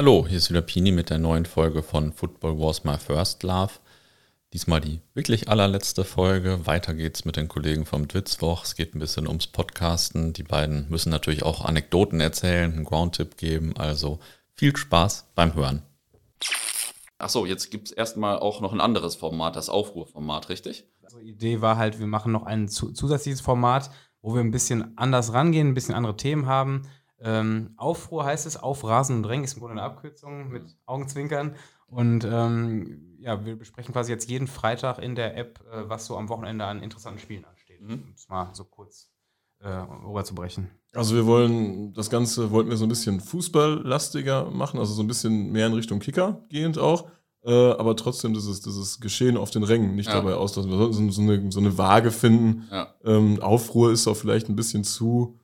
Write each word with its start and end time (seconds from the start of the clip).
Hallo, 0.00 0.24
hier 0.26 0.38
ist 0.38 0.48
wieder 0.48 0.62
Pini 0.62 0.92
mit 0.92 1.10
der 1.10 1.18
neuen 1.18 1.44
Folge 1.44 1.82
von 1.82 2.14
Football 2.14 2.58
Wars 2.58 2.84
My 2.84 2.96
First 2.96 3.42
Love. 3.42 3.72
Diesmal 4.54 4.80
die 4.80 5.02
wirklich 5.12 5.50
allerletzte 5.50 6.04
Folge. 6.04 6.66
Weiter 6.66 6.94
geht's 6.94 7.26
mit 7.26 7.36
den 7.36 7.48
Kollegen 7.48 7.84
vom 7.84 8.08
Dwitzwoch. 8.08 8.64
Es 8.64 8.76
geht 8.76 8.94
ein 8.94 8.98
bisschen 8.98 9.28
ums 9.28 9.48
Podcasten. 9.48 10.32
Die 10.32 10.42
beiden 10.42 10.88
müssen 10.88 11.10
natürlich 11.10 11.42
auch 11.42 11.66
Anekdoten 11.66 12.18
erzählen, 12.18 12.72
einen 12.72 12.86
Ground-Tipp 12.86 13.36
geben. 13.36 13.76
Also 13.76 14.20
viel 14.54 14.74
Spaß 14.74 15.32
beim 15.34 15.52
Hören. 15.52 15.82
Achso, 17.18 17.44
jetzt 17.44 17.70
gibt 17.70 17.88
es 17.88 17.92
erstmal 17.92 18.38
auch 18.38 18.62
noch 18.62 18.72
ein 18.72 18.80
anderes 18.80 19.16
Format, 19.16 19.54
das 19.54 19.68
Aufruhrformat, 19.68 20.48
richtig? 20.48 20.86
Also 21.02 21.18
Idee 21.18 21.60
war 21.60 21.76
halt, 21.76 21.98
wir 21.98 22.06
machen 22.06 22.32
noch 22.32 22.44
ein 22.44 22.68
zusätzliches 22.68 23.42
Format, 23.42 23.90
wo 24.22 24.32
wir 24.32 24.40
ein 24.40 24.50
bisschen 24.50 24.96
anders 24.96 25.34
rangehen, 25.34 25.68
ein 25.68 25.74
bisschen 25.74 25.94
andere 25.94 26.16
Themen 26.16 26.46
haben. 26.46 26.88
Ähm, 27.22 27.74
Aufruhr 27.76 28.24
heißt 28.24 28.46
es, 28.46 28.56
auf 28.56 28.84
Rasen 28.84 29.16
und 29.16 29.22
Drängen 29.24 29.44
ist 29.44 29.54
im 29.54 29.60
Grunde 29.60 29.72
eine 29.72 29.82
Abkürzung 29.82 30.48
mit 30.50 30.76
Augenzwinkern. 30.86 31.54
Und 31.86 32.24
ähm, 32.24 33.16
ja, 33.18 33.44
wir 33.44 33.56
besprechen 33.56 33.92
quasi 33.92 34.12
jetzt 34.12 34.30
jeden 34.30 34.46
Freitag 34.46 34.98
in 34.98 35.14
der 35.14 35.36
App, 35.36 35.60
äh, 35.72 35.88
was 35.88 36.06
so 36.06 36.16
am 36.16 36.28
Wochenende 36.28 36.64
an 36.64 36.82
interessanten 36.82 37.18
Spielen 37.18 37.44
ansteht. 37.44 37.80
Mhm. 37.80 37.92
Um 37.92 38.12
es 38.14 38.28
mal 38.28 38.50
so 38.54 38.64
kurz 38.64 39.10
äh, 39.60 39.68
rüberzubrechen. 39.68 40.70
Also 40.94 41.14
wir 41.14 41.26
wollen 41.26 41.92
das 41.92 42.10
Ganze, 42.10 42.50
wollten 42.50 42.70
wir 42.70 42.76
so 42.76 42.86
ein 42.86 42.88
bisschen 42.88 43.20
fußballlastiger 43.20 44.50
machen, 44.50 44.78
also 44.78 44.94
so 44.94 45.02
ein 45.02 45.06
bisschen 45.06 45.52
mehr 45.52 45.66
in 45.66 45.74
Richtung 45.74 45.98
Kicker 45.98 46.44
gehend 46.48 46.78
auch. 46.78 47.10
Äh, 47.42 47.72
aber 47.72 47.96
trotzdem 47.96 48.34
dieses, 48.34 48.60
dieses 48.60 49.00
Geschehen 49.00 49.36
auf 49.36 49.50
den 49.50 49.62
Rängen 49.62 49.94
nicht 49.94 50.08
ja. 50.08 50.14
dabei 50.14 50.34
auslassen. 50.34 50.70
Wir 50.70 50.78
sollten 50.78 51.10
so 51.10 51.22
eine, 51.22 51.50
so 51.50 51.60
eine 51.60 51.78
Waage 51.78 52.10
finden. 52.10 52.68
Ja. 52.70 52.94
Ähm, 53.04 53.40
Aufruhr 53.40 53.92
ist 53.92 54.06
auch 54.06 54.16
vielleicht 54.16 54.48
ein 54.48 54.56
bisschen 54.56 54.84
zu 54.84 55.39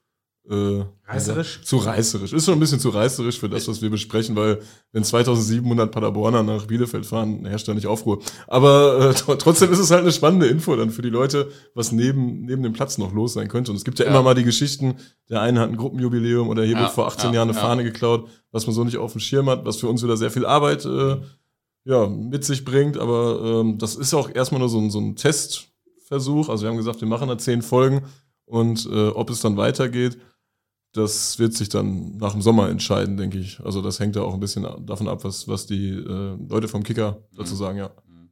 äh, 0.48 0.84
reißerisch? 1.06 1.62
zu 1.62 1.76
reißerisch. 1.78 2.32
Ist 2.32 2.44
schon 2.44 2.54
ein 2.54 2.60
bisschen 2.60 2.78
zu 2.78 2.90
reißerisch 2.90 3.38
für 3.38 3.48
das, 3.48 3.66
was 3.66 3.82
wir 3.82 3.90
besprechen, 3.90 4.36
weil 4.36 4.60
wenn 4.92 5.02
2700 5.02 5.90
Paderborner 5.90 6.42
nach 6.42 6.66
Bielefeld 6.66 7.04
fahren, 7.04 7.44
herrscht 7.44 7.66
da 7.66 7.74
nicht 7.74 7.86
Aufruhr. 7.86 8.20
Aber 8.46 9.10
äh, 9.10 9.36
trotzdem 9.36 9.72
ist 9.72 9.78
es 9.78 9.90
halt 9.90 10.02
eine 10.02 10.12
spannende 10.12 10.46
Info 10.46 10.76
dann 10.76 10.90
für 10.90 11.02
die 11.02 11.10
Leute, 11.10 11.50
was 11.74 11.92
neben, 11.92 12.44
neben 12.44 12.62
dem 12.62 12.72
Platz 12.72 12.98
noch 12.98 13.12
los 13.12 13.32
sein 13.32 13.48
könnte. 13.48 13.72
Und 13.72 13.76
es 13.76 13.84
gibt 13.84 13.98
ja, 13.98 14.04
ja. 14.04 14.10
immer 14.10 14.22
mal 14.22 14.34
die 14.34 14.44
Geschichten, 14.44 14.96
der 15.28 15.40
eine 15.40 15.60
hat 15.60 15.70
ein 15.70 15.76
Gruppenjubiläum 15.76 16.48
oder 16.48 16.62
hier 16.62 16.74
ja, 16.74 16.80
wird 16.82 16.92
vor 16.92 17.06
18 17.06 17.30
ja, 17.30 17.36
Jahren 17.36 17.50
eine 17.50 17.58
Fahne 17.58 17.82
geklaut, 17.82 18.28
was 18.52 18.66
man 18.66 18.74
so 18.74 18.84
nicht 18.84 18.98
auf 18.98 19.12
dem 19.12 19.20
Schirm 19.20 19.50
hat, 19.50 19.64
was 19.64 19.78
für 19.78 19.88
uns 19.88 20.02
wieder 20.02 20.16
sehr 20.16 20.30
viel 20.30 20.46
Arbeit 20.46 20.84
äh, 20.84 21.16
ja, 21.84 22.06
mit 22.06 22.44
sich 22.44 22.64
bringt. 22.64 22.98
Aber 22.98 23.62
ähm, 23.62 23.78
das 23.78 23.96
ist 23.96 24.14
auch 24.14 24.32
erstmal 24.32 24.60
nur 24.60 24.68
so 24.68 24.78
ein, 24.78 24.90
so 24.90 25.00
ein 25.00 25.16
Testversuch. 25.16 26.48
Also 26.48 26.64
wir 26.64 26.70
haben 26.70 26.76
gesagt, 26.76 27.00
wir 27.00 27.08
machen 27.08 27.28
da 27.28 27.36
zehn 27.36 27.62
Folgen 27.62 28.02
und 28.46 28.86
äh, 28.86 29.08
ob 29.08 29.30
es 29.30 29.40
dann 29.40 29.56
weitergeht, 29.56 30.18
das 30.96 31.38
wird 31.38 31.52
sich 31.52 31.68
dann 31.68 32.16
nach 32.16 32.32
dem 32.32 32.40
Sommer 32.42 32.68
entscheiden, 32.70 33.16
denke 33.16 33.38
ich. 33.38 33.60
Also 33.60 33.82
das 33.82 34.00
hängt 34.00 34.16
ja 34.16 34.22
auch 34.22 34.34
ein 34.34 34.40
bisschen 34.40 34.66
davon 34.86 35.08
ab, 35.08 35.24
was, 35.24 35.46
was 35.46 35.66
die 35.66 35.90
äh, 35.90 36.36
Leute 36.48 36.68
vom 36.68 36.82
Kicker 36.82 37.22
dazu 37.36 37.54
mhm. 37.54 37.58
sagen, 37.58 37.78
ja. 37.78 37.90
Mhm. 38.06 38.30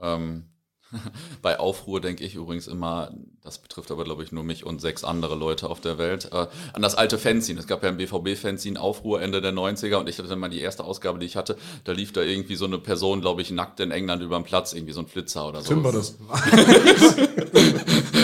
Ähm, 0.00 0.44
bei 1.42 1.58
Aufruhr 1.58 2.00
denke 2.00 2.24
ich 2.24 2.34
übrigens 2.34 2.66
immer, 2.66 3.12
das 3.42 3.58
betrifft 3.58 3.90
aber 3.90 4.04
glaube 4.04 4.22
ich 4.22 4.32
nur 4.32 4.44
mich 4.44 4.64
und 4.64 4.80
sechs 4.80 5.04
andere 5.04 5.34
Leute 5.34 5.68
auf 5.68 5.80
der 5.80 5.98
Welt, 5.98 6.30
äh, 6.32 6.46
an 6.72 6.82
das 6.82 6.94
alte 6.94 7.18
Fanzine. 7.18 7.58
Es 7.58 7.66
gab 7.66 7.82
ja 7.82 7.88
ein 7.88 7.96
BVB-Fanzine, 7.96 8.80
Aufruhr 8.80 9.20
Ende 9.20 9.40
der 9.40 9.52
90er 9.52 9.96
und 9.96 10.08
ich 10.08 10.18
hatte 10.18 10.36
mal 10.36 10.48
die 10.48 10.60
erste 10.60 10.84
Ausgabe, 10.84 11.18
die 11.18 11.26
ich 11.26 11.36
hatte, 11.36 11.56
da 11.84 11.92
lief 11.92 12.12
da 12.12 12.22
irgendwie 12.22 12.56
so 12.56 12.66
eine 12.66 12.78
Person, 12.78 13.20
glaube 13.20 13.42
ich, 13.42 13.50
nackt 13.50 13.80
in 13.80 13.90
England 13.90 14.22
über 14.22 14.38
den 14.38 14.44
Platz, 14.44 14.72
irgendwie 14.72 14.92
so 14.92 15.00
ein 15.00 15.06
Flitzer 15.06 15.48
oder 15.48 15.62
so. 15.62 15.74
Tim 15.74 15.84
war 15.84 15.92
das. 15.92 16.16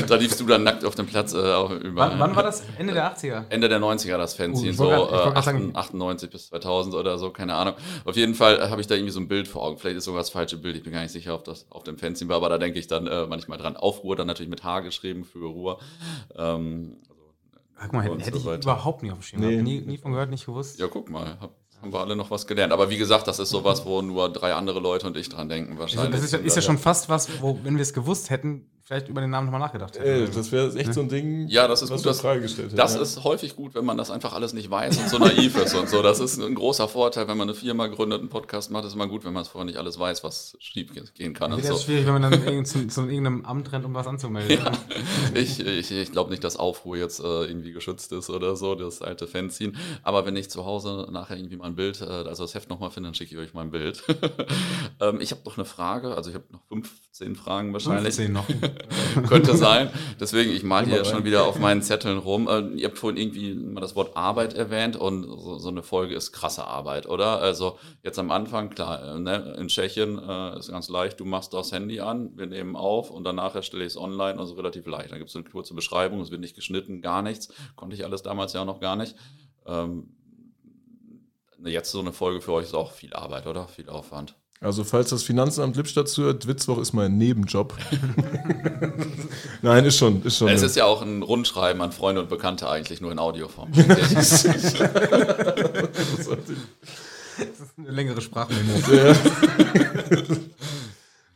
da 0.08 0.16
liefst 0.16 0.40
du 0.40 0.46
dann 0.46 0.62
nackt 0.62 0.84
auf 0.84 0.94
dem 0.94 1.06
Platz. 1.06 1.32
Äh, 1.32 1.36
über, 1.36 1.78
wann, 1.94 2.18
wann, 2.18 2.36
war 2.36 2.42
das? 2.42 2.62
Ende 2.78 2.92
der 2.92 3.16
80er? 3.16 3.44
Ende 3.48 3.68
der 3.68 3.80
90er 3.80 4.18
das 4.18 4.34
Fanzine, 4.34 4.72
uh, 4.72 4.74
so 4.74 4.90
äh, 4.90 5.72
98 5.74 6.30
bis 6.30 6.48
2000 6.48 6.94
oder 6.94 7.18
so, 7.18 7.30
keine 7.30 7.54
Ahnung. 7.54 7.74
Auf 8.04 8.16
jeden 8.16 8.34
Fall 8.34 8.70
habe 8.70 8.80
ich 8.80 8.86
da 8.86 8.94
irgendwie 8.94 9.12
so 9.12 9.20
ein 9.20 9.28
Bild 9.28 9.48
vor 9.48 9.62
Augen. 9.62 9.78
Vielleicht 9.78 9.96
ist 9.96 10.04
sogar 10.04 10.20
das 10.20 10.30
falsche 10.30 10.58
Bild, 10.58 10.76
ich 10.76 10.82
bin 10.82 10.92
gar 10.92 11.02
nicht 11.02 11.12
sicher, 11.12 11.34
ob 11.34 11.44
das 11.44 11.66
auf 11.70 11.84
dem 11.84 11.98
Fanzine 11.98 12.30
war, 12.30 12.36
aber 12.36 12.48
da 12.52 12.58
denke 12.58 12.78
ich 12.78 12.86
dann 12.86 13.06
äh, 13.06 13.26
manchmal 13.26 13.58
dran. 13.58 13.76
Aufruhr, 13.76 14.14
dann 14.14 14.26
natürlich 14.26 14.50
mit 14.50 14.62
H 14.62 14.80
geschrieben 14.80 15.24
für 15.24 15.46
Ruhr. 15.46 15.80
Ähm, 16.36 16.98
also, 17.74 17.90
Guck 17.90 17.92
mal, 17.92 18.18
hätte, 18.20 18.38
so 18.38 18.52
ich 18.52 18.62
überhaupt 18.62 19.02
nicht 19.02 19.12
auf 19.12 19.18
dem 19.18 19.22
Schirm. 19.22 19.40
Nee. 19.40 19.62
Nie, 19.62 19.80
nie 19.80 19.98
von 19.98 20.12
gehört, 20.12 20.30
nicht 20.30 20.46
gewusst. 20.46 20.78
Ja, 20.78 20.86
guck 20.86 21.10
mal, 21.10 21.38
hab, 21.40 21.54
haben 21.80 21.92
wir 21.92 22.00
alle 22.00 22.14
noch 22.14 22.30
was 22.30 22.46
gelernt. 22.46 22.72
Aber 22.72 22.90
wie 22.90 22.98
gesagt, 22.98 23.26
das 23.26 23.38
ist 23.38 23.50
sowas, 23.50 23.84
wo 23.84 24.02
nur 24.02 24.32
drei 24.32 24.54
andere 24.54 24.78
Leute 24.78 25.06
und 25.06 25.16
ich 25.16 25.28
dran 25.28 25.48
denken 25.48 25.78
wahrscheinlich. 25.78 26.12
Das 26.12 26.22
ist, 26.22 26.34
ist 26.34 26.56
ja 26.56 26.62
schon 26.62 26.78
fast 26.78 27.08
was, 27.08 27.42
wo, 27.42 27.58
wenn 27.64 27.74
wir 27.74 27.82
es 27.82 27.92
gewusst 27.92 28.30
hätten, 28.30 28.70
vielleicht 28.84 29.08
über 29.08 29.20
den 29.20 29.30
Namen 29.30 29.46
nochmal 29.46 29.60
nachgedacht 29.60 29.98
hätten. 29.98 30.08
Ey, 30.08 30.28
das 30.28 30.52
wäre 30.52 30.74
echt 30.76 30.94
so 30.94 31.00
ein 31.00 31.08
Ding, 31.08 31.48
ja, 31.48 31.68
das 31.68 31.82
ist 31.82 31.90
was 31.90 32.02
gut, 32.02 32.10
das, 32.10 32.20
Frage 32.20 32.40
gestellt 32.40 32.72
Das 32.76 32.94
ja. 32.94 33.00
ist 33.00 33.24
häufig 33.24 33.56
gut, 33.56 33.74
wenn 33.74 33.84
man 33.84 33.96
das 33.96 34.10
einfach 34.10 34.32
alles 34.32 34.52
nicht 34.52 34.70
weiß 34.70 34.98
und 34.98 35.08
so 35.08 35.18
naiv 35.18 35.56
ist 35.56 35.74
und 35.74 35.88
so. 35.88 36.02
Das 36.02 36.20
ist 36.20 36.38
ein 36.38 36.54
großer 36.54 36.88
Vorteil, 36.88 37.28
wenn 37.28 37.36
man 37.36 37.48
eine 37.48 37.54
Firma 37.54 37.86
gründet, 37.86 38.20
einen 38.20 38.28
Podcast 38.28 38.70
macht, 38.70 38.84
ist 38.84 38.94
immer 38.94 39.06
gut, 39.06 39.24
wenn 39.24 39.32
man 39.32 39.42
es 39.42 39.48
vorher 39.48 39.66
nicht 39.66 39.78
alles 39.78 39.98
weiß, 39.98 40.24
was 40.24 40.56
schief 40.58 40.90
gehen 41.14 41.34
kann. 41.34 41.52
Das 41.52 41.60
ist 41.60 41.68
so. 41.68 41.76
schwierig, 41.76 42.06
wenn 42.06 42.20
man 42.20 42.30
dann 42.30 42.64
zu, 42.64 42.86
zu, 42.88 43.02
irgendeinem 43.02 43.44
Amt 43.44 43.72
rennt, 43.72 43.84
um 43.84 43.94
was 43.94 44.06
anzumelden. 44.06 44.58
Ja, 44.58 44.72
ich 45.34 45.60
ich, 45.60 45.90
ich 45.90 46.12
glaube 46.12 46.30
nicht, 46.30 46.42
dass 46.44 46.56
Aufruhr 46.56 46.96
jetzt 46.96 47.20
äh, 47.20 47.44
irgendwie 47.44 47.72
geschützt 47.72 48.12
ist 48.12 48.30
oder 48.30 48.56
so, 48.56 48.74
das 48.74 49.02
alte 49.02 49.26
Fanzine. 49.26 49.72
Aber 50.02 50.26
wenn 50.26 50.36
ich 50.36 50.50
zu 50.50 50.64
Hause 50.64 51.08
nachher 51.10 51.36
irgendwie 51.36 51.56
mal 51.56 51.66
ein 51.66 51.76
Bild, 51.76 52.00
äh, 52.00 52.04
also 52.04 52.44
das 52.44 52.54
Heft 52.54 52.70
nochmal 52.70 52.90
finde, 52.90 53.08
dann 53.08 53.14
schicke 53.14 53.34
ich 53.34 53.40
euch 53.40 53.54
mal 53.54 53.62
ein 53.62 53.70
Bild. 53.70 54.02
ähm, 55.00 55.20
ich 55.20 55.30
habe 55.30 55.42
noch 55.44 55.56
eine 55.56 55.64
Frage, 55.64 56.14
also 56.14 56.30
ich 56.30 56.36
habe 56.36 56.46
noch 56.50 56.62
15 56.68 57.36
Fragen 57.36 57.72
wahrscheinlich. 57.72 58.14
15 58.14 58.32
noch. 58.32 58.46
Könnte 59.28 59.56
sein. 59.56 59.90
Deswegen, 60.20 60.50
ich 60.52 60.62
male 60.62 60.86
hier 60.86 61.04
schon 61.04 61.24
wieder 61.24 61.44
auf 61.44 61.58
meinen 61.58 61.82
Zetteln 61.82 62.18
rum. 62.18 62.48
Äh, 62.48 62.78
ihr 62.78 62.88
habt 62.88 62.98
vorhin 62.98 63.20
irgendwie 63.20 63.54
mal 63.54 63.80
das 63.80 63.96
Wort 63.96 64.16
Arbeit 64.16 64.54
erwähnt 64.54 64.96
und 64.96 65.24
so, 65.24 65.58
so, 65.58 65.68
eine 65.68 65.82
Folge 65.82 66.14
ist 66.14 66.32
krasse 66.32 66.64
Arbeit, 66.64 67.06
oder? 67.06 67.40
Also 67.40 67.78
jetzt 68.02 68.18
am 68.18 68.30
Anfang, 68.30 68.70
klar, 68.70 69.16
äh, 69.16 69.18
ne, 69.18 69.54
in 69.58 69.68
Tschechien 69.68 70.18
äh, 70.18 70.58
ist 70.58 70.70
ganz 70.70 70.88
leicht, 70.88 71.20
du 71.20 71.24
machst 71.24 71.52
das 71.52 71.72
Handy 71.72 72.00
an, 72.00 72.36
wir 72.36 72.46
nehmen 72.46 72.76
auf 72.76 73.10
und 73.10 73.24
danach 73.24 73.54
erstelle 73.54 73.84
ich 73.84 73.92
es 73.92 73.96
online, 73.96 74.38
also 74.38 74.54
relativ 74.54 74.86
leicht. 74.86 75.12
Da 75.12 75.18
gibt 75.18 75.30
es 75.30 75.36
eine 75.36 75.44
kurze 75.44 75.74
Beschreibung, 75.74 76.20
es 76.20 76.30
wird 76.30 76.40
nicht 76.40 76.56
geschnitten, 76.56 77.02
gar 77.02 77.22
nichts. 77.22 77.48
Konnte 77.76 77.96
ich 77.96 78.04
alles 78.04 78.22
damals 78.22 78.52
ja 78.52 78.64
noch 78.64 78.80
gar 78.80 78.96
nicht. 78.96 79.16
Ähm, 79.66 80.16
jetzt 81.64 81.90
so 81.90 82.00
eine 82.00 82.12
Folge 82.12 82.40
für 82.40 82.52
euch 82.52 82.64
ist 82.64 82.74
auch 82.74 82.92
viel 82.92 83.12
Arbeit, 83.14 83.46
oder? 83.46 83.68
Viel 83.68 83.88
Aufwand. 83.88 84.34
Also 84.62 84.84
falls 84.84 85.10
das 85.10 85.24
Finanzamt 85.24 85.76
Lippstadt 85.76 86.08
zuhört, 86.08 86.46
Witzwoch 86.46 86.78
ist 86.78 86.92
mein 86.92 87.18
Nebenjob. 87.18 87.76
Nein, 89.62 89.84
ist 89.84 89.98
schon, 89.98 90.22
ist 90.22 90.38
schon. 90.38 90.48
Es 90.48 90.62
ist 90.62 90.76
ja 90.76 90.84
auch 90.84 91.02
ein 91.02 91.22
Rundschreiben 91.22 91.82
an 91.82 91.90
Freunde 91.90 92.20
und 92.20 92.28
Bekannte 92.28 92.68
eigentlich, 92.68 93.00
nur 93.00 93.10
in 93.10 93.18
Audioform. 93.18 93.72
das 93.74 94.44
ist 94.44 94.46
eine 97.76 97.90
längere 97.90 98.20
Sprachmemo. 98.20 98.78
Ja. 98.92 99.16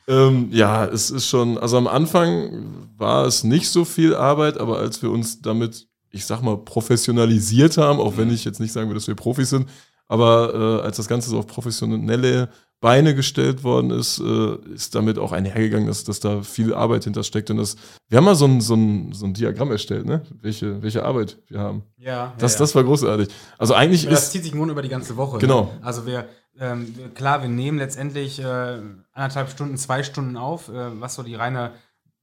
ähm, 0.06 0.48
ja, 0.52 0.84
es 0.86 1.10
ist 1.10 1.26
schon, 1.26 1.58
also 1.58 1.78
am 1.78 1.88
Anfang 1.88 2.88
war 2.96 3.26
es 3.26 3.42
nicht 3.42 3.68
so 3.68 3.84
viel 3.84 4.14
Arbeit, 4.14 4.56
aber 4.56 4.78
als 4.78 5.02
wir 5.02 5.10
uns 5.10 5.42
damit, 5.42 5.88
ich 6.12 6.24
sag 6.26 6.42
mal, 6.42 6.58
professionalisiert 6.58 7.76
haben, 7.76 7.98
auch 7.98 8.16
wenn 8.16 8.28
mhm. 8.28 8.34
ich 8.34 8.44
jetzt 8.44 8.60
nicht 8.60 8.72
sagen 8.72 8.88
würde, 8.88 9.00
dass 9.00 9.08
wir 9.08 9.16
Profis 9.16 9.50
sind, 9.50 9.68
aber 10.06 10.54
äh, 10.54 10.84
als 10.84 10.98
das 10.98 11.08
Ganze 11.08 11.30
so 11.30 11.40
auf 11.40 11.48
professionelle 11.48 12.50
Beine 12.80 13.14
gestellt 13.14 13.64
worden 13.64 13.90
ist, 13.90 14.18
äh, 14.18 14.56
ist 14.74 14.94
damit 14.94 15.18
auch 15.18 15.32
einhergegangen, 15.32 15.86
dass, 15.86 16.04
dass 16.04 16.20
da 16.20 16.42
viel 16.42 16.74
Arbeit 16.74 17.04
hintersteckt. 17.04 17.50
Und 17.50 17.56
das, 17.56 17.76
wir 18.08 18.18
haben 18.18 18.24
mal 18.24 18.34
so 18.34 18.44
ein, 18.44 18.60
so 18.60 18.74
ein, 18.74 19.12
so 19.12 19.24
ein 19.24 19.32
Diagramm 19.32 19.70
erstellt, 19.70 20.04
ne? 20.04 20.22
welche, 20.42 20.82
welche 20.82 21.04
Arbeit 21.04 21.38
wir 21.48 21.58
haben. 21.58 21.84
Ja. 21.96 22.34
Das, 22.38 22.54
ja, 22.54 22.58
das 22.60 22.74
war 22.74 22.84
großartig. 22.84 23.28
Also 23.56 23.74
eigentlich 23.74 24.04
ja, 24.04 24.10
ist. 24.10 24.16
Das 24.16 24.30
zieht 24.30 24.42
sich 24.42 24.54
nur 24.54 24.68
über 24.68 24.82
die 24.82 24.90
ganze 24.90 25.16
Woche. 25.16 25.38
Genau. 25.38 25.62
Ne? 25.62 25.70
Also 25.82 26.06
wir, 26.06 26.28
ähm, 26.60 26.94
klar, 27.14 27.40
wir 27.40 27.48
nehmen 27.48 27.78
letztendlich 27.78 28.38
äh, 28.40 28.78
anderthalb 29.12 29.48
Stunden, 29.48 29.78
zwei 29.78 30.02
Stunden 30.02 30.36
auf, 30.36 30.68
äh, 30.68 31.00
was 31.00 31.14
so 31.14 31.22
die 31.22 31.34
reine 31.34 31.72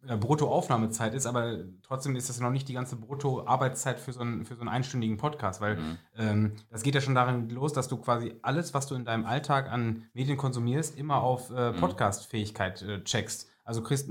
Bruttoaufnahmezeit 0.05 1.13
ist, 1.13 1.25
aber 1.25 1.59
trotzdem 1.81 2.15
ist 2.15 2.29
das 2.29 2.39
noch 2.39 2.51
nicht 2.51 2.67
die 2.67 2.73
ganze 2.73 2.95
Brutto-Arbeitszeit 2.97 3.99
für, 3.99 4.11
so 4.11 4.19
einen, 4.19 4.45
für 4.45 4.55
so 4.55 4.61
einen 4.61 4.69
einstündigen 4.69 5.17
Podcast, 5.17 5.61
weil 5.61 5.77
mhm. 5.77 5.97
ähm, 6.17 6.55
das 6.69 6.83
geht 6.83 6.95
ja 6.95 7.01
schon 7.01 7.15
darin 7.15 7.49
los, 7.49 7.73
dass 7.73 7.87
du 7.87 7.97
quasi 7.97 8.35
alles, 8.41 8.73
was 8.73 8.87
du 8.87 8.95
in 8.95 9.05
deinem 9.05 9.25
Alltag 9.25 9.71
an 9.71 10.03
Medien 10.13 10.37
konsumierst, 10.37 10.97
immer 10.97 11.21
auf 11.21 11.49
äh, 11.51 11.71
mhm. 11.71 11.77
Podcast-Fähigkeit 11.77 12.81
äh, 12.81 13.03
checkst. 13.03 13.49
Also 13.63 13.81
kriegst, 13.81 14.09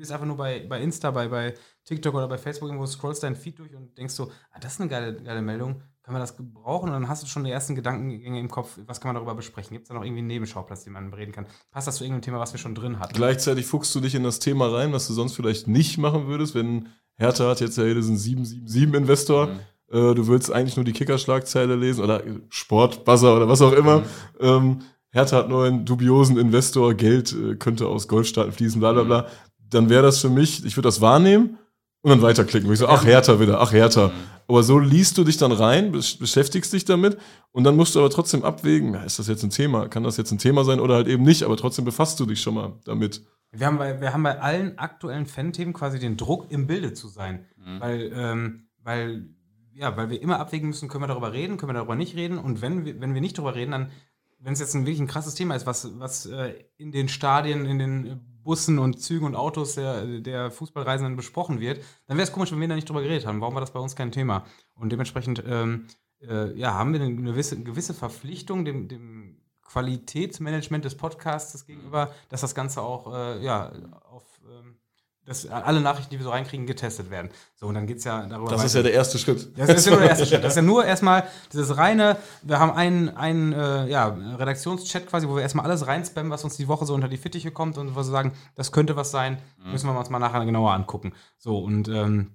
bist 0.00 0.10
einfach 0.10 0.26
nur 0.26 0.38
bei, 0.38 0.66
bei 0.66 0.80
Insta, 0.80 1.10
bei, 1.10 1.28
bei 1.28 1.54
TikTok 1.84 2.14
oder 2.14 2.26
bei 2.26 2.38
Facebook 2.38 2.70
irgendwo, 2.70 2.86
scrollst 2.86 3.22
dein 3.22 3.36
Feed 3.36 3.58
durch 3.58 3.74
und 3.76 3.96
denkst 3.98 4.14
so, 4.14 4.32
ah, 4.52 4.58
das 4.58 4.72
ist 4.74 4.80
eine 4.80 4.88
geile, 4.88 5.22
geile 5.22 5.42
Meldung, 5.42 5.82
kann 6.10 6.14
man 6.14 6.22
das 6.22 6.36
gebrauchen? 6.36 6.88
Und 6.88 6.92
dann 6.92 7.08
hast 7.08 7.22
du 7.22 7.28
schon 7.28 7.44
die 7.44 7.52
ersten 7.52 7.76
Gedankengänge 7.76 8.40
im 8.40 8.50
Kopf, 8.50 8.76
was 8.86 9.00
kann 9.00 9.10
man 9.10 9.14
darüber 9.14 9.36
besprechen? 9.36 9.74
Gibt 9.74 9.84
es 9.84 9.88
da 9.88 9.94
noch 9.94 10.02
irgendwie 10.02 10.18
einen 10.18 10.26
Nebenschauplatz, 10.26 10.82
den 10.82 10.92
man 10.92 11.08
bereden 11.08 11.30
kann? 11.30 11.46
Passt 11.70 11.86
das 11.86 11.96
zu 11.96 12.04
irgendeinem 12.04 12.22
Thema, 12.22 12.40
was 12.40 12.52
wir 12.52 12.58
schon 12.58 12.74
drin 12.74 12.98
hatten? 12.98 13.14
Gleichzeitig 13.14 13.66
fuchst 13.66 13.94
du 13.94 14.00
dich 14.00 14.16
in 14.16 14.24
das 14.24 14.40
Thema 14.40 14.66
rein, 14.74 14.92
was 14.92 15.06
du 15.06 15.12
sonst 15.12 15.36
vielleicht 15.36 15.68
nicht 15.68 15.98
machen 15.98 16.26
würdest, 16.26 16.56
wenn 16.56 16.88
Hertha 17.14 17.48
hat 17.48 17.60
jetzt 17.60 17.78
ja 17.78 17.84
hier 17.84 17.94
diesen 17.94 18.16
777-Investor. 18.16 19.46
Mhm. 19.46 19.58
Äh, 19.92 20.14
du 20.14 20.26
willst 20.26 20.52
eigentlich 20.52 20.74
nur 20.74 20.84
die 20.84 20.92
Kickerschlagzeile 20.92 21.76
lesen 21.76 22.02
oder 22.02 22.24
Sportbuzzer 22.48 23.36
oder 23.36 23.48
was 23.48 23.62
auch 23.62 23.72
immer. 23.72 24.00
Mhm. 24.00 24.04
Ähm, 24.40 24.78
Hertha 25.10 25.36
hat 25.36 25.48
nur 25.48 25.64
einen 25.64 25.84
dubiosen 25.84 26.38
Investor, 26.38 26.94
Geld 26.94 27.32
äh, 27.32 27.54
könnte 27.54 27.86
aus 27.86 28.08
Goldstaaten 28.08 28.50
fließen, 28.50 28.80
bla 28.80 28.94
bla 28.94 29.04
bla. 29.04 29.22
Mhm. 29.22 29.26
Dann 29.70 29.90
wäre 29.90 30.02
das 30.02 30.18
für 30.18 30.30
mich, 30.30 30.64
ich 30.64 30.76
würde 30.76 30.88
das 30.88 31.00
wahrnehmen 31.00 31.56
und 32.02 32.10
dann 32.10 32.22
weiterklicken. 32.22 32.68
Und 32.68 32.74
ich 32.74 32.80
so, 32.80 32.88
ach, 32.88 33.04
Hertha 33.04 33.40
wieder, 33.40 33.60
ach, 33.60 33.72
Hertha. 33.72 34.08
Mhm. 34.08 34.12
Aber 34.48 34.62
so 34.62 34.78
liest 34.78 35.16
du 35.16 35.24
dich 35.24 35.36
dann 35.36 35.52
rein, 35.52 35.92
beschäftigst 35.92 36.72
dich 36.72 36.84
damit 36.84 37.16
und 37.52 37.64
dann 37.64 37.76
musst 37.76 37.94
du 37.94 38.00
aber 38.00 38.10
trotzdem 38.10 38.42
abwägen, 38.42 38.94
ist 38.94 39.18
das 39.18 39.28
jetzt 39.28 39.44
ein 39.44 39.50
Thema? 39.50 39.88
Kann 39.88 40.02
das 40.02 40.16
jetzt 40.16 40.32
ein 40.32 40.38
Thema 40.38 40.64
sein 40.64 40.80
oder 40.80 40.96
halt 40.96 41.06
eben 41.06 41.22
nicht? 41.22 41.44
Aber 41.44 41.56
trotzdem 41.56 41.84
befasst 41.84 42.18
du 42.18 42.26
dich 42.26 42.40
schon 42.42 42.54
mal 42.54 42.72
damit. 42.84 43.22
Wir 43.52 43.66
haben 43.66 43.78
bei, 43.78 44.00
wir 44.00 44.12
haben 44.12 44.22
bei 44.22 44.40
allen 44.40 44.78
aktuellen 44.78 45.26
Fan-Themen 45.26 45.72
quasi 45.72 45.98
den 45.98 46.16
Druck, 46.16 46.50
im 46.50 46.66
Bilde 46.66 46.94
zu 46.94 47.08
sein. 47.08 47.46
Mhm. 47.56 47.80
Weil, 47.80 48.12
ähm, 48.14 48.68
weil, 48.82 49.28
ja, 49.72 49.96
weil 49.96 50.10
wir 50.10 50.20
immer 50.20 50.40
abwägen 50.40 50.68
müssen, 50.68 50.88
können 50.88 51.04
wir 51.04 51.08
darüber 51.08 51.32
reden, 51.32 51.56
können 51.56 51.70
wir 51.70 51.74
darüber 51.74 51.96
nicht 51.96 52.16
reden. 52.16 52.38
Und 52.38 52.62
wenn 52.62 52.84
wir, 52.84 53.00
wenn 53.00 53.14
wir 53.14 53.20
nicht 53.20 53.38
darüber 53.38 53.54
reden, 53.54 53.72
dann, 53.72 53.90
wenn 54.38 54.52
es 54.52 54.60
jetzt 54.60 54.74
ein 54.74 54.80
wirklich 54.80 55.00
ein 55.00 55.06
krasses 55.06 55.34
Thema 55.34 55.54
ist, 55.54 55.66
was, 55.66 55.98
was 55.98 56.26
äh, 56.26 56.54
in 56.76 56.92
den 56.92 57.08
Stadien, 57.08 57.66
in 57.66 57.78
den 57.78 58.20
Bussen 58.42 58.78
und 58.78 59.00
Zügen 59.00 59.26
und 59.26 59.36
Autos 59.36 59.74
der, 59.74 60.04
der 60.20 60.50
Fußballreisenden 60.50 61.16
besprochen 61.16 61.60
wird, 61.60 61.84
dann 62.06 62.16
wäre 62.16 62.24
es 62.26 62.32
komisch, 62.32 62.52
wenn 62.52 62.60
wir 62.60 62.68
da 62.68 62.74
nicht 62.74 62.88
drüber 62.88 63.02
geredet 63.02 63.26
haben. 63.26 63.40
Warum 63.40 63.54
war 63.54 63.60
das 63.60 63.72
bei 63.72 63.80
uns 63.80 63.96
kein 63.96 64.12
Thema? 64.12 64.44
Und 64.74 64.90
dementsprechend 64.90 65.42
ähm, 65.46 65.86
äh, 66.22 66.52
ja, 66.58 66.74
haben 66.74 66.92
wir 66.92 67.00
eine 67.00 67.14
gewisse, 67.14 67.62
gewisse 67.62 67.94
Verpflichtung 67.94 68.64
dem, 68.64 68.88
dem 68.88 69.40
Qualitätsmanagement 69.62 70.84
des 70.84 70.96
Podcasts 70.96 71.66
gegenüber, 71.66 72.12
dass 72.28 72.40
das 72.40 72.54
Ganze 72.54 72.82
auch 72.82 73.14
äh, 73.14 73.44
ja, 73.44 73.70
auf 74.10 74.24
ähm, 74.44 74.79
dass 75.26 75.46
alle 75.46 75.80
Nachrichten, 75.80 76.10
die 76.10 76.18
wir 76.18 76.24
so 76.24 76.30
reinkriegen, 76.30 76.66
getestet 76.66 77.10
werden. 77.10 77.30
So, 77.54 77.66
und 77.66 77.74
dann 77.74 77.86
geht 77.86 77.98
es 77.98 78.04
ja 78.04 78.26
darüber. 78.26 78.50
Das 78.50 78.58
weiter. 78.58 78.66
ist 78.66 78.74
ja 78.74 78.82
der 78.82 78.92
erste 78.92 79.18
Schritt. 79.18 79.56
Das 79.56 79.68
ist 79.68 79.86
ja 79.86 79.92
nur 79.92 80.00
der 80.00 80.10
erste 80.10 80.26
Schritt. 80.26 80.42
Das 80.42 80.52
ist 80.52 80.56
ja 80.56 80.62
nur 80.62 80.84
erstmal 80.84 81.24
dieses 81.52 81.76
reine, 81.76 82.16
wir 82.42 82.58
haben 82.58 82.72
einen, 82.72 83.10
einen 83.10 83.52
äh, 83.52 83.86
ja, 83.86 84.08
Redaktionschat 84.08 85.06
quasi, 85.06 85.28
wo 85.28 85.36
wir 85.36 85.42
erstmal 85.42 85.66
alles 85.66 85.86
reinspammen, 85.86 86.32
was 86.32 86.42
uns 86.42 86.56
die 86.56 86.68
Woche 86.68 86.86
so 86.86 86.94
unter 86.94 87.08
die 87.08 87.18
Fittiche 87.18 87.50
kommt 87.50 87.78
und 87.78 87.92
wo 87.92 87.96
wir 87.96 88.04
sagen, 88.04 88.32
das 88.56 88.72
könnte 88.72 88.96
was 88.96 89.10
sein, 89.10 89.38
mhm. 89.62 89.72
müssen 89.72 89.86
wir 89.86 89.98
uns 89.98 90.10
mal 90.10 90.18
nachher 90.18 90.44
genauer 90.44 90.72
angucken. 90.72 91.12
So, 91.38 91.58
und 91.58 91.88
ähm, 91.88 92.34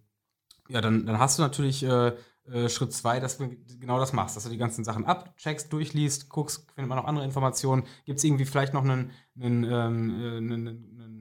ja, 0.70 0.82
dann, 0.82 1.06
dann 1.06 1.20
hast 1.20 1.38
du 1.38 1.44
natürlich 1.44 1.84
äh, 1.84 2.14
äh, 2.52 2.70
Schritt 2.70 2.94
zwei, 2.94 3.20
dass 3.20 3.38
du 3.38 3.50
genau 3.80 4.00
das 4.00 4.14
machst, 4.14 4.36
dass 4.36 4.44
du 4.44 4.50
die 4.52 4.58
ganzen 4.58 4.84
Sachen 4.84 5.06
abcheckst, 5.06 5.74
durchliest, 5.74 6.30
guckst, 6.30 6.72
findet 6.76 6.90
man 6.90 7.00
noch 7.00 7.06
andere 7.06 7.26
Informationen, 7.26 7.84
gibt 8.06 8.20
es 8.20 8.24
irgendwie 8.24 8.46
vielleicht 8.46 8.74
noch 8.74 8.84
einen, 8.84 9.12
einen, 9.40 9.64
ähm, 9.64 9.70
äh, 10.22 10.38
einen, 10.38 10.68
einen, 10.68 11.15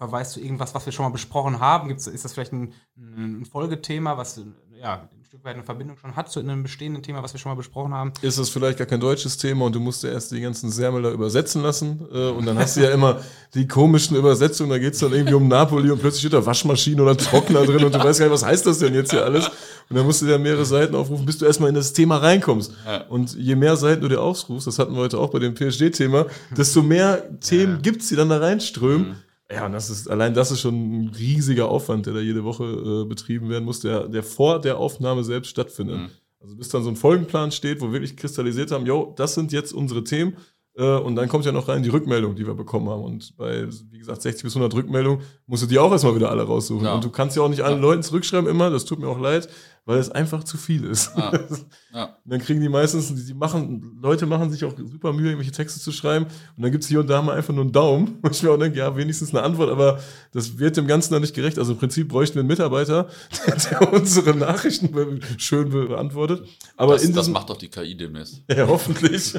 Verweis 0.00 0.32
zu 0.32 0.40
irgendwas, 0.40 0.74
was 0.74 0.86
wir 0.86 0.94
schon 0.94 1.04
mal 1.04 1.10
besprochen 1.10 1.60
haben? 1.60 1.88
Gibt's, 1.88 2.06
ist 2.06 2.24
das 2.24 2.32
vielleicht 2.32 2.54
ein, 2.54 2.72
ein 2.96 3.44
Folgethema, 3.44 4.16
was 4.16 4.40
ja, 4.80 4.94
ein 4.94 5.24
Stück 5.26 5.44
weit 5.44 5.56
eine 5.56 5.62
Verbindung 5.62 5.98
schon 5.98 6.16
hat 6.16 6.30
zu 6.30 6.40
einem 6.40 6.62
bestehenden 6.62 7.02
Thema, 7.02 7.22
was 7.22 7.34
wir 7.34 7.38
schon 7.38 7.52
mal 7.52 7.56
besprochen 7.56 7.92
haben. 7.92 8.14
Ist 8.22 8.38
es 8.38 8.48
vielleicht 8.48 8.78
gar 8.78 8.86
kein 8.86 9.00
deutsches 9.00 9.36
Thema 9.36 9.66
und 9.66 9.74
du 9.74 9.80
musst 9.80 10.02
ja 10.02 10.08
erst 10.08 10.32
die 10.32 10.40
ganzen 10.40 10.70
Särmel 10.70 11.02
da 11.02 11.10
übersetzen 11.10 11.60
lassen 11.60 12.00
äh, 12.10 12.30
und 12.30 12.46
dann 12.46 12.58
hast 12.58 12.78
du 12.78 12.80
ja 12.80 12.92
immer 12.92 13.20
die 13.52 13.68
komischen 13.68 14.16
Übersetzungen, 14.16 14.70
da 14.70 14.78
geht 14.78 14.94
es 14.94 15.00
dann 15.00 15.12
irgendwie 15.12 15.34
um 15.34 15.48
Napoli 15.48 15.90
und 15.90 16.00
plötzlich 16.00 16.22
steht 16.22 16.32
da 16.32 16.46
Waschmaschine 16.46 17.02
oder 17.02 17.14
Trockner 17.14 17.66
drin 17.66 17.84
und 17.84 17.94
du 17.94 18.02
weißt 18.02 18.20
gar 18.20 18.26
nicht, 18.26 18.32
was 18.32 18.46
heißt 18.46 18.64
das 18.64 18.78
denn 18.78 18.94
jetzt 18.94 19.10
hier 19.10 19.22
alles? 19.22 19.48
Und 19.90 19.96
dann 19.96 20.06
musst 20.06 20.22
du 20.22 20.26
dir 20.26 20.38
mehrere 20.38 20.64
Seiten 20.64 20.94
aufrufen, 20.94 21.26
bis 21.26 21.36
du 21.36 21.44
erstmal 21.44 21.68
in 21.68 21.74
das 21.74 21.92
Thema 21.92 22.16
reinkommst. 22.16 22.72
Ja. 22.86 23.04
Und 23.08 23.34
je 23.34 23.54
mehr 23.54 23.76
Seiten 23.76 24.00
du 24.00 24.08
dir 24.08 24.22
aufrufst, 24.22 24.66
das 24.66 24.78
hatten 24.78 24.94
wir 24.94 25.00
heute 25.00 25.18
auch 25.18 25.28
bei 25.28 25.40
dem 25.40 25.52
PSG-Thema, 25.52 26.24
desto 26.56 26.80
mehr 26.80 27.38
Themen 27.40 27.74
ja. 27.74 27.80
gibt's, 27.82 28.08
die 28.08 28.16
dann 28.16 28.30
da 28.30 28.38
reinströmen. 28.38 29.08
Mhm 29.08 29.29
ja, 29.52 29.66
und 29.66 29.72
das 29.72 29.90
ist, 29.90 30.08
allein 30.08 30.34
das 30.34 30.50
ist 30.50 30.60
schon 30.60 30.74
ein 30.74 31.08
riesiger 31.08 31.68
Aufwand, 31.68 32.06
der 32.06 32.14
da 32.14 32.20
jede 32.20 32.44
Woche 32.44 32.64
äh, 32.64 33.04
betrieben 33.04 33.48
werden 33.48 33.64
muss, 33.64 33.80
der, 33.80 34.08
der 34.08 34.22
vor 34.22 34.60
der 34.60 34.78
Aufnahme 34.78 35.24
selbst 35.24 35.48
stattfindet. 35.48 35.98
Mhm. 35.98 36.10
Also 36.40 36.56
bis 36.56 36.68
dann 36.68 36.82
so 36.82 36.90
ein 36.90 36.96
Folgenplan 36.96 37.52
steht, 37.52 37.80
wo 37.80 37.86
wir 37.86 37.92
wirklich 37.94 38.16
kristallisiert 38.16 38.70
haben, 38.70 38.86
yo, 38.86 39.12
das 39.16 39.34
sind 39.34 39.52
jetzt 39.52 39.72
unsere 39.72 40.04
Themen. 40.04 40.36
Äh, 40.76 40.84
und 40.84 41.16
dann 41.16 41.28
kommt 41.28 41.44
ja 41.44 41.52
noch 41.52 41.68
rein 41.68 41.82
die 41.82 41.90
Rückmeldung, 41.90 42.36
die 42.36 42.46
wir 42.46 42.54
bekommen 42.54 42.88
haben. 42.88 43.02
Und 43.02 43.36
bei, 43.36 43.66
wie 43.90 43.98
gesagt, 43.98 44.22
60 44.22 44.44
bis 44.44 44.54
100 44.54 44.74
Rückmeldungen 44.74 45.20
musst 45.46 45.64
du 45.64 45.66
die 45.66 45.78
auch 45.78 45.90
erstmal 45.90 46.14
wieder 46.14 46.30
alle 46.30 46.44
raussuchen. 46.44 46.86
Ja. 46.86 46.94
Und 46.94 47.04
du 47.04 47.10
kannst 47.10 47.36
ja 47.36 47.42
auch 47.42 47.48
nicht 47.48 47.62
allen 47.62 47.76
ja. 47.76 47.82
Leuten 47.82 48.02
zurückschreiben 48.02 48.48
immer, 48.48 48.70
das 48.70 48.84
tut 48.84 49.00
mir 49.00 49.08
auch 49.08 49.20
leid 49.20 49.48
weil 49.84 49.98
es 49.98 50.10
einfach 50.10 50.44
zu 50.44 50.56
viel 50.56 50.84
ist. 50.84 51.10
Ja. 51.20 51.32
Ja. 51.92 52.16
dann 52.24 52.40
kriegen 52.40 52.60
die 52.60 52.68
meistens, 52.68 53.12
die 53.26 53.34
machen, 53.34 53.98
Leute 54.00 54.24
machen 54.24 54.50
sich 54.50 54.64
auch 54.64 54.72
super 54.76 55.12
Mühe, 55.12 55.26
irgendwelche 55.26 55.50
Texte 55.50 55.80
zu 55.80 55.90
schreiben 55.92 56.26
und 56.56 56.62
dann 56.62 56.70
gibt 56.70 56.84
es 56.84 56.88
hier 56.88 57.00
und 57.00 57.10
da 57.10 57.20
mal 57.20 57.36
einfach 57.36 57.52
nur 57.52 57.64
einen 57.64 57.72
Daumen. 57.72 58.18
Und 58.22 58.34
ich 58.34 58.42
mir 58.42 58.50
auch 58.52 58.58
denke, 58.58 58.78
ja, 58.78 58.96
wenigstens 58.96 59.34
eine 59.34 59.42
Antwort, 59.42 59.70
aber 59.70 60.00
das 60.32 60.58
wird 60.58 60.76
dem 60.76 60.86
Ganzen 60.86 61.12
dann 61.12 61.22
nicht 61.22 61.34
gerecht. 61.34 61.58
Also 61.58 61.72
im 61.72 61.78
Prinzip 61.78 62.08
bräuchten 62.08 62.36
wir 62.36 62.40
einen 62.40 62.48
Mitarbeiter, 62.48 63.08
der, 63.46 63.56
der 63.56 63.92
unsere 63.92 64.34
Nachrichten 64.36 65.20
schön 65.36 65.70
beantwortet. 65.70 66.46
Aber 66.76 66.94
das, 66.94 67.10
das 67.10 67.28
macht 67.28 67.50
doch 67.50 67.56
die 67.56 67.68
KI 67.68 67.96
demnächst. 67.96 68.42
Ja, 68.48 68.68
hoffentlich. 68.68 69.34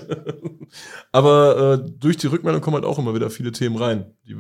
aber 1.11 1.83
äh, 1.85 1.91
durch 1.99 2.17
die 2.17 2.27
Rückmeldung 2.27 2.61
kommen 2.61 2.75
halt 2.75 2.85
auch 2.85 2.99
immer 2.99 3.15
wieder 3.15 3.29
viele 3.29 3.51
Themen 3.51 3.77
rein. 3.77 4.13
Die, 4.27 4.35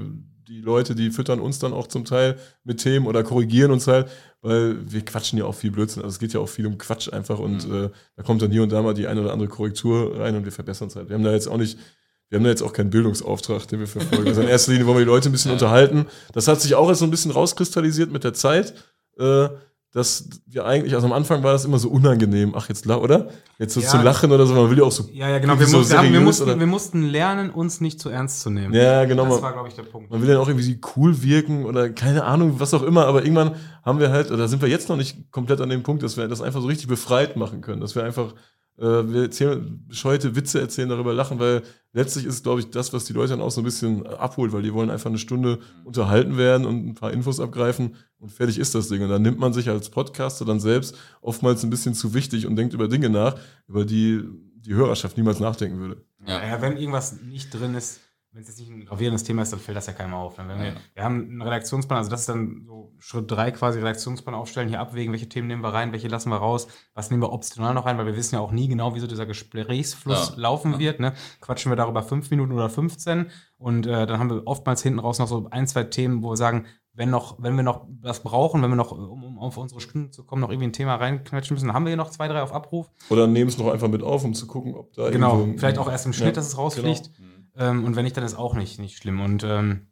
die 0.51 0.59
Leute, 0.59 0.95
die 0.95 1.11
füttern 1.11 1.39
uns 1.39 1.59
dann 1.59 1.71
auch 1.71 1.87
zum 1.87 2.03
Teil 2.03 2.37
mit 2.65 2.79
Themen 2.79 3.07
oder 3.07 3.23
korrigieren 3.23 3.71
uns 3.71 3.87
halt, 3.87 4.11
weil 4.41 4.91
wir 4.91 5.05
quatschen 5.05 5.39
ja 5.39 5.45
auch 5.45 5.55
viel 5.55 5.71
Blödsinn. 5.71 6.03
Also 6.03 6.15
es 6.15 6.19
geht 6.19 6.33
ja 6.33 6.41
auch 6.41 6.49
viel 6.49 6.67
um 6.67 6.77
Quatsch 6.77 7.11
einfach 7.11 7.39
und 7.39 7.67
mhm. 7.69 7.85
äh, 7.85 7.89
da 8.17 8.23
kommt 8.23 8.41
dann 8.41 8.51
hier 8.51 8.61
und 8.61 8.69
da 8.69 8.81
mal 8.81 8.93
die 8.93 9.07
eine 9.07 9.21
oder 9.21 9.31
andere 9.31 9.47
Korrektur 9.47 10.19
rein 10.19 10.35
und 10.35 10.43
wir 10.43 10.51
verbessern 10.51 10.89
es 10.89 10.97
halt. 10.97 11.07
Wir 11.07 11.15
haben 11.15 11.23
da 11.23 11.31
jetzt 11.31 11.47
auch 11.47 11.55
nicht, 11.55 11.79
wir 12.27 12.37
haben 12.37 12.43
da 12.43 12.49
jetzt 12.49 12.63
auch 12.63 12.73
keinen 12.73 12.89
Bildungsauftrag, 12.89 13.65
den 13.69 13.79
wir 13.79 13.87
verfolgen. 13.87 14.27
Also 14.27 14.41
in 14.41 14.49
erster 14.49 14.73
Linie 14.73 14.87
wollen 14.87 14.97
wir 14.97 15.05
die 15.05 15.09
Leute 15.11 15.29
ein 15.29 15.31
bisschen 15.31 15.51
ja. 15.51 15.53
unterhalten. 15.53 16.07
Das 16.33 16.49
hat 16.49 16.59
sich 16.59 16.75
auch 16.75 16.89
jetzt 16.89 16.99
so 16.99 17.05
ein 17.05 17.11
bisschen 17.11 17.31
rauskristallisiert 17.31 18.11
mit 18.11 18.25
der 18.25 18.33
Zeit. 18.33 18.73
Äh, 19.17 19.47
dass 19.93 20.29
wir 20.47 20.65
eigentlich, 20.65 20.95
also 20.95 21.05
am 21.07 21.11
Anfang 21.11 21.43
war 21.43 21.51
das 21.51 21.65
immer 21.65 21.77
so 21.77 21.89
unangenehm, 21.89 22.53
ach 22.55 22.69
jetzt, 22.69 22.87
oder? 22.87 23.29
Jetzt 23.59 23.73
so 23.73 23.81
ja, 23.81 23.87
zu 23.89 23.97
lachen 23.97 24.31
oder 24.31 24.45
so, 24.45 24.53
man 24.53 24.69
will 24.69 24.77
ja 24.77 24.85
auch 24.85 24.91
so. 24.91 25.09
Ja, 25.11 25.29
ja, 25.29 25.39
genau, 25.39 25.59
wir, 25.59 25.67
so 25.67 25.79
mussten, 25.79 25.91
seriös, 25.91 26.13
wir, 26.13 26.21
mussten, 26.21 26.59
wir 26.59 26.67
mussten 26.67 27.03
lernen, 27.03 27.49
uns 27.49 27.81
nicht 27.81 27.99
zu 27.99 28.09
ernst 28.09 28.39
zu 28.39 28.49
nehmen. 28.49 28.73
Ja, 28.73 29.03
genau. 29.03 29.25
Das 29.25 29.41
war, 29.41 29.51
glaube 29.51 29.67
ich, 29.67 29.75
der 29.75 29.83
Punkt. 29.83 30.09
Man 30.09 30.21
will 30.21 30.29
ja 30.29 30.39
auch 30.39 30.47
irgendwie 30.47 30.79
cool 30.95 31.21
wirken 31.21 31.65
oder 31.65 31.89
keine 31.89 32.23
Ahnung, 32.23 32.59
was 32.59 32.73
auch 32.73 32.83
immer, 32.83 33.05
aber 33.05 33.23
irgendwann 33.23 33.55
haben 33.83 33.99
wir 33.99 34.11
halt, 34.11 34.31
oder 34.31 34.47
sind 34.47 34.61
wir 34.61 34.69
jetzt 34.69 34.87
noch 34.87 34.95
nicht 34.95 35.29
komplett 35.29 35.59
an 35.59 35.69
dem 35.69 35.83
Punkt, 35.83 36.03
dass 36.03 36.15
wir 36.15 36.27
das 36.29 36.41
einfach 36.41 36.61
so 36.61 36.67
richtig 36.67 36.87
befreit 36.87 37.35
machen 37.35 37.59
können, 37.59 37.81
dass 37.81 37.93
wir 37.93 38.05
einfach 38.05 38.33
äh, 38.81 39.13
wir 39.13 39.23
erzählen, 39.23 39.85
bescheuerte 39.87 40.35
Witze 40.35 40.59
erzählen, 40.59 40.89
darüber 40.89 41.13
lachen, 41.13 41.39
weil 41.39 41.61
letztlich 41.93 42.25
ist, 42.25 42.43
glaube 42.43 42.61
ich, 42.61 42.71
das, 42.71 42.91
was 42.93 43.05
die 43.05 43.13
Leute 43.13 43.29
dann 43.29 43.41
auch 43.41 43.51
so 43.51 43.61
ein 43.61 43.63
bisschen 43.63 44.05
abholt, 44.07 44.51
weil 44.51 44.63
die 44.63 44.73
wollen 44.73 44.89
einfach 44.89 45.09
eine 45.09 45.19
Stunde 45.19 45.59
unterhalten 45.83 46.37
werden 46.37 46.65
und 46.65 46.87
ein 46.87 46.95
paar 46.95 47.11
Infos 47.11 47.39
abgreifen 47.39 47.95
und 48.17 48.31
fertig 48.31 48.57
ist 48.57 48.73
das 48.73 48.87
Ding. 48.87 49.03
Und 49.03 49.09
dann 49.09 49.21
nimmt 49.21 49.39
man 49.39 49.53
sich 49.53 49.69
als 49.69 49.89
Podcaster 49.89 50.45
dann 50.45 50.59
selbst 50.59 50.97
oftmals 51.21 51.63
ein 51.63 51.69
bisschen 51.69 51.93
zu 51.93 52.13
wichtig 52.13 52.47
und 52.47 52.55
denkt 52.55 52.73
über 52.73 52.87
Dinge 52.87 53.09
nach, 53.09 53.35
über 53.67 53.85
die 53.85 54.23
die 54.65 54.73
Hörerschaft 54.73 55.17
niemals 55.17 55.39
nachdenken 55.39 55.79
würde. 55.79 56.05
Ja, 56.27 56.45
ja 56.45 56.61
wenn 56.61 56.77
irgendwas 56.77 57.21
nicht 57.21 57.53
drin 57.53 57.75
ist, 57.75 57.99
wenn 58.33 58.43
es 58.43 58.47
jetzt 58.47 58.59
nicht 58.59 58.71
ein 58.71 58.85
gravierendes 58.85 59.25
Thema 59.25 59.41
ist, 59.41 59.51
dann 59.51 59.59
fällt 59.59 59.75
das 59.75 59.87
ja 59.87 59.93
keinem 59.93 60.13
auf. 60.13 60.37
Ja. 60.37 60.47
Wir, 60.47 60.73
wir, 60.93 61.03
haben 61.03 61.29
einen 61.29 61.41
Redaktionsplan, 61.41 61.97
also 61.97 62.09
das 62.09 62.21
ist 62.21 62.29
dann 62.29 62.63
so 62.65 62.93
Schritt 62.99 63.29
drei 63.29 63.51
quasi, 63.51 63.79
Redaktionsplan 63.79 64.33
aufstellen, 64.35 64.69
hier 64.69 64.79
abwägen, 64.79 65.11
welche 65.11 65.27
Themen 65.27 65.47
nehmen 65.47 65.61
wir 65.61 65.73
rein, 65.73 65.91
welche 65.91 66.07
lassen 66.07 66.29
wir 66.29 66.37
raus, 66.37 66.67
was 66.93 67.11
nehmen 67.11 67.21
wir 67.21 67.33
optional 67.33 67.73
noch 67.73 67.85
rein, 67.85 67.97
weil 67.97 68.05
wir 68.05 68.15
wissen 68.15 68.35
ja 68.35 68.41
auch 68.41 68.53
nie 68.53 68.69
genau, 68.69 68.95
wie 68.95 69.01
so 69.01 69.07
dieser 69.07 69.25
Gesprächsfluss 69.25 70.29
ja. 70.29 70.41
laufen 70.41 70.73
ja. 70.73 70.79
wird. 70.79 70.99
Ne? 71.01 71.13
Quatschen 71.41 71.71
wir 71.71 71.75
darüber 71.75 72.03
fünf 72.03 72.31
Minuten 72.31 72.53
oder 72.53 72.69
15 72.69 73.29
und 73.57 73.85
äh, 73.85 74.05
dann 74.05 74.17
haben 74.17 74.29
wir 74.29 74.47
oftmals 74.47 74.81
hinten 74.81 74.99
raus 74.99 75.19
noch 75.19 75.27
so 75.27 75.47
ein, 75.51 75.67
zwei 75.67 75.83
Themen, 75.83 76.23
wo 76.23 76.29
wir 76.29 76.37
sagen, 76.37 76.67
wenn 76.93 77.09
noch, 77.09 77.35
wenn 77.39 77.55
wir 77.55 77.63
noch 77.63 77.85
was 78.01 78.23
brauchen, 78.23 78.61
wenn 78.61 78.69
wir 78.69 78.75
noch, 78.75 78.91
um, 78.91 79.23
um 79.23 79.39
auf 79.39 79.57
unsere 79.57 79.81
Stunden 79.81 80.11
zu 80.11 80.25
kommen, 80.25 80.41
noch 80.41 80.49
irgendwie 80.49 80.67
ein 80.67 80.73
Thema 80.73 80.95
reinquetschen 80.95 81.55
müssen, 81.55 81.67
dann 81.67 81.75
haben 81.75 81.85
wir 81.85 81.89
hier 81.89 81.97
noch 81.97 82.09
zwei, 82.09 82.27
drei 82.27 82.41
auf 82.41 82.53
Abruf. 82.53 82.89
Oder 83.09 83.27
nehmen 83.27 83.49
es 83.49 83.57
noch 83.57 83.71
einfach 83.71 83.87
mit 83.87 84.03
auf, 84.03 84.23
um 84.23 84.33
zu 84.33 84.47
gucken, 84.47 84.75
ob 84.75 84.93
da 84.93 85.09
Genau, 85.09 85.47
vielleicht 85.57 85.77
auch 85.77 85.89
erst 85.89 86.05
im 86.05 86.13
Schnitt, 86.13 86.37
dass 86.37 86.47
es 86.47 86.57
rausfliegt. 86.57 87.11
Genau. 87.15 87.40
Ähm, 87.55 87.83
und 87.85 87.95
wenn 87.95 88.03
nicht, 88.03 88.17
dann 88.17 88.23
ist 88.23 88.35
auch 88.35 88.55
nicht, 88.55 88.79
nicht 88.79 88.97
schlimm. 88.97 89.21
Und 89.21 89.43
ähm, 89.43 89.87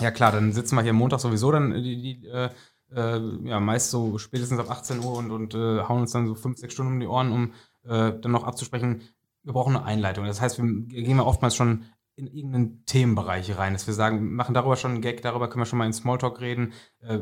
ja 0.00 0.10
klar, 0.10 0.32
dann 0.32 0.52
sitzen 0.52 0.76
wir 0.76 0.82
hier 0.82 0.92
Montag 0.92 1.20
sowieso 1.20 1.52
dann 1.52 1.72
die, 1.72 2.20
die 2.20 2.26
äh, 2.26 2.50
äh, 2.94 3.20
ja, 3.44 3.60
meist 3.60 3.90
so 3.90 4.18
spätestens 4.18 4.58
ab 4.60 4.70
18 4.70 5.00
Uhr 5.00 5.14
und, 5.16 5.30
und 5.30 5.54
äh, 5.54 5.82
hauen 5.82 6.02
uns 6.02 6.12
dann 6.12 6.26
so 6.26 6.34
fünf, 6.34 6.58
sechs 6.58 6.74
Stunden 6.74 6.94
um 6.94 7.00
die 7.00 7.06
Ohren, 7.06 7.32
um 7.32 7.52
äh, 7.84 8.12
dann 8.18 8.32
noch 8.32 8.44
abzusprechen. 8.44 9.02
Wir 9.42 9.52
brauchen 9.52 9.76
eine 9.76 9.84
Einleitung. 9.84 10.24
Das 10.24 10.40
heißt, 10.40 10.58
wir 10.58 10.64
gehen 10.64 11.16
wir 11.16 11.26
oftmals 11.26 11.54
schon 11.54 11.84
in 12.16 12.26
irgendeinen 12.26 12.84
Themenbereich 12.86 13.56
rein, 13.58 13.72
dass 13.72 13.86
wir 13.86 13.94
sagen, 13.94 14.34
machen 14.34 14.54
darüber 14.54 14.76
schon 14.76 14.92
einen 14.92 15.00
Gag, 15.00 15.22
darüber 15.22 15.48
können 15.48 15.62
wir 15.62 15.66
schon 15.66 15.78
mal 15.78 15.86
in 15.86 15.92
Smalltalk 15.92 16.40
reden, 16.40 16.72
äh, 17.00 17.18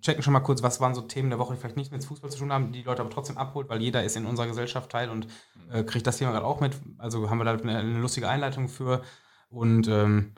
checken 0.00 0.22
schon 0.22 0.32
mal 0.32 0.40
kurz, 0.40 0.62
was 0.62 0.80
waren 0.80 0.94
so 0.94 1.02
Themen 1.02 1.30
der 1.30 1.38
Woche, 1.38 1.54
die 1.54 1.60
vielleicht 1.60 1.76
nicht 1.76 1.92
mit 1.92 2.04
Fußball 2.04 2.30
zu 2.30 2.38
tun 2.38 2.52
haben, 2.52 2.72
die, 2.72 2.80
die 2.80 2.84
Leute 2.84 3.02
aber 3.02 3.10
trotzdem 3.10 3.38
abholt, 3.38 3.68
weil 3.68 3.80
jeder 3.80 4.04
ist 4.04 4.16
in 4.16 4.26
unserer 4.26 4.46
Gesellschaft 4.46 4.90
Teil 4.90 5.10
und 5.10 5.26
äh, 5.70 5.82
kriegt 5.84 6.06
das 6.06 6.18
Thema 6.18 6.32
gerade 6.32 6.46
auch 6.46 6.60
mit. 6.60 6.76
Also 6.98 7.30
haben 7.30 7.38
wir 7.38 7.44
da 7.44 7.52
eine, 7.52 7.78
eine 7.78 8.00
lustige 8.00 8.28
Einleitung 8.28 8.68
für. 8.68 9.02
Und 9.50 9.88
ähm, 9.88 10.32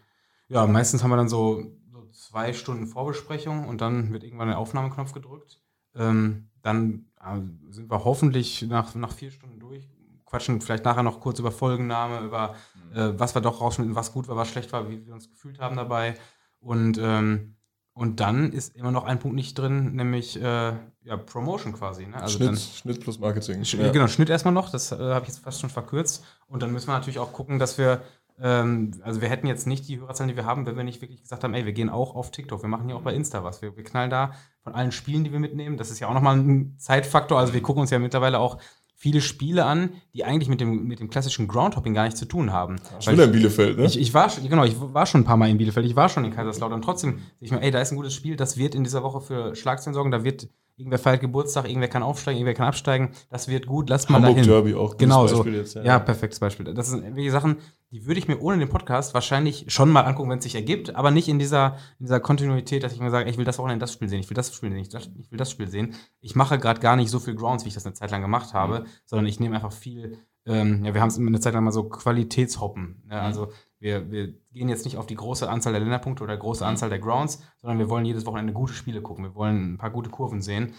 ja, 0.49 0.67
meistens 0.67 1.03
haben 1.03 1.11
wir 1.11 1.17
dann 1.17 1.29
so, 1.29 1.63
so, 1.91 2.07
zwei 2.13 2.53
Stunden 2.53 2.87
Vorbesprechung 2.87 3.67
und 3.67 3.81
dann 3.81 4.13
wird 4.13 4.25
irgendwann 4.25 4.49
der 4.49 4.59
Aufnahmeknopf 4.59 5.13
gedrückt. 5.13 5.61
Ähm, 5.95 6.51
dann 6.63 7.07
äh, 7.21 7.41
sind 7.73 7.91
wir 7.91 8.05
hoffentlich 8.05 8.63
nach, 8.63 8.95
nach 8.95 9.13
vier 9.13 9.31
Stunden 9.31 9.59
durch, 9.59 9.89
quatschen 10.27 10.61
vielleicht 10.61 10.85
nachher 10.85 11.03
noch 11.03 11.21
kurz 11.21 11.39
über 11.39 11.51
Folgenname, 11.51 12.21
über 12.25 12.55
mhm. 12.93 12.97
äh, 12.97 13.19
was 13.19 13.35
wir 13.35 13.43
doch 13.43 13.61
rausschnitten, 13.61 13.95
was 13.95 14.13
gut 14.13 14.29
war, 14.29 14.37
was 14.37 14.49
schlecht 14.49 14.73
war, 14.73 14.89
wie 14.89 15.05
wir 15.07 15.15
uns 15.15 15.29
gefühlt 15.31 15.59
haben 15.59 15.77
dabei. 15.77 16.17
Und 16.61 16.99
ähm, 16.99 17.57
und 17.93 18.21
dann 18.21 18.53
ist 18.53 18.77
immer 18.77 18.91
noch 18.91 19.05
ein 19.05 19.19
Punkt 19.19 19.35
nicht 19.35 19.59
drin, 19.59 19.95
nämlich 19.95 20.41
äh, 20.41 20.73
ja, 21.03 21.17
Promotion 21.17 21.73
quasi. 21.73 22.07
Ne? 22.07 22.17
Also 22.17 22.39
Schnitt, 22.39 22.49
dann, 22.49 22.57
Schnitt 22.57 23.01
plus 23.01 23.19
Marketing. 23.19 23.65
Sch 23.65 23.75
ja. 23.75 23.91
Genau, 23.91 24.07
Schnitt 24.07 24.31
erstmal 24.31 24.55
noch, 24.55 24.71
das 24.71 24.93
äh, 24.93 24.97
habe 24.97 25.23
ich 25.23 25.29
jetzt 25.29 25.41
fast 25.41 25.61
schon 25.61 25.71
verkürzt. 25.71 26.25
Und 26.47 26.63
dann 26.63 26.73
müssen 26.73 26.89
wir 26.89 26.95
natürlich 26.95 27.19
auch 27.19 27.33
gucken, 27.33 27.59
dass 27.59 27.79
wir 27.79 28.03
ähm, 28.43 28.93
also 29.03 29.21
wir 29.21 29.29
hätten 29.29 29.47
jetzt 29.47 29.67
nicht 29.67 29.87
die 29.89 30.01
Hörerzahlen, 30.01 30.29
die 30.29 30.37
wir 30.37 30.47
haben, 30.47 30.65
wenn 30.65 30.77
wir 30.77 30.85
nicht 30.85 31.03
wirklich 31.03 31.21
gesagt 31.23 31.45
haben, 31.45 31.53
ey, 31.53 31.67
wir 31.67 31.73
gehen 31.73 31.91
auch 31.91 32.15
auf 32.15 32.31
TikTok, 32.31 32.63
wir 32.63 32.69
machen 32.69 32.87
hier 32.87 32.97
auch 32.97 33.03
bei 33.03 33.15
Insta 33.15 33.45
was. 33.45 33.61
Wir, 33.61 33.77
wir 33.77 33.85
knallen 33.85 34.11
da 34.11 34.33
von 34.63 34.75
allen 34.75 34.93
Spielen, 34.93 35.25
die 35.25 35.33
wir 35.33 35.41
mitnehmen. 35.41 35.77
Das 35.77 35.91
ist 35.91 36.01
ja 36.01 36.09
auch 36.09 36.15
nochmal 36.15 36.37
ein 36.37 36.77
Zeitfaktor. 36.79 37.39
Also 37.39 37.53
wir 37.53 37.63
gucken 37.63 37.83
uns 37.83 37.91
ja 37.91 37.99
mittlerweile 37.99 38.39
auch 38.39 38.59
viele 39.01 39.23
Spiele 39.23 39.65
an, 39.65 39.95
die 40.13 40.25
eigentlich 40.25 40.51
mit 40.51 40.61
dem, 40.61 40.87
mit 40.87 41.01
dem 41.01 41.09
klassischen 41.09 41.49
Groundhopping 41.49 41.95
gar 41.95 42.05
nichts 42.05 42.21
zu 42.21 42.27
tun 42.27 42.53
haben. 42.53 42.77
Schon 43.01 43.15
wieder 43.15 43.25
in 43.25 43.33
Bielefeld, 43.33 43.79
ne? 43.79 43.87
Ich, 43.87 43.99
ich 43.99 44.13
war 44.13 44.29
schon, 44.29 44.47
genau, 44.47 44.63
ich 44.63 44.77
war 44.79 45.07
schon 45.07 45.23
ein 45.23 45.25
paar 45.25 45.39
Mal 45.39 45.49
in 45.49 45.57
Bielefeld, 45.57 45.87
ich 45.87 45.97
war 45.97 46.11
schon 46.11 46.27
in 46.27 46.33
Kaiserslautern. 46.33 46.83
Trotzdem 46.83 47.21
ich 47.41 47.51
mir, 47.51 47.63
ey, 47.63 47.71
da 47.71 47.81
ist 47.81 47.93
ein 47.93 47.97
gutes 47.97 48.13
Spiel, 48.13 48.37
das 48.37 48.59
wird 48.59 48.75
in 48.75 48.85
dieser 48.85 49.03
Woche 49.03 49.23
für 49.23 49.57
Schlagzeilen 49.57 49.95
sorgen, 49.95 50.11
da 50.11 50.23
wird 50.23 50.51
irgendwer 50.81 50.99
feiert 50.99 51.21
Geburtstag, 51.21 51.69
irgendwer 51.69 51.89
kann 51.89 52.03
aufsteigen, 52.03 52.39
irgendwer 52.39 52.55
kann 52.55 52.67
absteigen, 52.67 53.11
das 53.29 53.49
wird 53.49 53.67
gut, 53.67 53.89
lasst 53.89 54.11
mal 54.11 54.17
Hamburg 54.17 54.37
dahin. 54.37 54.51
Derby 54.51 54.75
auch. 54.75 54.97
Genau 54.97 55.27
so. 55.27 55.45
Jetzt, 55.45 55.75
ja. 55.75 55.99
perfektes 55.99 56.41
Beispiel. 56.41 56.73
Das 56.75 56.89
sind 56.89 57.15
welche 57.15 57.31
Sachen, 57.31 57.59
die 57.91 58.07
würde 58.07 58.19
ich 58.19 58.29
mir 58.29 58.41
ohne 58.41 58.59
den 58.59 58.69
Podcast 58.69 59.15
wahrscheinlich 59.15 59.67
schon 59.69 59.91
mal 59.91 60.03
angucken, 60.03 60.31
wenn 60.31 60.39
es 60.39 60.45
sich 60.45 60.55
ergibt, 60.55 60.95
aber 60.95 61.11
nicht 61.11 61.29
in 61.29 61.39
dieser, 61.39 61.77
in 61.99 62.07
dieser 62.07 62.21
Kontinuität, 62.21 62.83
dass 62.83 62.93
ich 62.93 63.01
mir 63.01 63.11
sage, 63.11 63.29
ich 63.29 63.37
will 63.37 63.45
das 63.45 63.59
Wochenende 63.59 63.83
das 63.83 63.93
Spiel 63.93 64.09
sehen, 64.09 64.21
ich 64.21 64.31
will 64.31 64.35
das 64.35 64.55
Spiel 64.55 64.71
sehen, 64.71 64.81
ich, 64.81 65.31
will 65.31 65.39
das 65.39 65.51
Spiel 65.51 65.69
sehen. 65.69 65.95
Ich 66.21 66.35
mache 66.35 66.59
gerade 66.59 66.81
gar 66.81 66.97
nicht 66.97 67.11
so 67.11 67.19
viel 67.19 67.35
Grounds, 67.35 67.65
wie 67.65 67.69
ich 67.69 67.75
das 67.75 67.85
eine 67.87 67.95
Zeit 67.95 68.11
lang 68.11 68.23
gemacht 68.23 68.55
habe, 68.55 68.85
sondern 69.05 69.27
ich 69.27 69.39
nehme 69.39 69.57
einfach 69.57 69.73
viel, 69.73 70.19
ähm, 70.47 70.85
ja, 70.85 70.95
wir 70.95 71.01
haben 71.01 71.09
es 71.09 71.19
eine 71.19 71.41
Zeit 71.41 71.55
lang 71.55 71.65
mal 71.65 71.73
so 71.73 71.85
Qualitätshoppen. 71.85 73.03
Ja, 73.11 73.21
also 73.23 73.49
wir, 73.81 74.11
wir 74.11 74.35
gehen 74.53 74.69
jetzt 74.69 74.85
nicht 74.85 74.99
auf 74.99 75.07
die 75.07 75.17
große 75.17 75.49
Anzahl 75.49 75.73
der 75.73 75.81
Länderpunkte 75.81 76.23
oder 76.23 76.37
große 76.37 76.65
Anzahl 76.65 76.91
der 76.91 76.99
Grounds, 76.99 77.43
sondern 77.59 77.79
wir 77.79 77.89
wollen 77.89 78.05
jedes 78.05 78.27
Wochenende 78.27 78.53
gute 78.53 78.75
Spiele 78.75 79.03
gucken. 79.03 79.25
Wir 79.25 79.35
wollen 79.35 79.75
ein 79.75 79.79
paar 79.79 79.91
gute 79.91 80.11
Kurven 80.11 80.43
sehen. 80.43 80.75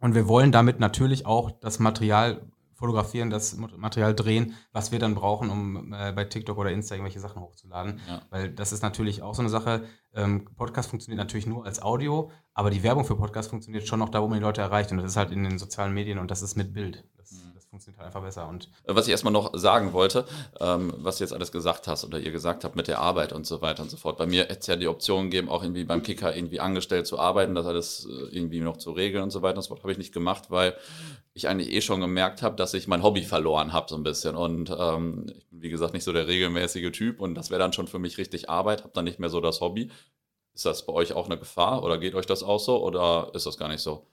Und 0.00 0.14
wir 0.14 0.28
wollen 0.28 0.52
damit 0.52 0.78
natürlich 0.78 1.26
auch 1.26 1.50
das 1.50 1.80
Material 1.80 2.48
fotografieren, 2.78 3.28
das 3.28 3.56
Material 3.56 4.14
drehen, 4.14 4.54
was 4.70 4.92
wir 4.92 5.00
dann 5.00 5.16
brauchen, 5.16 5.50
um 5.50 5.92
äh, 5.92 6.12
bei 6.12 6.24
TikTok 6.24 6.56
oder 6.56 6.70
Insta 6.70 6.94
irgendwelche 6.94 7.18
Sachen 7.18 7.42
hochzuladen. 7.42 8.00
Ja. 8.06 8.22
Weil 8.30 8.50
das 8.50 8.72
ist 8.72 8.82
natürlich 8.82 9.20
auch 9.20 9.34
so 9.34 9.42
eine 9.42 9.48
Sache. 9.48 9.82
Ähm, 10.14 10.44
Podcast 10.54 10.90
funktioniert 10.90 11.18
natürlich 11.18 11.48
nur 11.48 11.66
als 11.66 11.82
Audio, 11.82 12.30
aber 12.54 12.70
die 12.70 12.84
Werbung 12.84 13.04
für 13.04 13.16
Podcast 13.16 13.50
funktioniert 13.50 13.88
schon 13.88 13.98
noch 13.98 14.10
da, 14.10 14.22
wo 14.22 14.28
man 14.28 14.38
die 14.38 14.44
Leute 14.44 14.60
erreicht. 14.60 14.92
Und 14.92 14.98
das 14.98 15.06
ist 15.06 15.16
halt 15.16 15.32
in 15.32 15.42
den 15.42 15.58
sozialen 15.58 15.92
Medien 15.92 16.20
und 16.20 16.30
das 16.30 16.40
ist 16.40 16.54
mit 16.56 16.72
Bild. 16.72 17.04
Funktioniert 17.78 17.98
halt 17.98 18.06
einfach 18.08 18.22
besser. 18.22 18.48
Und 18.48 18.68
Äh, 18.84 18.94
Was 18.96 19.06
ich 19.06 19.12
erstmal 19.12 19.32
noch 19.32 19.56
sagen 19.56 19.92
wollte, 19.92 20.24
ähm, 20.58 20.92
was 20.96 21.18
du 21.18 21.24
jetzt 21.24 21.32
alles 21.32 21.52
gesagt 21.52 21.86
hast 21.86 22.04
oder 22.04 22.18
ihr 22.18 22.32
gesagt 22.32 22.64
habt 22.64 22.74
mit 22.74 22.88
der 22.88 22.98
Arbeit 22.98 23.32
und 23.32 23.46
so 23.46 23.62
weiter 23.62 23.84
und 23.84 23.90
so 23.90 23.96
fort. 23.96 24.18
Bei 24.18 24.26
mir 24.26 24.42
hätte 24.42 24.58
es 24.60 24.66
ja 24.66 24.74
die 24.74 24.88
Option 24.88 25.24
gegeben, 25.30 25.48
auch 25.48 25.62
irgendwie 25.62 25.84
beim 25.84 26.02
Kicker 26.02 26.34
irgendwie 26.34 26.58
angestellt 26.58 27.06
zu 27.06 27.20
arbeiten, 27.20 27.54
das 27.54 27.66
alles 27.66 28.06
äh, 28.06 28.34
irgendwie 28.36 28.60
noch 28.60 28.78
zu 28.78 28.90
regeln 28.90 29.22
und 29.22 29.30
so 29.30 29.42
weiter 29.42 29.58
und 29.58 29.62
so 29.62 29.68
fort. 29.68 29.82
Habe 29.82 29.92
ich 29.92 29.98
nicht 29.98 30.12
gemacht, 30.12 30.50
weil 30.50 30.74
ich 31.34 31.46
eigentlich 31.46 31.72
eh 31.72 31.80
schon 31.80 32.00
gemerkt 32.00 32.42
habe, 32.42 32.56
dass 32.56 32.74
ich 32.74 32.88
mein 32.88 33.04
Hobby 33.04 33.22
verloren 33.22 33.72
habe 33.72 33.88
so 33.88 33.94
ein 33.94 34.02
bisschen. 34.02 34.34
Und 34.34 34.74
ähm, 34.76 35.26
ich 35.36 35.46
bin, 35.46 35.62
wie 35.62 35.70
gesagt, 35.70 35.94
nicht 35.94 36.04
so 36.04 36.12
der 36.12 36.26
regelmäßige 36.26 36.90
Typ 36.90 37.20
und 37.20 37.36
das 37.36 37.50
wäre 37.50 37.60
dann 37.60 37.72
schon 37.72 37.86
für 37.86 38.00
mich 38.00 38.18
richtig 38.18 38.50
Arbeit, 38.50 38.82
habe 38.82 38.92
dann 38.92 39.04
nicht 39.04 39.20
mehr 39.20 39.30
so 39.30 39.40
das 39.40 39.60
Hobby. 39.60 39.90
Ist 40.52 40.66
das 40.66 40.84
bei 40.84 40.92
euch 40.92 41.12
auch 41.12 41.26
eine 41.26 41.38
Gefahr 41.38 41.84
oder 41.84 41.98
geht 41.98 42.16
euch 42.16 42.26
das 42.26 42.42
auch 42.42 42.58
so 42.58 42.82
oder 42.82 43.30
ist 43.34 43.46
das 43.46 43.56
gar 43.56 43.68
nicht 43.68 43.80
so? 43.80 44.04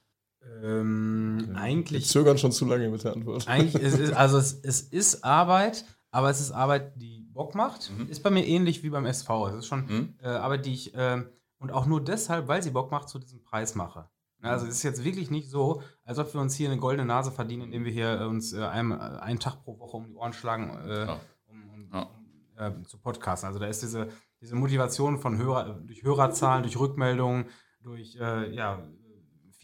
Ähm, 0.63 1.43
Wir 1.47 1.55
eigentlich 1.57 2.07
zögern 2.07 2.37
schon 2.37 2.51
zu 2.51 2.65
lange 2.65 2.89
mit 2.89 3.03
der 3.03 3.13
Antwort. 3.13 3.47
Eigentlich 3.47 3.75
ist 3.81 3.99
es, 3.99 4.11
also 4.13 4.37
es, 4.37 4.53
es 4.63 4.81
ist 4.91 5.23
Arbeit, 5.23 5.85
aber 6.11 6.29
es 6.29 6.39
ist 6.39 6.51
Arbeit, 6.51 6.93
die 7.01 7.21
Bock 7.33 7.55
macht. 7.55 7.91
Mhm. 7.97 8.09
Ist 8.09 8.23
bei 8.23 8.29
mir 8.29 8.45
ähnlich 8.45 8.83
wie 8.83 8.89
beim 8.89 9.05
SV. 9.05 9.47
Es 9.49 9.55
ist 9.55 9.67
schon 9.67 9.87
Hm? 9.89 10.13
äh, 10.21 10.27
Arbeit, 10.27 10.65
die 10.65 10.73
ich 10.73 10.93
ähm, 10.95 11.29
und 11.59 11.71
auch 11.71 11.85
nur 11.85 12.03
deshalb, 12.03 12.47
weil 12.47 12.61
sie 12.63 12.71
Bock 12.71 12.91
macht, 12.91 13.09
zu 13.09 13.19
diesem 13.19 13.41
Preis 13.41 13.75
mache. 13.75 14.09
Ja, 14.43 14.51
Also 14.51 14.65
es 14.67 14.75
ist 14.75 14.83
jetzt 14.83 15.03
wirklich 15.03 15.31
nicht 15.31 15.49
so, 15.49 15.81
als 16.03 16.19
ob 16.19 16.33
wir 16.33 16.39
uns 16.41 16.55
hier 16.55 16.69
eine 16.69 16.79
goldene 16.79 17.05
Nase 17.07 17.31
verdienen, 17.31 17.63
indem 17.63 17.85
wir 17.85 17.91
hier 17.91 18.21
äh, 18.21 18.25
uns 18.25 18.53
äh, 18.53 18.61
einem, 18.63 18.91
äh, 18.91 18.95
einen 18.95 19.39
Tag 19.39 19.63
pro 19.63 19.79
Woche 19.79 19.97
um 19.97 20.05
die 20.07 20.13
Ohren 20.15 20.33
schlagen, 20.33 20.69
äh, 20.87 21.05
Ja. 21.07 21.19
um, 21.47 21.69
um, 21.69 21.89
Ja. 21.93 22.01
um 22.03 22.81
äh, 22.83 22.83
zu 22.85 22.97
podcasten. 22.99 23.47
Also 23.47 23.59
da 23.59 23.65
ist 23.67 23.81
diese, 23.81 24.09
diese 24.41 24.55
Motivation 24.55 25.17
von 25.17 25.37
Hörer, 25.37 25.79
durch 25.85 26.03
Hörerzahlen, 26.03 26.63
durch 26.63 26.77
Rückmeldungen, 26.77 27.45
durch 27.81 28.15
äh, 28.17 28.53
ja, 28.55 28.83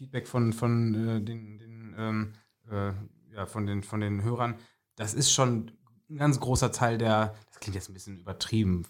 Feedback 0.02 0.26
von, 0.26 0.52
von 0.52 0.94
äh, 0.94 1.20
den, 1.20 1.58
den 1.58 1.94
ähm, 1.96 2.32
äh, 2.68 2.92
ja, 3.34 3.46
von 3.46 3.66
den, 3.66 3.84
von 3.84 4.00
den 4.00 4.24
Hörern, 4.24 4.56
das 4.96 5.14
ist 5.14 5.32
schon 5.32 5.70
ein 6.10 6.16
ganz 6.16 6.40
großer 6.40 6.72
Teil 6.72 6.98
der, 6.98 7.34
das 7.46 7.60
klingt 7.60 7.76
jetzt 7.76 7.88
ein 7.88 7.94
bisschen 7.94 8.18
übertrieben 8.18 8.84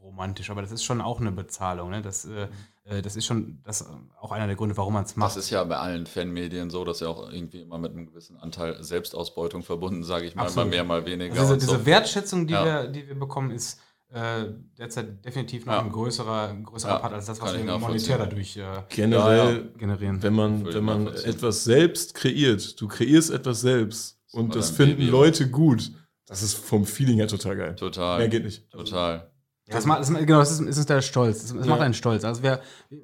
romantisch, 0.00 0.50
aber 0.50 0.62
das 0.62 0.70
ist 0.70 0.84
schon 0.84 1.00
auch 1.00 1.20
eine 1.20 1.32
Bezahlung. 1.32 1.90
Ne? 1.90 2.00
Das, 2.00 2.24
äh, 2.26 2.46
äh, 2.84 3.02
das 3.02 3.16
ist 3.16 3.26
schon 3.26 3.58
das 3.64 3.80
ist 3.80 3.90
auch 4.20 4.30
einer 4.30 4.46
der 4.46 4.54
Gründe, 4.54 4.76
warum 4.76 4.94
man 4.94 5.04
es 5.04 5.16
macht. 5.16 5.30
Das 5.30 5.36
ist 5.36 5.50
ja 5.50 5.64
bei 5.64 5.78
allen 5.78 6.06
Fanmedien 6.06 6.70
so, 6.70 6.84
dass 6.84 7.00
ja 7.00 7.08
auch 7.08 7.28
irgendwie 7.28 7.62
immer 7.62 7.78
mit 7.78 7.90
einem 7.90 8.06
gewissen 8.06 8.36
Anteil 8.36 8.80
Selbstausbeutung 8.84 9.64
verbunden, 9.64 10.04
sage 10.04 10.26
ich 10.26 10.36
mal, 10.36 10.44
Absolut. 10.44 10.66
mal 10.68 10.70
mehr, 10.70 10.84
mal 10.84 11.04
weniger. 11.04 11.40
Also 11.40 11.54
diese, 11.56 11.66
so. 11.66 11.72
diese 11.72 11.86
Wertschätzung, 11.86 12.46
die, 12.46 12.54
Ja. 12.54 12.64
wir, 12.64 12.86
die 12.86 13.08
wir 13.08 13.18
bekommen, 13.18 13.50
ist 13.50 13.80
äh, 14.12 14.44
derzeit 14.78 15.24
definitiv 15.24 15.66
noch 15.66 15.74
Ja. 15.74 15.80
ein 15.82 15.90
größerer, 15.90 16.48
ein 16.48 16.62
größerer 16.64 16.92
Ja, 16.92 16.98
Part 16.98 17.12
als 17.12 17.26
das, 17.26 17.40
was 17.40 17.56
wir 17.56 17.78
monetär 17.78 18.18
dadurch 18.18 18.56
äh, 18.56 18.64
Generell, 18.88 19.72
generieren. 19.76 20.22
wenn 20.22 20.32
man, 20.34 20.64
wenn 20.72 20.84
man 20.84 21.06
etwas 21.08 21.64
selbst 21.64 22.14
kreiert, 22.14 22.80
du 22.80 22.86
kreierst 22.88 23.30
etwas 23.30 23.60
selbst 23.60 24.18
und 24.32 24.46
immer 24.46 24.54
das 24.54 24.70
finden 24.70 24.98
Baby, 24.98 25.10
Leute 25.10 25.50
gut, 25.50 25.90
das 26.26 26.42
ist 26.42 26.54
vom 26.54 26.84
Feeling 26.86 27.16
her 27.18 27.28
total 27.28 27.56
geil. 27.56 27.74
Total. 27.76 28.18
Mehr 28.18 28.28
geht 28.28 28.44
nicht. 28.44 28.68
Total. 28.70 29.30
Das 29.68 29.84
macht, 29.84 30.00
das, 30.00 30.08
genau, 30.08 30.38
das 30.38 30.52
ist, 30.52 30.68
das 30.68 30.78
ist 30.78 30.88
der 30.88 31.02
Stolz. 31.02 31.42
Das, 31.42 31.52
das 31.54 31.66
Ja. 31.66 31.70
macht 31.70 31.80
einen 31.80 31.94
stolz. 31.94 32.24
Also 32.24 32.42
wir, 32.44 32.60
wir 32.88 33.00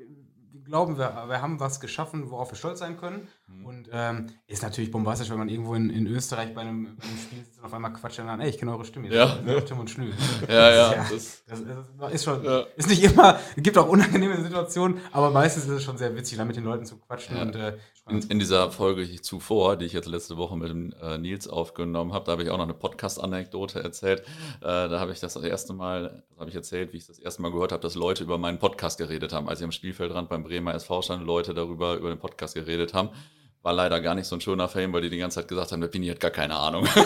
glauben, 0.64 0.96
wir, 0.96 1.24
wir 1.26 1.42
haben 1.42 1.58
was 1.58 1.80
geschaffen, 1.80 2.30
worauf 2.30 2.52
wir 2.52 2.56
stolz 2.56 2.78
sein 2.78 2.96
können. 2.96 3.26
Mhm. 3.58 3.66
Und 3.66 3.88
ähm, 3.92 4.26
ist 4.46 4.62
natürlich 4.62 4.90
bombastisch, 4.90 5.30
wenn 5.30 5.38
man 5.38 5.48
irgendwo 5.48 5.74
in, 5.74 5.90
in 5.90 6.06
Österreich 6.06 6.54
bei 6.54 6.62
einem, 6.62 6.96
bei 6.96 7.04
einem 7.04 7.18
Spiel 7.18 7.44
sitzt 7.44 7.58
und 7.58 7.64
auf 7.64 7.74
einmal 7.74 7.92
quatscht 7.92 8.18
und 8.20 8.26
dann, 8.26 8.40
ey, 8.40 8.48
ich 8.50 8.58
kenne 8.58 8.72
eure 8.72 8.84
Stimme. 8.84 9.08
Ihr 9.08 9.14
Ja. 9.14 9.60
Tim 9.60 9.78
und 9.78 9.90
Schnül. 9.90 10.12
Ja, 10.48 10.70
ja. 10.70 10.94
Das, 10.94 11.42
Das, 11.46 11.64
das, 11.64 11.64
das 11.98 12.12
ist 12.12 12.24
schon, 12.24 12.44
Ja. 12.44 12.64
ist 12.76 12.88
nicht 12.88 13.02
immer, 13.02 13.38
es 13.56 13.62
gibt 13.62 13.76
auch 13.78 13.88
unangenehme 13.88 14.40
Situationen, 14.42 14.98
aber 15.12 15.30
meistens 15.30 15.64
ist 15.64 15.70
es 15.70 15.82
schon 15.84 15.96
sehr 15.98 16.14
witzig, 16.16 16.38
da 16.38 16.44
mit 16.44 16.56
den 16.56 16.64
Leuten 16.64 16.84
zu 16.86 16.98
quatschen 16.98 17.36
Ja. 17.36 17.42
und 17.42 17.54
äh, 17.56 17.76
in, 18.08 18.18
in 18.22 18.38
dieser 18.40 18.72
Folge 18.72 19.08
zuvor, 19.22 19.76
die 19.76 19.84
ich 19.84 19.92
jetzt 19.92 20.08
letzte 20.08 20.36
Woche 20.36 20.56
mit 20.56 20.68
dem 20.70 20.92
äh, 21.00 21.18
Nils 21.18 21.46
aufgenommen 21.46 22.12
habe, 22.12 22.24
da 22.24 22.32
habe 22.32 22.42
ich 22.42 22.50
auch 22.50 22.56
noch 22.56 22.64
eine 22.64 22.74
Podcast-Anekdote 22.74 23.80
erzählt. 23.82 24.22
Äh, 24.60 24.62
da 24.62 24.98
habe 24.98 25.12
ich 25.12 25.20
das, 25.20 25.34
das 25.34 25.44
erste 25.44 25.72
Mal, 25.72 26.24
habe 26.36 26.50
ich 26.50 26.56
erzählt, 26.56 26.92
wie 26.92 26.96
ich 26.96 27.06
das 27.06 27.20
erste 27.20 27.42
Mal 27.42 27.52
gehört 27.52 27.70
habe, 27.70 27.80
dass 27.80 27.94
Leute 27.94 28.24
über 28.24 28.38
meinen 28.38 28.58
Podcast 28.58 28.98
geredet 28.98 29.32
haben. 29.32 29.48
Als 29.48 29.60
ich 29.60 29.64
am 29.64 29.70
Spielfeldrand 29.72 30.28
beim 30.28 30.42
Bremer 30.42 30.74
SV 30.74 31.02
stand, 31.02 31.24
Leute 31.24 31.54
darüber, 31.54 31.94
über 31.94 32.08
den 32.08 32.18
Podcast 32.18 32.54
geredet 32.54 32.92
haben. 32.92 33.10
War 33.62 33.72
leider 33.72 34.00
gar 34.00 34.14
nicht 34.14 34.26
so 34.26 34.34
ein 34.36 34.40
schöner 34.40 34.68
Fame, 34.68 34.92
weil 34.92 35.02
die 35.02 35.10
die 35.10 35.18
ganze 35.18 35.36
Zeit 35.36 35.48
gesagt 35.48 35.70
haben, 35.72 35.80
der 35.80 35.88
Pini 35.88 36.08
hat 36.08 36.18
gar 36.20 36.30
keine 36.32 36.56
Ahnung. 36.56 36.86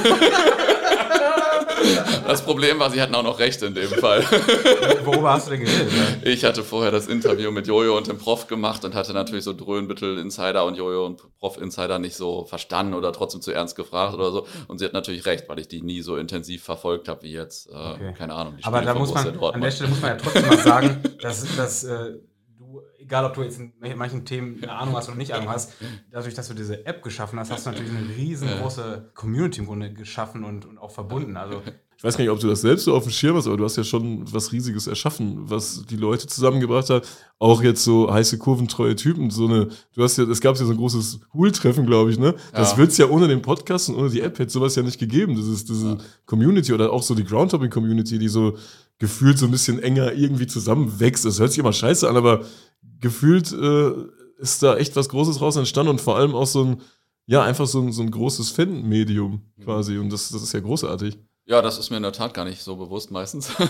das 2.26 2.42
Problem 2.42 2.78
war, 2.78 2.90
sie 2.90 3.00
hatten 3.00 3.14
auch 3.14 3.22
noch 3.22 3.38
recht 3.38 3.62
in 3.62 3.74
dem 3.74 3.88
Fall. 3.90 4.22
worüber 5.04 5.32
hast 5.34 5.46
du 5.46 5.50
denn 5.52 5.60
geredet? 5.64 5.92
Ja? 5.92 6.30
Ich 6.30 6.44
hatte 6.44 6.62
vorher 6.64 6.90
das 6.90 7.06
Interview 7.06 7.50
mit 7.50 7.66
Jojo 7.66 7.96
und 7.96 8.06
dem 8.06 8.18
Prof 8.18 8.46
gemacht 8.46 8.84
und 8.84 8.94
hatte 8.94 9.12
natürlich 9.12 9.44
so 9.44 9.52
Dröhnbüttel 9.52 10.18
Insider 10.18 10.64
und 10.64 10.76
Jojo 10.76 11.04
und 11.06 11.22
Prof 11.38 11.58
Insider 11.60 11.98
nicht 11.98 12.16
so 12.16 12.44
verstanden 12.44 12.94
oder 12.94 13.12
trotzdem 13.12 13.40
zu 13.42 13.52
ernst 13.52 13.76
gefragt 13.76 14.14
oder 14.14 14.30
so. 14.32 14.46
Und 14.68 14.78
sie 14.78 14.84
hat 14.86 14.92
natürlich 14.94 15.26
recht, 15.26 15.48
weil 15.48 15.58
ich 15.58 15.68
die 15.68 15.82
nie 15.82 16.00
so 16.00 16.16
intensiv 16.16 16.64
verfolgt 16.64 17.08
habe 17.08 17.22
wie 17.22 17.32
jetzt, 17.32 17.68
äh, 17.70 17.72
Okay. 17.96 18.14
keine 18.16 18.34
Ahnung, 18.34 18.54
Aber 18.62 18.80
da 18.82 18.94
muss 18.94 19.12
man, 19.14 19.38
an 19.38 19.60
der 19.60 19.70
Stelle 19.70 19.90
muss 19.90 20.00
man 20.00 20.12
ja 20.12 20.16
trotzdem 20.16 20.46
mal 20.46 20.58
sagen, 20.58 21.02
dass, 21.20 21.44
dass 21.56 21.84
äh, 21.84 22.14
egal 23.06 23.24
ob 23.24 23.34
du 23.34 23.42
jetzt 23.42 23.58
in 23.58 23.72
manchen 23.96 24.24
Themen 24.24 24.58
eine 24.62 24.72
Ahnung 24.72 24.96
hast 24.96 25.08
oder 25.08 25.16
nicht 25.16 25.32
Ahnung 25.32 25.48
hast, 25.48 25.72
dadurch, 26.10 26.34
dass 26.34 26.48
du 26.48 26.54
diese 26.54 26.84
App 26.86 27.02
geschaffen 27.02 27.38
hast, 27.38 27.50
hast 27.50 27.64
du 27.66 27.70
natürlich 27.70 27.90
eine 27.96 28.08
riesengroße 28.16 29.10
Community 29.14 29.60
im 29.60 29.66
Grunde 29.66 29.92
geschaffen 29.92 30.44
und, 30.44 30.66
und 30.66 30.78
auch 30.78 30.90
verbunden. 30.90 31.36
Also 31.36 31.62
Ich 31.96 32.04
weiß 32.04 32.16
gar 32.16 32.24
nicht, 32.24 32.30
ob 32.30 32.40
du 32.40 32.48
das 32.48 32.60
selbst 32.60 32.84
so 32.84 32.94
auf 32.94 33.04
dem 33.04 33.12
Schirm 33.12 33.36
hast, 33.36 33.46
aber 33.46 33.56
du 33.56 33.64
hast 33.64 33.76
ja 33.76 33.84
schon 33.84 34.30
was 34.32 34.52
Riesiges 34.52 34.86
erschaffen, 34.86 35.48
was 35.48 35.84
die 35.88 35.96
Leute 35.96 36.26
zusammengebracht 36.26 36.90
hat. 36.90 37.06
Auch 37.38 37.62
jetzt 37.62 37.84
so 37.84 38.12
heiße 38.12 38.36
kurventreue 38.38 38.96
Typen. 38.96 39.30
So 39.30 39.46
eine, 39.46 39.68
du 39.94 40.02
hast 40.02 40.18
ja, 40.18 40.24
es 40.24 40.40
gab 40.40 40.56
ja 40.58 40.64
so 40.64 40.72
ein 40.72 40.76
großes 40.76 41.20
Hool-Treffen, 41.32 41.86
glaube 41.86 42.10
ich, 42.10 42.18
ne? 42.18 42.34
Das 42.52 42.72
Ja. 42.72 42.78
wird's 42.78 42.98
ja 42.98 43.08
ohne 43.08 43.28
den 43.28 43.40
Podcast 43.40 43.88
und 43.88 43.94
ohne 43.96 44.10
die 44.10 44.20
App 44.20 44.38
hätte 44.38 44.50
sowas 44.52 44.74
ja 44.76 44.82
nicht 44.82 44.98
gegeben. 44.98 45.36
Das 45.36 45.46
ist 45.46 45.68
diese 45.70 45.96
Community 46.26 46.72
oder 46.74 46.92
auch 46.92 47.02
so 47.02 47.14
die 47.14 47.24
Groundhopping-Community, 47.24 48.18
die 48.18 48.28
so 48.28 48.58
gefühlt 48.98 49.38
so 49.38 49.44
ein 49.46 49.50
bisschen 49.50 49.82
enger 49.82 50.12
irgendwie 50.14 50.46
zusammenwächst. 50.46 51.24
Das 51.24 51.38
hört 51.38 51.50
sich 51.50 51.58
immer 51.58 51.72
scheiße 51.72 52.08
an, 52.08 52.16
aber 52.16 52.44
gefühlt 53.00 53.52
äh, 53.52 53.92
ist 54.38 54.62
da 54.62 54.76
echt 54.76 54.96
was 54.96 55.08
Großes 55.08 55.40
raus 55.40 55.56
entstanden 55.56 55.90
und 55.90 56.00
vor 56.00 56.16
allem 56.16 56.34
auch 56.34 56.46
so 56.46 56.64
ein, 56.64 56.80
ja, 57.26 57.42
einfach 57.42 57.66
so 57.66 57.80
ein, 57.80 57.92
so 57.92 58.02
ein 58.02 58.10
großes 58.10 58.50
Fan-Medium 58.50 59.42
quasi. 59.62 59.98
Und 59.98 60.12
das, 60.12 60.28
das 60.28 60.42
ist 60.42 60.52
ja 60.52 60.60
großartig. 60.60 61.18
Ja, 61.48 61.62
das 61.62 61.78
ist 61.78 61.90
mir 61.90 61.98
in 61.98 62.02
der 62.02 62.10
Tat 62.10 62.34
gar 62.34 62.44
nicht 62.44 62.60
so 62.60 62.74
bewusst 62.74 63.10
meistens. 63.12 63.50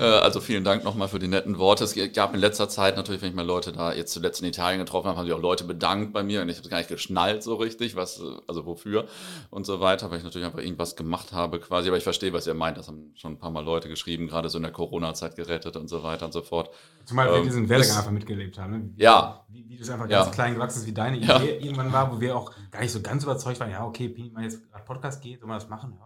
Äh, 0.00 0.04
also 0.04 0.40
vielen 0.40 0.62
Dank 0.62 0.84
nochmal 0.84 1.08
für 1.08 1.18
die 1.18 1.26
netten 1.26 1.58
Worte. 1.58 1.82
Es 1.82 1.94
gab 2.14 2.32
in 2.32 2.38
letzter 2.40 2.68
Zeit 2.68 2.96
natürlich, 2.96 3.20
wenn 3.20 3.30
ich 3.30 3.34
mal 3.34 3.44
Leute 3.44 3.72
da 3.72 3.92
jetzt 3.92 4.12
zuletzt 4.12 4.40
in 4.42 4.46
Italien 4.48 4.78
getroffen 4.78 5.08
habe, 5.08 5.18
haben 5.18 5.26
sich 5.26 5.34
auch 5.34 5.40
Leute 5.40 5.64
bedankt 5.64 6.12
bei 6.12 6.22
mir 6.22 6.40
und 6.40 6.48
ich 6.48 6.56
habe 6.56 6.64
es 6.64 6.70
gar 6.70 6.78
nicht 6.78 6.88
geschnallt 6.88 7.42
so 7.42 7.56
richtig, 7.56 7.96
was, 7.96 8.22
also 8.46 8.64
wofür 8.64 9.06
und 9.50 9.66
so 9.66 9.80
weiter, 9.80 10.08
weil 10.10 10.18
ich 10.18 10.24
natürlich 10.24 10.46
einfach 10.46 10.60
irgendwas 10.60 10.94
gemacht 10.94 11.32
habe 11.32 11.58
quasi. 11.58 11.88
Aber 11.88 11.96
ich 11.96 12.04
verstehe, 12.04 12.32
was 12.32 12.46
ihr 12.46 12.54
meint. 12.54 12.76
Das 12.78 12.86
haben 12.86 13.12
schon 13.16 13.32
ein 13.32 13.38
paar 13.38 13.50
Mal 13.50 13.64
Leute 13.64 13.88
geschrieben, 13.88 14.28
gerade 14.28 14.48
so 14.50 14.58
in 14.58 14.62
der 14.62 14.72
Corona-Zeit 14.72 15.34
gerettet 15.34 15.76
und 15.76 15.88
so 15.88 16.04
weiter 16.04 16.26
und 16.26 16.32
so 16.32 16.42
fort. 16.42 16.70
zumal 17.04 17.28
wir 17.28 17.38
Ähm, 17.38 17.44
diesen 17.44 17.68
Werdegang 17.68 17.96
einfach 17.98 18.12
mitgelebt 18.12 18.56
haben. 18.58 18.72
Ne? 18.72 18.90
Wie, 18.94 19.02
Ja. 19.02 19.44
Wie, 19.48 19.68
wie 19.68 19.76
du 19.76 19.82
es 19.82 19.90
einfach 19.90 20.08
Ja. 20.08 20.22
ganz 20.22 20.34
klein 20.34 20.54
gewachsen 20.54 20.80
ist, 20.82 20.86
wie 20.86 20.92
deine 20.94 21.18
Ja. 21.18 21.38
Idee 21.42 21.58
irgendwann 21.58 21.92
war, 21.92 22.14
wo 22.14 22.20
wir 22.20 22.36
auch 22.36 22.52
gar 22.78 22.84
nicht 22.84 22.92
so 22.92 23.02
ganz 23.02 23.24
überzeugt 23.24 23.58
waren, 23.58 23.72
ja, 23.72 23.84
okay, 23.84 24.08
Pini, 24.08 24.30
man 24.30 24.44
jetzt 24.44 24.70
gerade 24.70 24.84
Podcast 24.84 25.20
geht, 25.20 25.40
soll 25.40 25.48
man 25.48 25.58
das 25.58 25.68
machen? 25.68 25.98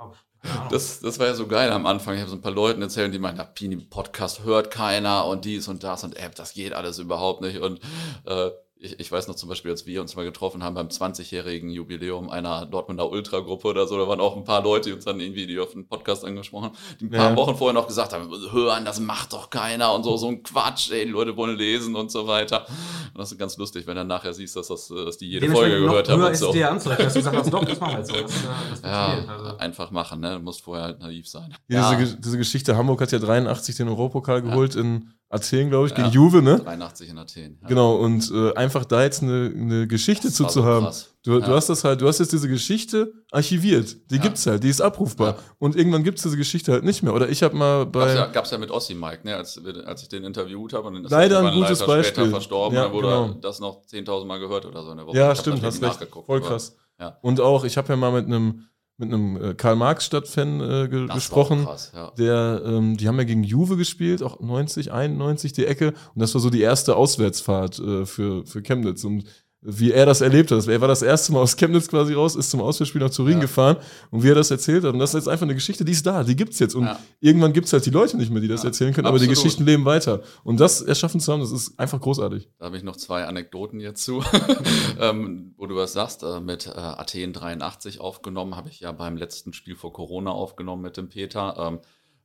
Ja, 0.43 0.69
Das, 0.71 1.01
das 1.01 1.19
war 1.19 1.27
ja 1.27 1.35
so 1.35 1.47
geil 1.47 1.71
am 1.71 1.85
Anfang. 1.85 2.15
Ich 2.15 2.21
habe 2.21 2.31
so 2.31 2.37
ein 2.37 2.41
paar 2.41 2.51
Leuten 2.51 2.81
erzählt, 2.81 3.13
die 3.13 3.19
meinen, 3.19 3.37
ja, 3.37 3.45
Pini, 3.45 3.77
Podcast 3.77 4.43
hört 4.45 4.71
keiner 4.71 5.27
und 5.27 5.45
dies 5.45 5.69
und 5.69 5.85
das 5.85 6.03
und 6.03 6.17
App, 6.17 6.35
das 6.35 6.55
geht 6.55 6.73
alles 6.73 6.99
überhaupt 6.99 7.43
nicht. 7.43 7.59
Und 7.59 7.79
äh, 8.25 8.51
ich, 8.83 8.99
ich 9.01 9.13
weiß 9.13 9.29
noch 9.29 9.35
zum 9.37 9.49
Beispiel, 9.49 9.71
als 9.71 9.87
wir 9.87 10.01
uns 10.01 10.17
mal 10.17 10.25
getroffen 10.25 10.63
haben 10.63 10.75
beim 10.75 10.89
20-jährigen 10.89 11.71
Jubiläum 11.71 12.31
einer 12.31 12.67
Dortmunder 12.67 13.09
Ultragruppe 13.11 13.69
oder 13.69 13.87
so, 13.87 13.97
da 13.97 14.09
waren 14.09 14.21
auch 14.21 14.37
ein 14.37 14.45
paar 14.45 14.63
Leute, 14.63 14.89
die 14.91 14.95
uns 14.95 15.05
dann 15.05 15.21
irgendwie 15.21 15.47
die 15.47 15.59
auf 15.61 15.73
den 15.73 15.87
Podcast 15.87 16.25
angesprochen 16.25 16.65
haben, 16.67 16.77
die 17.01 17.05
ein 17.07 17.11
paar 17.11 17.31
Ja. 17.31 17.37
Wochen 17.37 17.57
vorher 17.57 17.75
noch 17.75 17.87
gesagt 17.87 18.13
haben, 18.13 18.29
hören, 18.51 18.85
das 18.85 18.99
macht 19.01 19.33
doch 19.33 19.51
keiner 19.51 19.95
und 19.95 20.03
so, 20.05 20.17
so 20.17 20.29
ein 20.29 20.43
Quatsch, 20.43 20.91
ey, 20.91 21.05
die 21.07 21.13
Leute 21.13 21.37
wollen 21.37 21.57
lesen 21.57 21.95
und 21.95 22.11
so 22.11 22.27
weiter. 22.27 22.67
Und 23.15 23.19
das 23.19 23.31
ist 23.33 23.39
ganz 23.39 23.57
lustig, 23.57 23.87
wenn 23.87 23.95
du 23.95 24.01
dann 24.01 24.09
nachher 24.09 24.35
siehst, 24.35 24.57
dass, 24.57 24.69
das, 24.69 24.89
dass 24.89 25.17
die 25.19 25.29
jede 25.31 25.49
Folge 25.51 25.79
gehört 25.81 26.09
haben 26.09 26.23
und 26.23 26.33
ist 26.33 26.41
so. 26.41 26.53
dir 26.53 26.71
anzurechnen, 26.71 27.05
dass 27.07 27.15
du 27.15 27.21
gesagt 27.21 27.37
hast, 27.37 27.51
doch, 27.53 27.65
das 27.65 27.79
machen 27.81 27.93
wir 27.93 27.99
jetzt 28.01 28.11
so. 28.11 28.21
Das, 28.21 28.33
äh, 28.33 28.49
das 28.71 28.83
Ja. 28.83 29.07
Also. 29.29 29.57
einfach 29.59 29.91
machen, 29.91 30.21
ne? 30.21 30.35
Du 30.35 30.41
musst 30.41 30.61
vorher 30.63 30.85
halt 30.87 31.01
naiv 31.01 31.29
sein. 31.29 31.55
Ja, 31.69 31.95
Diese, 31.95 32.13
Ge- 32.15 32.21
diese 32.23 32.39
Geschichte, 32.39 32.77
Hamburg 32.77 33.01
hat 33.01 33.13
ja 33.13 33.19
83 33.19 33.77
den 33.77 33.89
Europapokal 33.89 34.43
geholt 34.43 34.75
in 34.75 35.11
Athen, 35.33 35.71
glaube 35.71 35.87
ich, 35.87 35.95
gegen 35.95 36.09
Ja. 36.09 36.13
Juve, 36.15 36.43
ne? 36.43 36.59
83 36.59 37.09
in 37.11 37.19
Athen. 37.19 37.59
Ja. 37.63 37.69
Genau, 37.69 37.97
und 37.97 38.31
äh, 38.31 38.53
einfach 38.55 38.85
da 38.85 39.03
jetzt 39.03 39.23
eine, 39.23 39.51
eine 39.57 39.87
Geschichte 39.87 40.31
zu 40.31 40.45
zu 40.47 40.65
haben. 40.65 40.85
krass. 40.85 41.09
Du, 41.25 41.39
du 41.41 41.47
Ja. 41.51 41.55
hast 41.57 41.69
das 41.69 41.85
halt, 41.85 42.01
du 42.01 42.09
hast 42.09 42.19
jetzt 42.19 42.33
diese 42.33 42.49
Geschichte 42.49 43.13
archiviert. 43.31 43.97
Die 44.11 44.19
gibt's 44.19 44.45
halt, 44.47 44.63
die 44.65 44.69
ist 44.69 44.81
abrufbar. 44.83 45.37
Und 45.59 45.75
irgendwann 45.77 46.03
gibt's 46.05 46.23
diese 46.23 46.37
Geschichte 46.37 46.73
halt 46.73 46.85
nicht 46.85 47.03
mehr. 47.03 47.15
Oder 47.15 47.29
ich 47.31 47.43
habe 47.43 47.57
mal 47.57 47.85
Gab's 47.87 47.93
bei. 47.93 48.15
ja, 48.15 48.27
gab's 48.27 48.51
ja 48.51 48.59
mit 48.59 48.71
Ossi 48.71 48.95
Mike, 48.95 49.21
ne, 49.25 49.37
als, 49.37 49.59
als 49.87 50.03
ich 50.03 50.09
den 50.09 50.25
interviewt 50.25 50.73
habe. 50.75 50.89
Und 50.89 50.95
dann 50.95 51.05
ist 51.07 51.11
Leider 51.13 51.41
er 51.41 51.49
ein 51.49 51.55
gutes 51.55 51.81
leider 51.81 51.93
Beispiel. 51.93 52.15
Später 52.25 52.31
verstorben, 52.31 52.77
Ja, 52.77 52.85
dann 52.85 52.93
wurde 52.93 53.09
genau. 53.09 53.35
das 53.41 53.61
noch 53.61 53.83
10.000 53.87 54.25
Mal 54.27 54.39
gehört 54.39 54.67
oder 54.67 54.83
so 54.83 54.91
in 54.91 54.97
der 54.99 55.07
Woche. 55.07 55.17
Ja, 55.17 55.35
stimmt, 55.35 55.63
hast 55.63 55.81
recht. 55.83 56.07
Voll 56.27 56.41
krass. 56.41 56.77
Und 57.23 57.41
auch, 57.41 57.65
ich 57.65 57.77
habe 57.79 57.89
ja 57.89 57.97
mal 57.97 58.13
mit 58.13 58.27
einem 58.27 58.67
mit 58.99 59.13
einem 59.13 59.37
äh, 59.37 59.55
Karl-Marx-Stadt-Fan 59.55 60.61
äh, 60.61 60.89
ge 60.89 61.07
das 61.07 61.17
gesprochen. 61.17 61.65
Krass, 61.65 61.93
ja. 61.95 62.13
Der, 62.19 62.63
ähm, 62.65 62.97
die 62.97 63.09
haben 63.09 63.19
ja 63.19 63.25
gegen 63.25 63.43
Juve 63.43 63.77
gespielt, 63.77 64.23
auch 64.23 64.41
90, 64.41 64.93
91 64.93 65.53
die 65.53 65.67
Ecke. 65.67 65.89
Und 66.15 66.21
das 66.21 66.35
war 66.35 66.41
so 66.41 66.51
die 66.51 66.61
erste 66.61 66.97
Auswärtsfahrt 66.97 67.79
äh, 67.79 68.07
für, 68.07 68.47
für 68.47 68.63
Chemnitz. 68.63 69.05
Und 69.05 69.25
wie 69.65 69.93
er 69.93 70.07
das 70.07 70.21
erlebt 70.21 70.51
hat. 70.51 70.67
Er 70.67 70.81
war 70.81 70.89
das 70.89 71.03
erste 71.03 71.33
Mal 71.33 71.39
aus 71.41 71.57
Chemnitz 71.57 71.87
quasi 71.87 72.15
raus, 72.15 72.35
ist 72.35 72.51
zum 72.51 72.61
Auswärtsspiel 72.61 73.01
nach 73.01 73.11
Turin 73.11 73.35
Ja. 73.35 73.41
gefahren 73.43 73.77
und 74.11 74.25
wie 74.25 74.29
er 74.29 74.35
das 74.35 74.51
erzählt 74.51 74.83
hat. 74.83 74.93
Und 74.93 74.99
das 74.99 75.11
ist 75.11 75.21
jetzt 75.21 75.29
einfach 75.29 75.45
eine 75.45 75.55
Geschichte, 75.55 75.85
die 75.85 75.93
ist 75.93 76.05
da, 76.05 76.25
die 76.25 76.35
gibt's 76.35 76.59
jetzt. 76.59 76.75
Und 76.75 76.85
Ja. 76.87 76.99
irgendwann 77.21 77.53
gibt's 77.53 77.73
halt 77.73 77.87
die 77.87 77.91
Leute 77.91 78.17
nicht 78.17 78.33
mehr, 78.33 78.41
die 78.43 78.49
das 78.49 78.63
Ja, 78.63 78.71
erzählen 78.71 78.93
können, 78.93 79.07
aber 79.07 79.19
die 79.19 79.25
absolut. 79.27 79.45
Geschichten 79.45 79.65
leben 79.65 79.85
weiter. 79.85 80.23
Und 80.43 80.59
das 80.59 80.83
erschaffen 80.83 81.21
zu 81.21 81.33
haben, 81.33 81.41
das 81.41 81.53
ist 81.53 81.79
einfach 81.79 82.01
großartig. 82.01 82.49
Da 82.59 82.65
habe 82.67 82.77
ich 82.77 82.83
noch 82.83 82.97
zwei 82.97 83.25
Anekdoten 83.25 83.79
jetzt 83.79 84.03
zu, 84.05 84.23
ähm, 85.01 85.55
wo 85.57 85.67
du 85.67 85.77
was 85.77 85.93
sagst. 85.93 86.23
Äh, 86.25 86.41
mit 86.41 86.67
äh, 86.67 86.71
Athen 86.73 87.33
83 87.33 88.01
aufgenommen, 88.01 88.57
habe 88.57 88.69
ich 88.69 88.81
ja 88.81 88.93
beim 88.93 89.17
letzten 89.17 89.53
Spiel 89.53 89.77
vor 89.77 89.93
Corona 89.93 90.31
aufgenommen 90.33 90.83
mit 90.83 90.97
dem 90.97 91.09
Peter. 91.09 91.55
Ähm, 91.59 91.79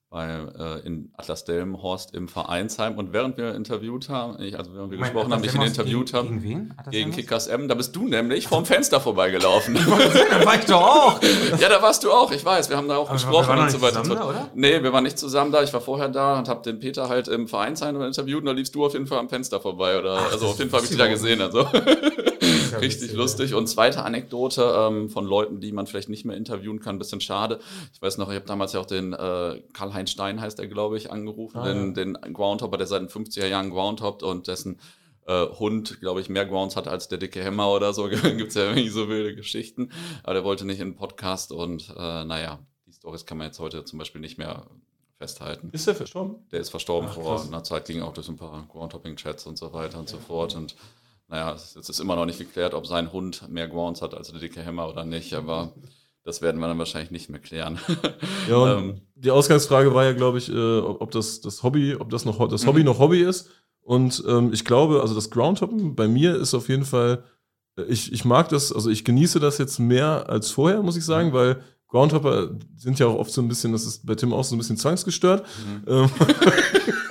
bei, 0.10 0.26
äh, 0.30 0.86
in 0.86 1.12
Atlas 1.18 1.44
Delmenhorst 1.44 2.14
im 2.14 2.30
Vereinsheim. 2.30 2.98
Und 2.98 3.12
während 3.12 3.38
wir 3.38 3.54
interviewt 3.56 4.08
haben, 4.08 4.42
ich, 4.42 4.58
also 4.58 4.74
während 4.74 4.92
wir 4.92 4.98
Moment, 4.98 5.14
gesprochen 5.14 5.34
haben, 5.34 5.44
ich 5.44 5.54
ihn 5.54 5.60
Atlas 5.60 5.78
interviewt 5.78 6.08
gegen, 6.08 6.18
habe, 6.18 6.28
Gegen 6.30 6.44
wen? 6.44 6.74
Hat 6.78 6.88
das 6.88 6.92
gegen? 6.92 7.12
Kickers 7.12 7.48
M, 7.48 7.68
da 7.68 7.76
bist 7.76 7.96
du 7.96 8.08
nämlich 8.08 8.48
vorm 8.48 8.66
Fenster 8.66 9.02
vorbeigelaufen. 9.02 9.78
Da 10.30 10.46
war 10.46 10.56
ich 10.56 10.66
doch 10.66 10.82
auch. 10.82 11.22
ja, 11.60 11.70
da 11.70 11.82
warst 11.82 12.04
du 12.04 12.12
auch, 12.12 12.32
ich 12.32 12.44
weiß, 12.44 12.70
wir 12.70 12.78
haben 12.78 12.88
da 12.88 12.98
auch 12.98 13.08
Aber 13.08 13.14
gesprochen 13.14 13.58
und 13.58 13.72
so 13.72 13.82
weiter. 13.82 14.04
zusammen 14.04 14.20
da, 14.20 14.30
oder? 14.30 14.52
Nee, 14.56 14.84
wir 14.84 14.94
waren 14.94 15.04
nicht 15.04 15.18
zusammen 15.18 15.52
da, 15.52 15.64
ich 15.64 15.74
war 15.74 15.82
vorher 15.82 16.10
da 16.10 16.38
und 16.38 16.48
habe 16.48 16.62
den 16.64 16.80
Peter 16.80 17.10
halt 17.10 17.28
im 17.28 17.48
Vereinsheim 17.48 18.00
interviewt 18.02 18.42
und 18.42 18.46
da 18.46 18.52
liefst 18.52 18.76
du 18.76 18.86
auf 18.86 18.94
jeden 18.94 19.08
Fall 19.08 19.20
am 19.20 19.30
Fenster 19.30 19.60
vorbei. 19.60 19.98
Oder, 19.98 20.14
also 20.14 20.32
das 20.32 20.44
auf 20.44 20.60
jeden 20.60 20.70
Fall 20.70 20.80
habe 20.80 20.86
ich 20.86 20.90
dich 20.92 21.00
da 21.00 21.08
gesehen. 21.08 21.42
Also. 21.42 21.68
Richtig 22.82 23.14
lustig. 23.14 23.54
Und 23.54 23.68
zweite 23.68 24.04
Anekdote 24.04 24.74
ähm, 24.78 25.10
von 25.10 25.26
Leuten, 25.26 25.60
die 25.60 25.72
man 25.72 25.88
vielleicht 25.88 26.10
nicht 26.10 26.26
mehr 26.26 26.36
interviewen 26.36 26.80
kann, 26.80 26.96
ein 26.96 27.00
bisschen 27.00 27.22
schade. 27.22 27.60
Ich 27.94 28.02
weiß 28.02 28.18
noch, 28.18 28.30
ich 28.30 28.36
habe 28.36 28.46
damals 28.46 28.74
ja 28.74 28.80
auch 28.80 28.86
den 28.86 29.14
äh, 29.14 29.62
Karl-Heinz 29.98 30.12
Stein, 30.12 30.42
heißt 30.42 30.60
er, 30.60 30.68
glaube 30.68 30.98
ich, 30.98 31.12
angerufen, 31.12 31.58
Ah, 31.58 31.66
den, 31.66 31.94
den 31.94 32.14
Groundhopper, 32.34 32.78
der 32.78 32.88
seit 32.88 33.02
den 33.02 33.10
50er 33.10 33.48
Jahren 33.48 33.70
Groundhoppt 33.72 34.22
und 34.22 34.48
dessen 34.48 34.80
äh, 35.26 35.46
Hund, 35.48 36.00
glaube 36.00 36.22
ich, 36.22 36.30
mehr 36.30 36.46
Grounds 36.46 36.76
hat 36.76 36.88
als 36.88 37.08
der 37.08 37.18
dicke 37.18 37.44
Hämmer 37.44 37.72
oder 37.72 37.94
so. 37.94 38.08
Gibt's 38.10 38.56
ja 38.56 38.64
irgendwie 38.64 38.90
so 38.90 39.10
wilde 39.10 39.36
Geschichten. 39.36 39.92
Aber 40.24 40.36
der 40.36 40.44
wollte 40.44 40.66
nicht 40.66 40.80
in 40.80 40.90
den 40.90 40.96
Podcast 40.96 41.52
und 41.52 41.90
äh, 41.98 42.24
naja, 42.24 42.60
die 42.86 42.94
Stories 42.94 43.26
kann 43.26 43.38
man 43.38 43.48
jetzt 43.48 43.60
heute 43.60 43.84
zum 43.86 44.00
Beispiel 44.00 44.22
nicht 44.22 44.38
mehr 44.38 44.68
festhalten. 45.18 45.70
Ist 45.72 45.88
der 45.88 45.96
verstorben? 45.96 46.48
Der 46.52 46.60
ist 46.60 46.70
verstorben 46.70 47.10
Ach, 47.10 47.16
vor 47.16 47.44
einer 47.44 47.64
Zeit, 47.64 47.86
ging 47.86 48.02
auch 48.02 48.14
durch 48.14 48.30
ein 48.30 48.38
paar 48.38 48.68
Groundhopping-Chats 48.70 49.48
und 49.48 49.58
so 49.58 49.74
weiter 49.74 49.98
und 50.00 50.08
so 50.08 50.18
fort. 50.18 50.56
Und 50.56 50.76
naja, 51.28 51.54
es 51.54 51.76
es 51.76 51.90
ist 51.90 52.00
immer 52.00 52.16
noch 52.16 52.26
nicht 52.26 52.38
geklärt, 52.38 52.74
ob 52.76 52.86
sein 52.86 53.12
Hund 53.12 53.50
mehr 53.50 53.68
Grounds 53.68 54.02
hat 54.02 54.14
als 54.14 54.32
der 54.32 54.40
dicke 54.40 54.62
Hämmer 54.62 54.88
oder 54.88 55.04
nicht, 55.04 55.34
aber 55.34 55.74
das 56.28 56.42
werden 56.42 56.60
wir 56.60 56.68
dann 56.68 56.78
wahrscheinlich 56.78 57.10
nicht 57.10 57.30
mehr 57.30 57.40
klären. 57.40 57.80
Ja, 58.50 58.78
Ähm. 58.78 59.02
die 59.16 59.32
Ausgangsfrage 59.32 59.94
war 59.96 60.04
ja, 60.04 60.12
glaube 60.14 60.38
ich, 60.38 60.50
äh, 60.52 60.78
ob 60.80 61.02
ob 61.02 61.12
das, 61.12 61.42
das 61.42 61.64
Hobby, 61.64 61.96
ob 61.98 62.10
das 62.10 62.26
noch 62.26 62.46
das 62.50 62.68
Hobby 62.68 62.82
Mhm. 62.82 62.86
noch 62.86 63.00
Hobby 63.00 63.22
ist. 63.22 63.50
Und 63.82 64.22
ähm, 64.28 64.52
ich 64.54 64.66
glaube, 64.66 65.02
also 65.02 65.16
das 65.16 65.30
Groundhoppen 65.30 65.96
bei 65.96 66.08
mir 66.10 66.36
ist 66.36 66.54
auf 66.54 66.68
jeden 66.68 66.84
Fall, 66.84 67.24
äh, 67.78 67.84
ich, 67.84 68.12
ich 68.12 68.26
mag 68.26 68.50
das, 68.50 68.74
also 68.74 68.90
ich 68.90 69.06
genieße 69.06 69.40
das 69.40 69.58
jetzt 69.58 69.80
mehr 69.80 70.30
als 70.30 70.52
vorher, 70.52 70.84
muss 70.84 70.98
ich 70.98 71.06
sagen, 71.06 71.32
weil 71.32 71.62
Groundhopper 71.88 72.50
sind 72.76 73.00
ja 73.00 73.08
auch 73.08 73.16
oft 73.18 73.32
so 73.32 73.42
ein 73.42 73.48
bisschen, 73.48 73.72
das 73.72 73.86
ist 73.86 74.06
bei 74.06 74.16
Tim 74.16 74.34
auch 74.34 74.44
so 74.44 74.56
ein 74.56 74.58
bisschen 74.58 74.76
zwangsgestört. 74.76 75.46
Ähm, 75.88 76.10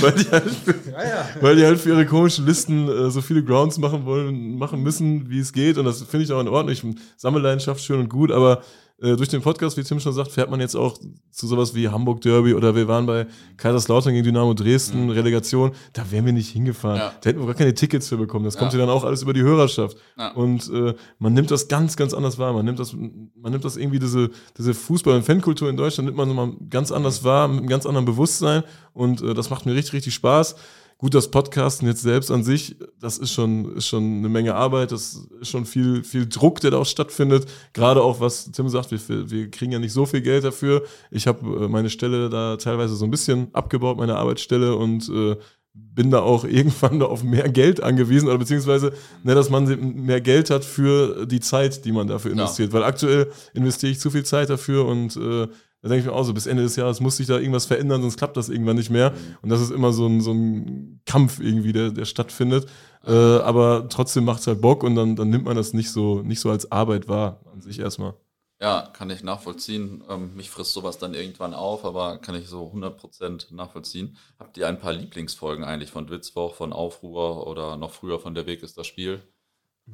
weil, 0.00 0.12
die 0.12 0.30
halt, 0.30 0.44
Ja, 0.92 1.04
ja. 1.04 1.28
weil 1.40 1.56
die 1.56 1.64
halt 1.64 1.78
für 1.78 1.90
ihre 1.90 2.06
komischen 2.06 2.46
Listen 2.46 2.88
äh, 2.88 3.10
so 3.10 3.20
viele 3.20 3.42
Grounds 3.42 3.78
machen 3.78 4.04
wollen, 4.04 4.56
machen 4.58 4.82
müssen, 4.82 5.28
wie 5.30 5.38
es 5.38 5.52
geht. 5.52 5.78
Und 5.78 5.84
das 5.84 6.02
finde 6.02 6.24
ich 6.24 6.32
auch 6.32 6.40
in 6.40 6.48
Ordnung. 6.48 6.72
Ich 6.72 6.84
Sammelleidenschaft 7.16 7.82
schön 7.82 8.00
und 8.00 8.08
gut, 8.08 8.30
aber 8.30 8.62
äh, 9.00 9.16
durch 9.16 9.28
den 9.28 9.42
Podcast, 9.42 9.76
wie 9.76 9.82
Tim 9.84 10.00
schon 10.00 10.12
sagt, 10.12 10.32
fährt 10.32 10.50
man 10.50 10.60
jetzt 10.60 10.74
auch 10.74 10.98
zu 11.30 11.46
sowas 11.46 11.74
wie 11.74 11.88
Hamburg 11.88 12.20
Derby 12.20 12.54
oder 12.54 12.74
wir 12.74 12.88
waren 12.88 13.06
bei 13.06 13.26
Kaiserslautern 13.56 14.12
gegen 14.12 14.24
Dynamo 14.24 14.54
Dresden, 14.54 15.04
Mhm. 15.04 15.10
Relegation, 15.10 15.72
da 15.92 16.10
wären 16.10 16.24
wir 16.26 16.32
nicht 16.32 16.50
hingefahren. 16.50 16.98
Ja. 16.98 17.12
Da 17.20 17.30
hätten 17.30 17.38
wir 17.40 17.46
gar 17.46 17.54
keine 17.54 17.74
Tickets 17.74 18.08
für 18.08 18.16
bekommen. 18.16 18.44
Das 18.44 18.56
kommt 18.56 18.72
Ja. 18.72 18.78
ja 18.80 18.86
dann 18.86 18.94
auch 18.94 19.04
alles 19.04 19.22
über 19.22 19.32
die 19.32 19.42
Hörerschaft. 19.42 19.96
Ja. 20.16 20.32
Und 20.32 20.68
äh, 20.72 20.94
man 21.18 21.32
nimmt 21.32 21.50
das 21.50 21.68
ganz, 21.68 21.96
ganz 21.96 22.12
anders 22.12 22.38
wahr. 22.38 22.52
Man 22.52 22.64
nimmt 22.64 22.78
das, 22.80 22.92
man 22.94 23.52
nimmt 23.52 23.64
das 23.64 23.76
irgendwie, 23.76 23.98
diese, 24.00 24.30
diese 24.56 24.72
Fußball- 24.74 25.14
und 25.16 25.22
Fankultur 25.24 25.68
in 25.70 25.76
Deutschland 25.76 26.06
nimmt 26.06 26.16
man 26.16 26.28
nochmal 26.28 26.52
ganz 26.70 26.90
anders 26.90 27.22
wahr, 27.24 27.46
mit 27.48 27.58
einem 27.58 27.68
ganz 27.68 27.86
anderen 27.86 28.04
Bewusstsein. 28.06 28.62
Und 28.92 29.22
äh, 29.22 29.34
das 29.34 29.48
macht 29.50 29.64
mir 29.66 29.74
richtig, 29.74 29.92
richtig 29.94 30.14
Spaß. 30.14 30.56
Gut, 31.00 31.14
das 31.14 31.30
Podcasten 31.30 31.86
jetzt 31.86 32.02
selbst 32.02 32.28
an 32.32 32.42
sich, 32.42 32.74
das 32.98 33.18
ist 33.18 33.32
schon, 33.32 33.76
ist 33.76 33.86
schon 33.86 34.18
eine 34.18 34.28
Menge 34.28 34.56
Arbeit, 34.56 34.90
das 34.90 35.28
ist 35.40 35.48
schon 35.48 35.64
viel, 35.64 36.02
viel 36.02 36.28
Druck, 36.28 36.60
der 36.60 36.72
da 36.72 36.78
auch 36.78 36.86
stattfindet. 36.86 37.46
Gerade 37.72 38.02
auch, 38.02 38.18
was 38.18 38.50
Tim 38.50 38.68
sagt, 38.68 38.90
wir, 38.90 39.30
wir 39.30 39.48
kriegen 39.48 39.70
ja 39.70 39.78
nicht 39.78 39.92
so 39.92 40.06
viel 40.06 40.22
Geld 40.22 40.42
dafür. 40.42 40.82
Ich 41.12 41.28
habe 41.28 41.66
äh, 41.66 41.68
meine 41.68 41.88
Stelle 41.88 42.28
da 42.28 42.56
teilweise 42.56 42.96
so 42.96 43.04
ein 43.04 43.12
bisschen 43.12 43.46
abgebaut, 43.54 43.96
meine 43.96 44.16
Arbeitsstelle 44.16 44.74
und 44.74 45.08
äh, 45.08 45.36
bin 45.72 46.10
da 46.10 46.18
auch 46.18 46.42
irgendwann 46.48 46.98
da 46.98 47.06
auf 47.06 47.22
mehr 47.22 47.48
Geld 47.48 47.80
angewiesen 47.80 48.26
oder 48.28 48.38
beziehungsweise, 48.38 48.92
ne, 49.22 49.36
dass 49.36 49.50
man 49.50 49.66
mehr 50.04 50.20
Geld 50.20 50.50
hat 50.50 50.64
für 50.64 51.26
die 51.26 51.38
Zeit, 51.38 51.84
die 51.84 51.92
man 51.92 52.08
dafür 52.08 52.32
investiert. 52.32 52.72
Weil 52.72 52.82
aktuell 52.82 53.30
investiere 53.54 53.92
ich 53.92 54.00
zu 54.00 54.10
viel 54.10 54.24
Zeit 54.24 54.50
dafür 54.50 54.84
und 54.84 55.16
äh, 55.16 55.46
da 55.80 55.88
denke 55.88 56.00
ich 56.00 56.06
mir 56.06 56.12
auch 56.12 56.24
so, 56.24 56.34
bis 56.34 56.46
Ende 56.46 56.64
des 56.64 56.74
Jahres 56.74 57.00
muss 57.00 57.18
sich 57.18 57.28
da 57.28 57.38
irgendwas 57.38 57.66
verändern, 57.66 58.02
sonst 58.02 58.16
klappt 58.16 58.36
das 58.36 58.48
irgendwann 58.48 58.76
nicht 58.76 58.90
mehr. 58.90 59.12
Und 59.42 59.48
das 59.48 59.60
ist 59.60 59.70
immer 59.70 59.92
so 59.92 60.06
ein, 60.06 60.20
so 60.20 60.32
ein 60.32 61.00
Kampf 61.06 61.38
irgendwie, 61.38 61.72
der, 61.72 61.90
der 61.90 62.04
stattfindet. 62.04 62.68
Äh, 63.06 63.12
aber 63.12 63.88
trotzdem 63.88 64.24
macht 64.24 64.40
es 64.40 64.46
halt 64.48 64.60
Bock 64.60 64.82
und 64.82 64.96
dann, 64.96 65.14
dann 65.14 65.30
nimmt 65.30 65.44
man 65.44 65.56
das 65.56 65.74
nicht 65.74 65.90
so, 65.90 66.22
nicht 66.22 66.40
so 66.40 66.50
als 66.50 66.72
Arbeit 66.72 67.08
wahr 67.08 67.40
an 67.52 67.60
sich 67.60 67.78
erstmal. 67.78 68.14
Ja, 68.60 68.90
kann 68.92 69.08
ich 69.10 69.22
nachvollziehen. 69.22 70.02
Ähm, 70.08 70.34
mich 70.34 70.50
frisst 70.50 70.72
sowas 70.72 70.98
dann 70.98 71.14
irgendwann 71.14 71.54
auf, 71.54 71.84
aber 71.84 72.18
kann 72.18 72.34
ich 72.34 72.48
so 72.48 72.72
100% 72.74 73.54
nachvollziehen. 73.54 74.16
Habt 74.36 74.56
ihr 74.56 74.66
ein 74.66 74.80
paar 74.80 74.92
Lieblingsfolgen 74.92 75.64
eigentlich 75.64 75.92
von 75.92 76.10
Witzwoch, 76.10 76.54
von 76.54 76.72
Aufruhr 76.72 77.46
oder 77.46 77.76
noch 77.76 77.92
früher 77.92 78.18
von 78.18 78.34
Der 78.34 78.46
Weg 78.46 78.64
ist 78.64 78.76
das 78.76 78.88
Spiel? 78.88 79.22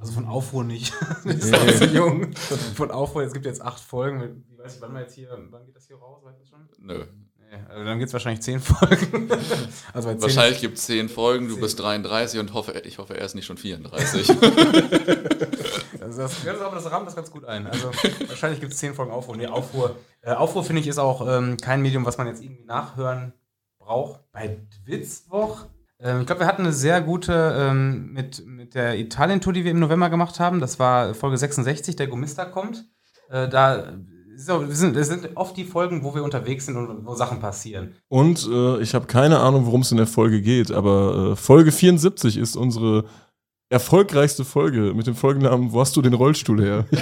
Also 0.00 0.12
von 0.12 0.26
Aufruhr 0.26 0.64
nicht. 0.64 0.92
das 1.24 1.36
ist 1.36 1.54
auch 1.54 1.66
zu 1.66 1.86
jung. 1.86 2.32
Von 2.74 2.90
Aufruhr, 2.90 3.22
es 3.22 3.32
gibt 3.32 3.46
jetzt 3.46 3.62
acht 3.62 3.80
Folgen. 3.80 4.44
Wie 4.48 4.58
weiß 4.58 4.76
ich, 4.76 4.82
wann 4.82 4.92
wir 4.92 5.00
jetzt 5.00 5.14
hier, 5.14 5.28
wann 5.50 5.64
geht 5.64 5.76
das 5.76 5.86
hier 5.86 5.96
raus? 5.96 6.22
Weißt 6.24 6.40
du 6.40 6.44
schon? 6.44 6.68
Nö. 6.78 7.04
Nee, 7.38 7.58
also 7.68 7.84
dann 7.84 7.98
gibt 7.98 8.08
es 8.08 8.12
wahrscheinlich 8.12 8.42
zehn 8.42 8.60
Folgen. 8.60 9.30
also 9.92 10.10
zehn 10.10 10.22
Wahrscheinlich 10.22 10.60
gibt 10.60 10.78
es 10.78 10.86
zehn 10.86 11.08
Folgen, 11.08 11.48
du 11.48 11.54
Zehn. 11.54 11.62
bist 11.62 11.80
33 11.80 12.40
und 12.40 12.52
hoffe, 12.54 12.72
ich 12.84 12.98
hoffe, 12.98 13.16
er 13.16 13.24
ist 13.24 13.34
nicht 13.34 13.46
schon 13.46 13.56
34. 13.58 14.28
Also 14.30 14.40
das, 16.22 16.44
das, 16.44 16.60
aber 16.60 16.76
das 16.76 16.90
rahmt 16.90 17.06
das 17.06 17.16
ganz 17.16 17.30
gut 17.30 17.44
ein. 17.44 17.66
Also 17.66 17.88
wahrscheinlich 18.28 18.60
gibt 18.60 18.72
es 18.72 18.78
zehn 18.78 18.94
Folgen 18.94 19.12
Aufruhr. 19.12 19.36
Nee, 19.36 19.46
Aufruhr. 19.46 19.96
Äh, 20.22 20.32
Aufruhr 20.32 20.64
finde 20.64 20.80
ich 20.80 20.88
ist 20.88 20.98
auch 20.98 21.26
ähm, 21.28 21.56
kein 21.58 21.82
Medium, 21.82 22.04
was 22.04 22.18
man 22.18 22.26
jetzt 22.26 22.42
irgendwie 22.42 22.64
nachhören 22.64 23.32
braucht. 23.78 24.20
Bei 24.32 24.58
Witzwoch. 24.84 25.66
Ähm, 26.00 26.20
ich 26.20 26.26
glaube, 26.26 26.40
wir 26.40 26.46
hatten 26.46 26.62
eine 26.62 26.72
sehr 26.72 27.00
gute 27.00 27.54
ähm, 27.56 28.12
mit, 28.12 28.46
mit 28.46 28.74
der 28.74 28.98
Italien-Tour, 28.98 29.52
die 29.52 29.64
wir 29.64 29.70
im 29.70 29.80
November 29.80 30.10
gemacht 30.10 30.40
haben. 30.40 30.60
Das 30.60 30.78
war 30.78 31.14
Folge 31.14 31.38
66, 31.38 31.96
der 31.96 32.08
Gomista 32.08 32.44
kommt. 32.44 32.84
Äh, 33.30 33.48
da 33.48 33.94
das 34.36 34.78
sind, 34.78 34.96
das 34.96 35.08
sind 35.08 35.36
oft 35.36 35.56
die 35.56 35.64
Folgen, 35.64 36.02
wo 36.02 36.14
wir 36.14 36.24
unterwegs 36.24 36.66
sind 36.66 36.76
und 36.76 37.06
wo 37.06 37.14
Sachen 37.14 37.40
passieren. 37.40 37.94
Und 38.08 38.48
äh, 38.50 38.80
ich 38.80 38.94
habe 38.94 39.06
keine 39.06 39.40
Ahnung, 39.40 39.66
worum 39.66 39.82
es 39.82 39.92
in 39.92 39.96
der 39.96 40.06
Folge 40.06 40.40
geht, 40.42 40.72
aber 40.72 41.32
äh, 41.32 41.36
Folge 41.36 41.70
74 41.70 42.36
ist 42.36 42.56
unsere 42.56 43.04
erfolgreichste 43.70 44.44
Folge 44.44 44.92
mit 44.94 45.06
dem 45.06 45.14
Folgennamen 45.14 45.72
Wo 45.72 45.80
hast 45.80 45.96
du 45.96 46.02
den 46.02 46.14
Rollstuhl 46.14 46.62
her? 46.62 46.86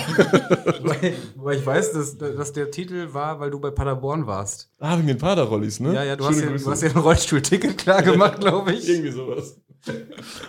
Wobei, 0.81 1.14
wobei 1.37 1.57
ich 1.57 1.66
weiß, 1.66 1.92
dass, 1.92 2.16
dass 2.18 2.53
der 2.53 2.70
Titel 2.70 3.12
war, 3.12 3.40
weil 3.40 3.51
du 3.51 3.61
bei 3.61 3.70
Paderborn 3.70 4.27
warst. 4.27 4.70
Ah, 4.79 4.96
wegen 4.96 5.09
den 5.09 5.18
Paderrollis, 5.18 5.81
ne? 5.81 5.94
Ja, 5.94 6.05
ja, 6.05 6.16
du 6.16 6.25
hast 6.25 6.40
ja, 6.40 6.51
du 6.51 6.70
hast 6.70 6.83
ja 6.83 6.90
ein 6.90 6.96
Rollstuhlticket 6.96 7.79
klar 7.79 8.03
gemacht, 8.03 8.40
glaube 8.40 8.72
ich. 8.72 8.88
Irgendwie 8.88 9.11
sowas. 9.11 9.61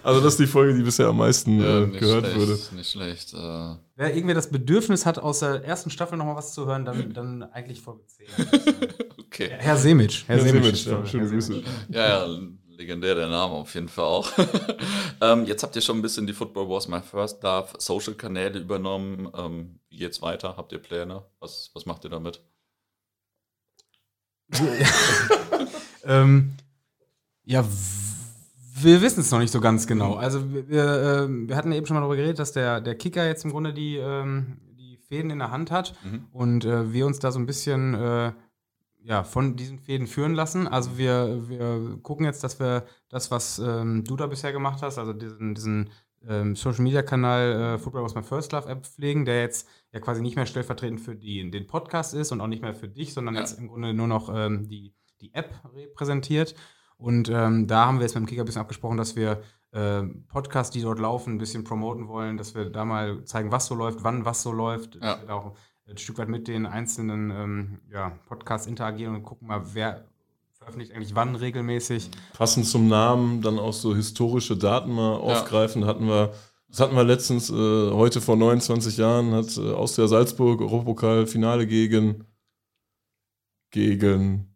Also 0.04 0.21
das 0.21 0.34
ist 0.34 0.39
die 0.39 0.47
Folge, 0.47 0.76
die 0.76 0.84
bisher 0.84 1.08
am 1.08 1.17
meisten 1.17 1.60
äh, 1.60 1.88
nicht 1.88 1.99
gehört 1.99 2.26
schlecht, 2.26 2.39
wurde. 2.39 2.60
Nicht 2.76 2.91
schlecht. 2.91 3.34
Äh, 3.34 3.76
Wer 3.95 4.13
irgendwer 4.15 4.36
das 4.36 4.49
Bedürfnis 4.49 5.06
hat, 5.08 5.17
aus 5.17 5.39
der 5.39 5.63
ersten 5.63 5.89
Staffel 5.89 6.17
nochmal 6.17 6.36
was 6.36 6.54
zu 6.54 6.67
hören, 6.67 6.86
dann, 6.86 7.13
dann 7.13 7.43
eigentlich 7.43 7.82
Folge 7.82 8.02
10. 8.06 8.28
okay. 9.26 9.49
Herr 9.58 9.78
Semic. 9.78 10.23
Herr 10.28 10.38
Ja, 10.38 10.43
Semic. 10.43 10.86
Ja, 10.86 11.06
schöne 11.06 11.23
Herr 11.23 11.32
Grüße. 11.32 11.63
Ja, 11.89 12.08
ja, 12.28 12.38
legendär 12.84 13.15
der 13.15 13.30
Name 13.30 13.54
auf 13.54 13.74
jeden 13.76 13.88
Fall 13.88 14.06
auch. 14.06 14.30
ähm, 15.22 15.46
jetzt 15.46 15.63
habt 15.63 15.76
ihr 15.76 15.82
schon 15.82 15.98
ein 15.98 16.02
bisschen 16.02 16.28
die 16.28 16.34
Football 16.34 16.67
Wars 16.69 16.88
My 16.88 17.02
First 17.02 17.41
Love 17.43 17.69
Social 17.78 18.13
Kanäle 18.13 18.60
übernommen. 18.60 19.32
Ähm, 19.36 19.80
wie 19.89 19.98
geht's 19.98 20.22
weiter? 20.22 20.56
Habt 20.58 20.72
ihr 20.74 20.80
Pläne? 20.80 21.24
Was, 21.39 21.72
was 21.74 21.86
macht 21.86 22.04
ihr 22.04 22.10
damit? 22.10 22.41
ähm, 26.04 26.54
ja, 27.46 27.65
wir 28.82 29.02
wissen 29.02 29.22
es 29.22 29.32
noch 29.32 29.39
nicht 29.39 29.52
so 29.52 29.62
ganz 29.62 29.88
genau. 29.88 30.15
Also 30.15 30.54
wir, 30.54 31.24
ähm, 31.24 31.48
wir 31.48 31.56
hatten 31.56 31.72
eben 31.72 31.86
schon 31.86 31.96
mal 31.96 32.02
darüber 32.02 32.17
geredet, 32.17 32.39
dass 32.39 32.52
der, 32.52 32.82
der 32.82 32.96
Kicker 32.96 33.26
jetzt 33.26 33.46
im 33.46 33.52
Grunde 33.52 33.74
die, 33.74 33.96
ähm, 33.98 34.58
die 34.78 34.98
Fäden 35.08 35.32
in 35.32 35.39
der 35.39 35.52
Hand 35.52 35.72
hat 35.72 35.96
Mhm. 36.04 36.26
und 36.34 36.65
äh, 36.65 36.91
wir 36.91 37.06
uns 37.06 37.19
da 37.19 37.32
so 37.32 37.39
ein 37.39 37.46
bisschen 37.46 37.93
äh, 37.93 38.34
ja, 39.04 39.24
von 39.24 39.56
diesen 39.56 39.80
Fäden 39.80 40.08
führen 40.08 40.34
lassen. 40.34 40.68
Also 40.68 40.98
wir, 40.98 41.48
wir 41.50 41.98
gucken 42.02 42.26
jetzt, 42.26 42.44
dass 42.44 42.60
wir 42.60 42.86
das, 43.10 43.32
was 43.32 43.60
ähm, 43.60 44.04
du 44.06 44.16
da 44.16 44.28
bisher 44.28 44.52
gemacht 44.54 44.82
hast, 44.82 44.98
also 44.98 45.13
diesen, 45.13 45.54
diesen 45.56 45.89
ähm, 46.28 46.56
Social 46.56 46.84
Media 46.84 47.02
Kanal 47.02 47.76
äh, 47.76 47.78
Football 47.80 48.04
was 48.04 48.16
my 48.16 48.24
first 48.24 48.54
love 48.54 48.70
App 48.70 48.86
pflegen, 48.86 49.26
der 49.26 49.42
jetzt 49.42 49.68
ja 49.92 50.00
quasi 50.00 50.22
nicht 50.22 50.38
mehr 50.38 50.46
stellvertretend 50.46 51.02
für 51.02 51.16
die, 51.16 51.52
den 51.52 51.68
Podcast 51.68 52.13
ist 52.13 52.32
und 52.32 52.39
auch 52.39 52.48
nicht 52.48 52.62
mehr 52.62 52.74
für 52.74 52.88
dich, 52.88 53.13
sondern 53.13 53.36
Ja. 53.36 53.42
jetzt 53.42 53.60
im 53.60 53.68
Grunde 53.68 53.94
nur 53.94 54.08
noch 54.08 54.30
ähm, 54.34 54.68
die, 54.70 54.94
die 55.20 55.34
App 55.34 55.54
repräsentiert. 55.76 56.56
Und 56.98 57.30
ähm, 57.30 57.68
da 57.68 57.86
haben 57.88 57.98
wir 57.98 58.04
jetzt 58.04 58.16
mit 58.16 58.24
dem 58.24 58.28
Kicker 58.28 58.44
ein 58.44 58.46
bisschen 58.46 58.62
abgesprochen, 58.62 58.98
dass 58.98 59.16
wir 59.18 59.42
ähm, 59.74 60.26
Podcasts, 60.28 60.72
die 60.72 60.82
dort 60.82 61.00
laufen, 61.00 61.34
ein 61.34 61.38
bisschen 61.39 61.63
promoten 61.63 62.08
wollen, 62.08 62.38
dass 62.38 62.56
wir 62.56 62.70
da 62.70 62.86
mal 62.86 63.26
zeigen, 63.26 63.52
was 63.52 63.66
so 63.66 63.76
läuft, 63.76 64.04
wann 64.04 64.24
was 64.24 64.44
so 64.44 64.52
läuft, 64.54 64.96
Ja. 64.96 65.02
dass 65.02 65.22
wir 65.22 65.28
da 65.28 65.34
auch 65.34 65.56
ein 65.88 65.98
Stück 65.98 66.17
weit 66.17 66.30
mit 66.30 66.48
den 66.48 66.65
einzelnen 66.65 67.32
ähm, 67.32 67.80
ja, 67.91 68.17
Podcasts 68.28 68.67
interagieren 68.67 69.15
und 69.15 69.24
gucken 69.24 69.48
mal, 69.48 69.62
wer 69.74 70.06
veröffentlicht 70.54 70.93
eigentlich 70.93 71.15
wann 71.15 71.36
regelmäßig. 71.36 72.10
Passend 72.34 72.65
zum 72.65 72.88
Namen 72.88 73.41
dann 73.41 73.60
auch 73.60 73.74
so 73.74 73.96
historische 73.96 74.56
Daten 74.56 74.93
mal 74.93 75.15
aufgreifen. 75.15 75.86
Hatten 75.86 76.08
wir, 76.08 76.34
das 76.69 76.80
hatten 76.80 76.96
wir 76.96 77.04
letztens, 77.04 77.50
äh, 77.50 77.54
heute 77.91 78.22
vor 78.22 78.38
29 78.38 78.98
Jahren, 78.98 79.34
hat 79.34 79.58
äh, 79.58 79.74
Austria 79.74 80.08
Salzburg 80.08 80.62
Europapokal-Finale 80.62 81.67
gegen 81.67 82.26
gegen 83.74 84.53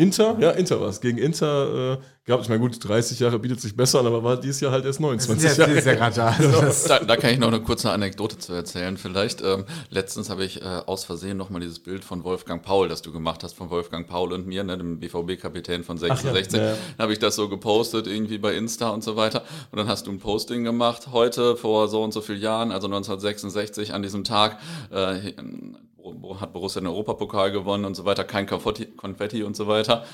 Inter, 0.00 0.36
ja, 0.40 0.50
Inter 0.52 0.80
war 0.80 0.88
es. 0.88 1.00
Gegen 1.00 1.18
Inter 1.18 1.94
äh, 1.94 1.98
gab, 2.24 2.40
ich 2.40 2.48
meine, 2.48 2.60
gut, 2.60 2.76
30 2.82 3.20
Jahre 3.20 3.38
bietet 3.38 3.60
sich 3.60 3.76
besser 3.76 4.00
an, 4.00 4.06
aber 4.06 4.24
war 4.24 4.38
dieses 4.38 4.60
Jahr 4.60 4.72
halt 4.72 4.84
erst 4.84 5.00
29 5.00 5.42
Das 5.42 5.52
ist 5.52 5.58
Jahre. 5.58 5.70
ja, 5.70 5.74
das 5.76 5.84
ist 5.84 5.90
ja 5.90 5.94
gerade 5.94 6.16
da. 6.16 6.60
Also 6.60 6.88
Da, 6.88 6.98
da 7.00 7.16
kann 7.16 7.30
ich 7.30 7.38
noch 7.38 7.48
eine 7.48 7.60
kurze 7.60 7.90
Anekdote 7.90 8.38
zu 8.38 8.52
erzählen. 8.52 8.96
Vielleicht, 8.96 9.42
ähm, 9.42 9.64
letztens 9.90 10.30
habe 10.30 10.44
ich 10.44 10.62
äh, 10.62 10.64
aus 10.64 11.04
Versehen 11.04 11.36
nochmal 11.36 11.60
dieses 11.60 11.80
Bild 11.80 12.02
von 12.04 12.24
Wolfgang 12.24 12.62
Paul, 12.62 12.88
das 12.88 13.02
du 13.02 13.12
gemacht 13.12 13.42
hast, 13.44 13.54
von 13.54 13.68
Wolfgang 13.68 14.06
Paul 14.08 14.32
und 14.32 14.46
mir, 14.46 14.64
ne, 14.64 14.78
dem 14.78 15.00
BVB-Kapitän 15.00 15.84
von 15.84 15.98
66. 15.98 16.52
ja, 16.54 16.64
ja. 16.70 16.76
Dann 16.96 17.04
habe 17.04 17.12
ich 17.12 17.18
das 17.18 17.36
so 17.36 17.48
gepostet, 17.48 18.06
irgendwie 18.06 18.38
bei 18.38 18.54
Insta 18.54 18.88
und 18.90 19.04
so 19.04 19.16
weiter. 19.16 19.42
Und 19.70 19.78
dann 19.78 19.88
hast 19.88 20.06
du 20.06 20.10
ein 20.12 20.18
Posting 20.18 20.64
gemacht, 20.64 21.08
heute 21.12 21.56
vor 21.56 21.88
so 21.88 22.02
und 22.02 22.12
so 22.12 22.20
vielen 22.22 22.40
Jahren, 22.40 22.72
also 22.72 22.86
1966, 22.86 23.92
an 23.92 24.02
diesem 24.02 24.24
Tag, 24.24 24.58
äh, 24.90 25.32
hat 26.40 26.52
Borussia 26.52 26.80
den 26.80 26.88
Europapokal 26.88 27.52
gewonnen 27.52 27.84
und 27.84 27.94
so 27.94 28.04
weiter, 28.04 28.24
kein 28.24 28.46
Konfetti, 28.46 28.86
Konfetti 28.86 29.42
und 29.42 29.56
so 29.56 29.66
weiter. 29.66 30.04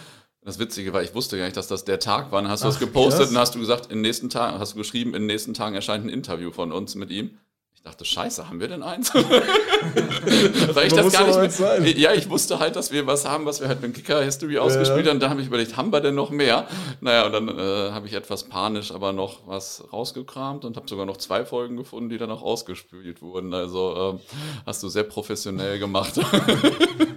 Das 0.42 0.59
Witzige 0.61 0.92
war, 0.92 1.03
ich 1.03 1.14
wusste 1.14 1.37
gar 1.37 1.44
nicht, 1.44 1.57
dass 1.57 1.66
das 1.66 1.85
der 1.85 1.99
Tag 1.99 2.31
war. 2.31 2.40
Dann 2.40 2.51
hast 2.51 2.62
du 2.62 2.68
das 2.68 2.77
Ach, 2.77 2.81
gepostet 2.81 3.22
krass. 3.22 3.31
und 3.31 3.38
hast 3.38 3.55
du 3.57 3.59
gesagt, 3.59 3.87
in 3.87 3.99
den 3.99 4.03
nächsten 4.03 4.31
Tagen, 4.31 4.59
hast 4.61 4.75
du 4.75 4.79
geschrieben, 4.79 5.11
in 5.11 5.22
den 5.22 5.27
nächsten 5.27 5.55
Tagen 5.55 5.75
erscheint 5.75 6.05
ein 6.05 6.09
Interview 6.09 6.53
von 6.53 6.70
uns 6.70 6.94
mit 6.94 7.11
ihm. 7.11 7.38
Ich 7.87 7.92
dachte, 7.92 8.05
scheiße, 8.05 8.49
haben 8.49 8.59
wir 8.59 8.66
denn 8.66 8.83
eins? 8.83 9.14
Weil 9.14 10.88
ich 10.88 10.92
das 10.92 11.12
gar 11.12 11.25
nicht 11.25 11.37
eins 11.37 11.57
sein. 11.57 11.87
Ja, 11.96 12.14
ich 12.14 12.29
wusste 12.29 12.59
halt, 12.59 12.75
dass 12.75 12.90
wir 12.90 13.07
was 13.07 13.25
haben, 13.29 13.46
was 13.46 13.61
wir 13.61 13.68
halt 13.68 13.81
mit 13.81 13.94
Kicker 13.94 14.20
History 14.25 14.59
ausgespielt 14.59 15.07
haben. 15.09 15.20
Da 15.20 15.31
habe 15.31 15.40
ich 15.40 15.46
überlegt, 15.46 15.77
haben 15.77 15.92
wir 15.92 16.01
denn 16.01 16.16
noch 16.16 16.31
mehr? 16.31 16.66
Naja, 17.01 17.27
und 17.27 17.33
dann 17.33 17.49
äh, 17.49 17.92
habe 17.92 18.09
ich 18.09 18.14
etwas 18.14 18.42
panisch 18.42 18.90
aber 18.90 19.12
noch 19.12 19.46
was 19.46 19.85
rausgekramt 19.92 20.64
und 20.64 20.77
habe 20.77 20.88
sogar 20.88 21.07
noch 21.07 21.16
zwei 21.18 21.44
Folgen 21.44 21.77
gefunden, 21.77 22.09
die 22.09 22.18
dann 22.18 22.33
auch 22.33 22.42
ausgespielt 22.42 23.22
wurden. 23.22 23.55
Also 23.55 24.14
ähm, 24.14 24.20
hast 24.66 24.83
du 24.83 24.88
sehr 24.88 25.05
professionell 25.05 25.79
gemacht. 25.79 26.14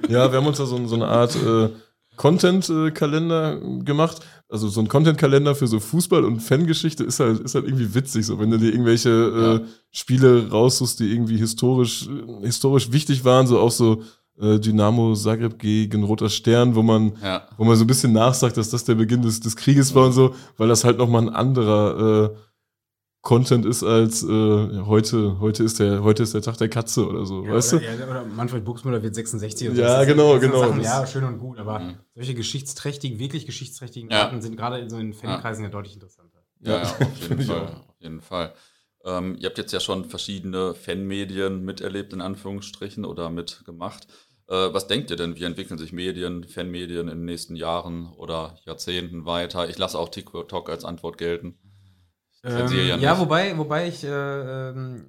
Ja, 0.08 0.32
wir 0.32 0.38
haben 0.38 0.48
uns 0.48 0.60
da 0.60 0.66
so, 0.66 0.86
so 0.88 0.96
eine 0.96 1.08
Art 1.08 1.36
äh, 1.36 1.70
Content-Kalender 2.20 3.62
gemacht. 3.86 4.20
Also 4.50 4.68
so 4.68 4.82
ein 4.82 4.90
Content-Kalender 4.90 5.56
für 5.56 5.68
so 5.68 5.80
Fußball 5.80 6.26
und 6.26 6.42
Fangeschichte 6.42 7.06
ist 7.06 7.22
halt, 7.22 7.40
ist 7.40 7.56
halt 7.56 7.66
irgendwie 7.66 7.96
witzig, 7.96 8.26
so 8.26 8.38
wenn 8.40 8.52
du 8.52 8.58
dir 8.58 8.74
irgendwelche 8.74 9.64
äh, 9.64 9.68
Spiele 9.90 10.50
raussuchst, 10.50 11.00
die 11.00 11.14
irgendwie 11.14 11.38
historisch, 11.38 12.08
äh, 12.08 12.46
historisch 12.46 12.92
wichtig 12.92 13.24
waren, 13.24 13.48
so 13.48 13.58
auch 13.60 13.72
so 13.72 14.04
äh, 14.38 14.60
Dynamo 14.60 15.16
Zagreb 15.16 15.60
gegen 15.60 16.04
Roter 16.04 16.28
Stern, 16.30 16.76
wo 16.76 16.84
man, 16.84 17.14
ja. 17.24 17.48
wo 17.58 17.64
man 17.64 17.78
so 17.78 17.86
ein 17.86 17.88
bisschen 17.88 18.12
nachsagt, 18.12 18.58
dass 18.58 18.70
das 18.70 18.84
der 18.84 18.96
Beginn 18.96 19.22
des, 19.22 19.40
des 19.40 19.56
Krieges 19.56 19.96
war 19.96 20.08
und 20.08 20.12
so, 20.12 20.36
weil 20.58 20.68
das 20.68 20.84
halt 20.84 20.98
nochmal 20.98 21.22
ein 21.22 21.30
anderer 21.30 22.34
äh, 22.34 22.38
Content 23.22 23.66
ist 23.66 23.84
als 23.84 24.24
äh, 24.24 24.28
ja, 24.30 24.86
heute, 24.86 25.40
heute 25.42 25.64
ist 25.64 25.80
der, 25.80 26.04
heute 26.04 26.24
ist 26.24 26.34
der 26.34 26.42
Tag 26.42 26.58
der 26.58 26.70
Katze 26.70 27.06
oder 27.06 27.26
so, 27.26 27.46
weißt 27.46 27.74
oder, 27.74 27.82
du? 27.82 27.86
ja, 28.00 28.08
oder 28.10 28.24
Manfred 28.26 28.64
Buchsmüller 28.64 29.04
wird 29.04 29.14
66 29.14 29.70
und 29.70 29.76
Ja, 29.76 29.98
Das 30.00 30.08
genau, 30.08 30.34
das 30.36 30.42
genau. 30.42 30.60
Sachen, 30.62 30.82
ja, 30.82 31.06
schön 31.06 31.26
und 31.26 31.38
gut, 31.38 31.58
aber 31.60 31.80
Mhm. 31.80 31.98
solche 32.16 32.34
geschichtsträchtigen, 32.34 33.20
wirklich 33.20 33.46
geschichtsträchtigen 33.46 34.10
Ja. 34.10 34.24
Daten 34.26 34.42
sind 34.42 34.56
gerade 34.56 34.80
in 34.80 34.90
so 34.90 34.98
in 34.98 35.14
Fankreisen 35.14 35.66
ja. 35.66 35.70
deutlich 35.70 35.96
interessanter. 35.96 36.40
Ja, 36.62 36.78
ja, 36.78 36.82
auf 36.84 37.20
jeden 37.30 37.42
Fall. 37.42 37.66
Auf 37.90 38.00
jeden 38.00 38.22
Fall. 38.22 38.54
Ähm, 39.04 39.36
ihr 39.40 39.48
habt 39.50 39.58
jetzt 39.58 39.74
ja 39.74 39.82
schon 39.82 40.06
verschiedene 40.06 40.74
Fanmedien 40.74 41.64
miterlebt, 41.66 42.14
in 42.14 42.22
Anführungsstrichen, 42.22 43.04
oder 43.06 43.30
mitgemacht. 43.30 44.08
Äh, 44.48 44.74
was 44.74 44.88
denkt 44.88 45.12
ihr 45.12 45.18
denn, 45.18 45.36
wie 45.36 45.44
entwickeln 45.44 45.78
sich 45.78 45.92
Medien, 45.94 46.46
Fanmedien 46.46 47.02
in 47.10 47.18
den 47.18 47.26
nächsten 47.26 47.56
Jahren 47.58 48.12
oder 48.14 48.56
Jahrzehnten 48.66 49.26
weiter? 49.26 49.70
Ich 49.70 49.78
lasse 49.78 50.00
auch 50.00 50.10
TikTok 50.10 50.70
als 50.70 50.86
Antwort 50.86 51.18
gelten. 51.18 51.58
Ich 52.44 52.50
Ähm, 52.52 53.02
ja 53.02 53.20
wobei, 53.20 53.58
wobei 53.58 53.88
ich, 53.88 54.04
äh, 54.04 54.70
ähm, 54.70 55.06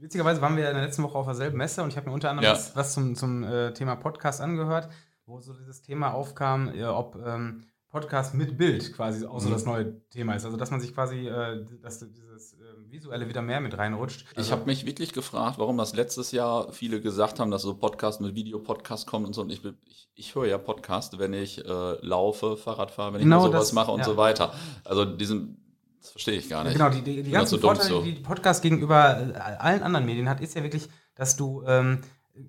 witzigerweise 0.00 0.40
waren 0.42 0.56
wir 0.56 0.68
in 0.68 0.74
der 0.74 0.84
letzten 0.84 1.02
Woche 1.02 1.16
auf 1.18 1.26
derselben 1.26 1.58
Messe 1.58 1.82
und 1.82 1.90
ich 1.90 1.96
habe 1.96 2.08
mir 2.08 2.14
unter 2.14 2.30
anderem 2.30 2.44
Ja. 2.46 2.52
was, 2.54 2.74
was 2.74 2.92
zum, 2.94 3.14
zum 3.14 3.44
äh, 3.44 3.72
Thema 3.72 3.96
Podcast 3.96 4.40
angehört, 4.40 4.88
wo 5.26 5.40
so 5.40 5.52
dieses 5.52 5.82
Thema 5.82 6.12
aufkam, 6.12 6.74
ja, 6.74 6.92
ob 6.96 7.16
ähm, 7.24 7.64
Podcast 7.88 8.34
mit 8.34 8.56
Bild 8.56 8.92
quasi 8.94 9.26
auch 9.26 9.40
so 9.40 9.48
Mhm. 9.48 9.52
das 9.52 9.64
neue 9.64 10.00
Thema 10.10 10.34
ist. 10.34 10.44
Also, 10.44 10.56
dass 10.56 10.70
man 10.70 10.80
sich 10.80 10.94
quasi, 10.94 11.26
äh, 11.26 11.64
dass 11.82 11.98
dieses 11.98 12.52
äh, 12.54 12.56
Visuelle 12.88 13.28
wieder 13.28 13.42
mehr 13.42 13.60
mit 13.60 13.76
reinrutscht. 13.76 14.26
Ich 14.32 14.38
Also, 14.38 14.52
habe 14.52 14.66
mich 14.66 14.86
wirklich 14.86 15.12
gefragt, 15.12 15.58
warum 15.58 15.76
das 15.76 15.94
letztes 15.94 16.30
Jahr 16.32 16.72
viele 16.72 17.00
gesagt 17.00 17.40
haben, 17.40 17.50
dass 17.50 17.62
so 17.62 17.74
Podcast 17.74 18.20
mit 18.20 18.34
Videopodcast 18.36 19.06
kommen 19.08 19.26
und 19.26 19.34
so. 19.34 19.42
Und 19.42 19.50
ich, 19.50 19.60
ich, 19.86 20.08
ich 20.14 20.34
höre 20.36 20.46
ja 20.46 20.58
Podcast, 20.58 21.18
wenn 21.18 21.32
ich 21.32 21.64
äh, 21.64 22.06
laufe, 22.06 22.56
Fahrrad 22.56 22.90
fahre, 22.92 23.14
wenn 23.14 23.20
ich 23.20 23.24
Genau 23.24 23.40
sowas 23.44 23.60
das, 23.66 23.72
mache 23.72 23.90
und 23.90 24.00
ja. 24.00 24.04
so 24.04 24.16
weiter. 24.16 24.52
Also 24.84 25.04
diesen, 25.04 25.69
das 26.00 26.10
verstehe 26.10 26.38
ich 26.38 26.48
gar 26.48 26.64
nicht. 26.64 26.72
Genau, 26.72 26.88
die, 26.88 27.02
die, 27.02 27.22
die 27.22 27.30
ganzen 27.30 27.60
dumm 27.60 27.76
Vorteile, 27.76 27.88
so. 27.88 28.02
die 28.02 28.12
Podcast 28.12 28.62
gegenüber 28.62 29.20
äh, 29.20 29.38
allen 29.38 29.82
anderen 29.82 30.06
Medien 30.06 30.28
hat, 30.28 30.40
ist 30.40 30.54
ja 30.54 30.62
wirklich, 30.62 30.88
dass 31.14 31.36
du 31.36 31.62
ähm, 31.66 32.00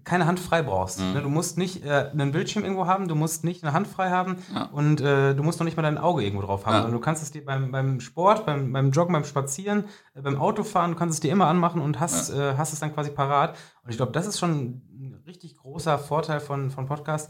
keine 0.04 0.26
Hand 0.26 0.40
frei 0.40 0.62
brauchst. 0.62 1.00
Mhm. 1.00 1.14
Ne? 1.14 1.22
Du 1.22 1.30
musst 1.30 1.58
nicht 1.58 1.84
äh, 1.86 2.10
einen 2.12 2.32
Bildschirm 2.32 2.64
irgendwo 2.64 2.86
haben, 2.88 3.08
du 3.08 3.16
musst 3.16 3.44
nicht 3.44 3.64
eine 3.64 3.74
Hand 3.74 3.88
frei 3.88 4.10
haben 4.10 4.38
Ja. 4.54 4.66
und 4.66 5.02
äh, 5.02 5.34
du 5.36 5.44
musst 5.44 5.60
noch 5.60 5.66
nicht 5.66 5.76
mal 5.76 5.84
dein 5.84 5.98
Auge 5.98 6.24
irgendwo 6.24 6.46
drauf 6.46 6.66
haben. 6.66 6.86
Ja. 6.86 6.90
Du 6.90 7.00
kannst 7.00 7.24
es 7.24 7.32
dir 7.32 7.44
beim, 7.44 7.72
beim 7.72 8.00
Sport, 8.00 8.46
beim, 8.46 8.72
beim 8.72 8.92
Joggen, 8.92 9.14
beim 9.14 9.26
Spazieren, 9.26 9.86
äh, 10.14 10.22
beim 10.22 10.40
Autofahren, 10.40 10.92
du 10.92 10.98
kannst 10.98 11.16
es 11.16 11.20
dir 11.20 11.32
immer 11.32 11.48
anmachen 11.48 11.82
und 11.82 12.00
hast, 12.00 12.30
äh, 12.30 12.56
hast 12.58 12.74
es 12.74 12.80
dann 12.80 12.94
quasi 12.94 13.12
parat. 13.12 13.58
Und 13.84 13.90
ich 13.90 13.98
glaube, 13.98 14.12
das 14.12 14.28
ist 14.28 14.40
schon 14.40 14.52
ein 14.52 15.24
richtig 15.26 15.58
großer 15.58 16.00
Vorteil 16.00 16.40
von, 16.40 16.72
von 16.72 16.86
Podcast. 16.86 17.30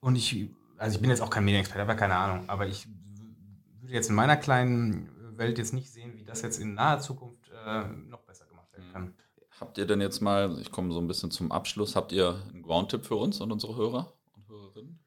Und 0.00 0.16
ich, 0.16 0.50
also 0.78 0.94
ich 0.96 1.00
bin 1.00 1.10
jetzt 1.10 1.20
auch 1.22 1.30
kein 1.30 1.44
Medienexperte, 1.44 1.82
habe 1.82 1.92
ja 1.92 1.98
keine 1.98 2.16
Ahnung, 2.16 2.44
aber 2.48 2.66
ich 2.66 2.88
würde 3.80 3.94
jetzt 3.94 4.08
in 4.08 4.16
meiner 4.16 4.36
kleinen 4.36 5.08
Welt 5.40 5.58
jetzt 5.58 5.72
nicht 5.72 5.90
sehen, 5.90 6.12
wie 6.14 6.24
das 6.24 6.42
jetzt 6.42 6.60
in 6.60 6.74
naher 6.74 7.00
Zukunft 7.00 7.50
äh, 7.66 7.82
noch 8.08 8.20
besser 8.20 8.46
gemacht 8.46 8.72
werden 8.72 8.92
kann. 8.92 9.14
Habt 9.58 9.76
ihr 9.76 9.86
denn 9.86 10.00
jetzt 10.00 10.20
mal, 10.20 10.58
ich 10.60 10.70
komme 10.70 10.92
so 10.92 11.00
ein 11.00 11.08
bisschen 11.08 11.32
zum 11.32 11.50
Abschluss, 11.50 11.96
habt 11.96 12.12
ihr 12.12 12.40
einen 12.50 12.62
Ground-Tipp 12.62 13.04
für 13.04 13.16
uns 13.16 13.40
und 13.40 13.50
unsere 13.50 13.74
Hörer 13.74 14.12
und 14.36 14.48
Hörerinnen? 14.48 15.00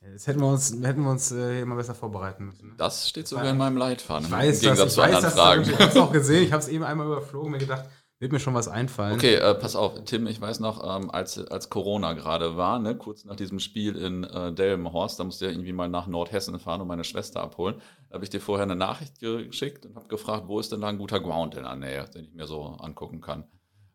Jetzt 0.00 0.26
hätten 0.26 0.40
wir 0.40 0.46
uns, 0.46 0.72
hätten 0.72 1.02
wir 1.02 1.10
uns 1.10 1.32
äh, 1.32 1.56
hier 1.56 1.66
mal 1.66 1.74
besser 1.74 1.94
vorbereiten 1.94 2.46
müssen. 2.46 2.68
Ne? 2.68 2.74
Das 2.78 3.08
steht 3.08 3.26
sogar 3.26 3.50
in 3.50 3.58
meinem 3.58 3.76
Leitfaden. 3.76 4.26
Ich 4.26 4.32
weiß, 4.32 4.56
Im 4.56 4.62
Gegensatz 4.62 4.78
dass, 4.78 4.92
ich 4.92 4.94
zu 4.94 5.00
weiß, 5.02 5.16
anderen 5.16 5.34
Fragen. 5.34 5.62
Ich 5.62 5.72
habe 5.74 5.90
es 5.90 5.96
auch 5.96 6.12
gesehen, 6.12 6.44
ich 6.44 6.52
habe 6.52 6.62
es 6.62 6.68
eben 6.68 6.84
einmal 6.84 7.06
überflogen, 7.08 7.50
mir 7.50 7.58
gedacht, 7.58 7.84
wird 8.20 8.32
mir 8.32 8.40
schon 8.40 8.54
was 8.54 8.68
einfallen. 8.68 9.14
Okay, 9.14 9.34
äh, 9.34 9.54
pass 9.54 9.76
auf, 9.76 10.02
Tim, 10.04 10.26
ich 10.26 10.40
weiß 10.40 10.60
noch, 10.60 10.82
ähm, 10.82 11.10
als, 11.10 11.38
als 11.38 11.70
Corona 11.70 12.14
gerade 12.14 12.56
war, 12.56 12.78
ne, 12.78 12.96
kurz 12.96 13.24
nach 13.24 13.36
diesem 13.36 13.60
Spiel 13.60 13.96
in 13.96 14.24
äh, 14.24 14.52
Delmenhorst, 14.52 15.20
da 15.20 15.24
musste 15.24 15.44
ich 15.44 15.50
ja 15.50 15.56
irgendwie 15.56 15.72
mal 15.72 15.88
nach 15.88 16.06
Nordhessen 16.06 16.58
fahren 16.58 16.80
und 16.80 16.88
meine 16.88 17.04
Schwester 17.04 17.42
abholen. 17.42 17.80
Da 18.08 18.14
habe 18.14 18.24
ich 18.24 18.30
dir 18.30 18.40
vorher 18.40 18.62
eine 18.64 18.76
Nachricht 18.76 19.18
geschickt 19.20 19.84
und 19.86 19.94
habe 19.96 20.08
gefragt, 20.08 20.44
wo 20.46 20.58
ist 20.60 20.72
denn 20.72 20.80
da 20.80 20.88
ein 20.88 20.98
guter 20.98 21.20
Ground 21.20 21.54
in 21.56 21.64
der 21.64 21.76
Nähe, 21.76 22.04
den 22.14 22.24
ich 22.24 22.32
mir 22.32 22.46
so 22.46 22.62
angucken 22.64 23.20
kann. 23.20 23.44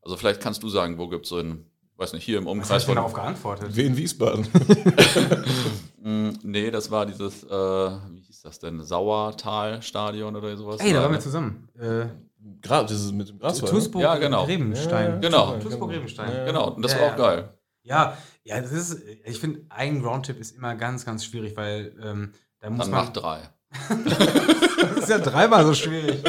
Also 0.01 0.17
vielleicht 0.17 0.39
kannst 0.41 0.61
du 0.63 0.69
sagen, 0.69 0.97
wo 0.97 1.07
gibt 1.07 1.25
es 1.25 1.29
so 1.29 1.39
in, 1.39 1.65
weiß 1.97 2.13
nicht, 2.13 2.23
hier 2.23 2.37
im 2.37 2.45
Was 2.45 2.51
Umkreis 2.51 2.69
hast 2.71 2.87
du 2.89 2.93
darauf 2.93 3.13
geantwortet? 3.13 3.75
Wie 3.75 3.85
in 3.85 3.97
Wiesbaden. 3.97 4.47
Mm, 6.05 6.31
nee, 6.43 6.69
das 6.69 6.91
war 6.91 7.05
dieses, 7.05 7.43
äh, 7.45 7.49
wie 7.49 8.19
hieß 8.19 8.41
das 8.41 8.59
denn, 8.59 8.83
Sauertal-Stadion 8.83 10.35
oder 10.35 10.55
sowas. 10.57 10.81
Ey, 10.81 10.89
da 10.91 10.97
War, 10.97 11.03
waren 11.03 11.11
wir 11.11 11.17
ne? 11.17 11.23
zusammen. 11.23 11.69
Äh, 11.79 12.05
Gerade, 12.61 12.89
das 12.89 13.01
ist 13.01 13.13
mit 13.13 13.29
dem 13.29 13.39
Graswald. 13.39 13.71
Tusburg, 13.71 14.01
Ja, 14.01 14.17
genau. 14.17 14.45
Grebenstein. 14.45 15.21
Genau. 15.21 15.57
Tusburg 15.59 15.91
Grebenstein. 15.91 16.29
Ja, 16.35 16.45
Genau, 16.45 16.71
und 16.71 16.81
das 16.83 16.91
Ja, 16.93 16.99
war 16.99 17.05
ja. 17.07 17.13
auch 17.13 17.17
geil. 17.17 17.53
Ja, 17.83 18.17
ja, 18.43 18.59
das 18.61 18.71
ist, 18.73 19.01
ich 19.23 19.39
finde, 19.39 19.61
ein 19.69 20.01
Groundtip 20.01 20.39
ist 20.39 20.57
immer 20.57 20.75
ganz, 20.75 21.05
ganz 21.05 21.23
schwierig, 21.23 21.55
weil 21.55 21.95
ähm, 22.03 22.33
da 22.59 22.69
muss 22.69 22.79
Dann 22.81 22.91
man. 22.91 23.05
mach 23.05 23.13
drei. 23.13 23.49
Das 24.95 25.09
ist 25.09 25.09
ja 25.09 25.19
dreimal 25.19 25.65
so 25.65 25.73
schwierig. 25.73 26.21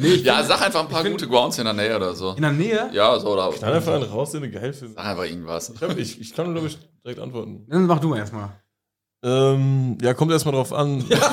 Nee, 0.00 0.14
Ja, 0.16 0.40
find, 0.40 0.48
sag 0.48 0.62
einfach 0.62 0.80
ein 0.80 0.88
paar 0.88 1.02
find- 1.02 1.12
gute 1.18 1.28
Grounds 1.28 1.58
in 1.58 1.64
der 1.64 1.74
Nähe 1.74 1.94
oder 1.94 2.14
so. 2.14 2.32
in 2.32 2.42
der 2.42 2.50
Nähe? 2.52 2.90
Ja, 2.92 3.16
so 3.20 3.28
oder. 3.28 3.52
Dann 3.60 3.72
einfach 3.74 3.94
einen 3.94 4.02
raus, 4.04 4.32
den 4.32 4.42
du 4.42 4.50
geil 4.50 4.72
findest. 4.72 4.96
Sag 4.96 5.04
einfach 5.06 5.24
irgendwas. 5.24 5.68
Ich, 5.70 5.80
hab, 5.80 5.96
ich, 5.96 6.20
ich 6.20 6.34
kann, 6.34 6.52
glaube 6.52 6.66
ich, 6.68 6.78
direkt 7.04 7.20
antworten. 7.20 7.66
Dann 7.68 7.86
mach 7.86 8.00
du 8.00 8.08
mal 8.08 8.18
erstmal. 8.18 8.50
Ähm, 9.24 9.96
ja, 10.02 10.12
kommt 10.14 10.32
erstmal 10.32 10.54
drauf 10.54 10.72
an. 10.72 11.04
Ja, 11.08 11.18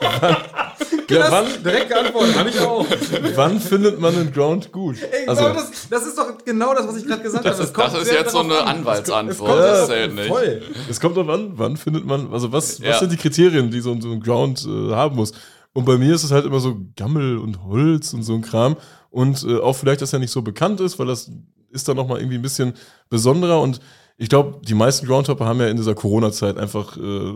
wann, 0.00 0.36
Direkt 1.08 1.88
geantwortet, 1.88 2.36
habe 2.38 2.48
ich 2.50 2.60
auch. 2.60 2.86
wann 3.34 3.60
findet 3.60 3.98
man 4.00 4.14
einen 4.14 4.32
Ground 4.32 4.70
gut? 4.72 4.96
Ey, 5.02 5.26
Also, 5.26 5.42
genau 5.44 5.54
das, 5.54 5.70
das 5.88 6.06
ist 6.06 6.18
doch 6.18 6.26
genau 6.44 6.74
das, 6.74 6.86
was 6.86 6.96
ich 6.96 7.06
gerade 7.06 7.22
gesagt 7.22 7.44
habe. 7.44 7.56
Das 7.56 7.66
ist, 7.66 7.76
das 7.76 7.94
ist 8.02 8.12
jetzt 8.12 8.32
so 8.32 8.40
eine 8.40 8.62
Anwaltsantwort. 8.64 9.38
kommt- 9.50 9.60
Das 9.62 9.88
Ja, 9.88 9.94
zählt 9.94 10.14
nicht. 10.14 10.28
Voll. 10.28 10.62
es 10.88 11.00
kommt 11.00 11.16
drauf 11.16 11.28
an, 11.28 11.52
wann 11.54 11.76
findet 11.76 12.04
man, 12.06 12.32
also 12.32 12.52
was, 12.52 12.80
was 12.80 12.86
Ja. 12.86 12.98
sind 12.98 13.12
die 13.12 13.16
Kriterien, 13.16 13.70
die 13.70 13.80
so, 13.80 13.92
ein- 13.92 14.00
so 14.00 14.10
ein 14.10 14.20
Ground 14.20 14.66
äh, 14.66 14.94
haben 14.94 15.16
muss? 15.16 15.32
Und 15.72 15.84
bei 15.84 15.96
mir 15.96 16.14
ist 16.14 16.24
es 16.24 16.30
halt 16.30 16.44
immer 16.44 16.60
so 16.60 16.76
Gammel 16.96 17.38
und 17.38 17.62
Holz 17.64 18.12
und 18.12 18.22
so 18.22 18.34
ein 18.34 18.42
Kram. 18.42 18.76
Und 19.10 19.44
äh, 19.44 19.58
auch 19.58 19.74
vielleicht, 19.76 20.02
dass 20.02 20.12
er 20.12 20.18
nicht 20.18 20.32
so 20.32 20.42
bekannt 20.42 20.80
ist, 20.80 20.98
weil 20.98 21.06
das 21.06 21.30
ist 21.70 21.88
dann 21.88 21.96
nochmal 21.96 22.18
irgendwie 22.18 22.36
ein 22.36 22.42
bisschen 22.42 22.74
besonderer. 23.10 23.60
Und 23.60 23.80
ich 24.20 24.28
glaube, 24.28 24.60
die 24.66 24.74
meisten 24.74 25.06
Groundhopper 25.06 25.46
haben 25.46 25.60
ja 25.60 25.68
in 25.68 25.76
dieser 25.76 25.94
Corona-Zeit 25.94 26.58
einfach 26.58 26.96
äh, 26.96 27.32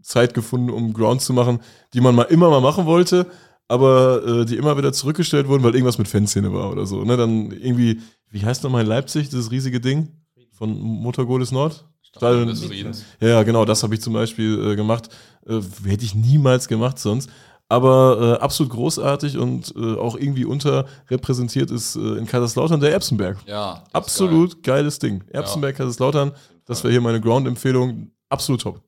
Zeit 0.00 0.32
gefunden, 0.32 0.70
um 0.70 0.94
Grounds 0.94 1.26
zu 1.26 1.34
machen, 1.34 1.60
die 1.92 2.00
man 2.00 2.14
mal 2.14 2.22
immer 2.22 2.48
mal 2.48 2.62
machen 2.62 2.86
wollte, 2.86 3.26
aber 3.68 4.26
äh, 4.26 4.44
die 4.46 4.56
immer 4.56 4.76
wieder 4.78 4.94
zurückgestellt 4.94 5.46
wurden, 5.46 5.62
weil 5.62 5.74
irgendwas 5.74 5.98
mit 5.98 6.08
Fanszene 6.08 6.52
war 6.52 6.70
oder 6.70 6.86
so. 6.86 7.04
Ne? 7.04 7.18
Dann 7.18 7.50
irgendwie, 7.50 8.00
wie 8.30 8.44
heißt 8.44 8.64
nochmal 8.64 8.82
in 8.82 8.88
Leipzig, 8.88 9.28
dieses 9.28 9.50
riesige 9.50 9.78
Ding 9.78 10.08
von 10.52 10.72
Motorgoles 10.80 11.52
Nord? 11.52 11.86
Stadion 12.02 12.48
des 12.48 12.64
Friedens. 12.64 13.04
Ja, 13.20 13.42
genau, 13.42 13.64
das 13.64 13.82
habe 13.82 13.94
ich 13.94 14.00
zum 14.00 14.14
Beispiel 14.14 14.72
äh, 14.72 14.76
gemacht. 14.76 15.10
Äh, 15.46 15.60
hätte 15.84 16.04
ich 16.04 16.14
niemals 16.14 16.66
gemacht 16.66 16.98
sonst. 16.98 17.28
Aber 17.72 18.36
äh, 18.38 18.42
absolut 18.42 18.70
großartig 18.70 19.38
und 19.38 19.72
äh, 19.74 19.94
auch 19.94 20.14
irgendwie 20.16 20.44
unterrepräsentiert 20.44 21.70
ist 21.70 21.96
äh, 21.96 22.18
in 22.18 22.26
Kaiserslautern 22.26 22.80
der 22.80 22.92
Erbsenberg. 22.92 23.38
Ja. 23.46 23.82
Absolut 23.94 24.62
geiles 24.62 24.98
Ding. 24.98 25.24
Erbsenberg, 25.30 25.76
Kaiserslautern, 25.76 26.32
das 26.66 26.84
wäre 26.84 26.92
hier 26.92 27.00
meine 27.00 27.18
Ground-Empfehlung. 27.22 28.10
Absolut 28.28 28.60
top. 28.60 28.82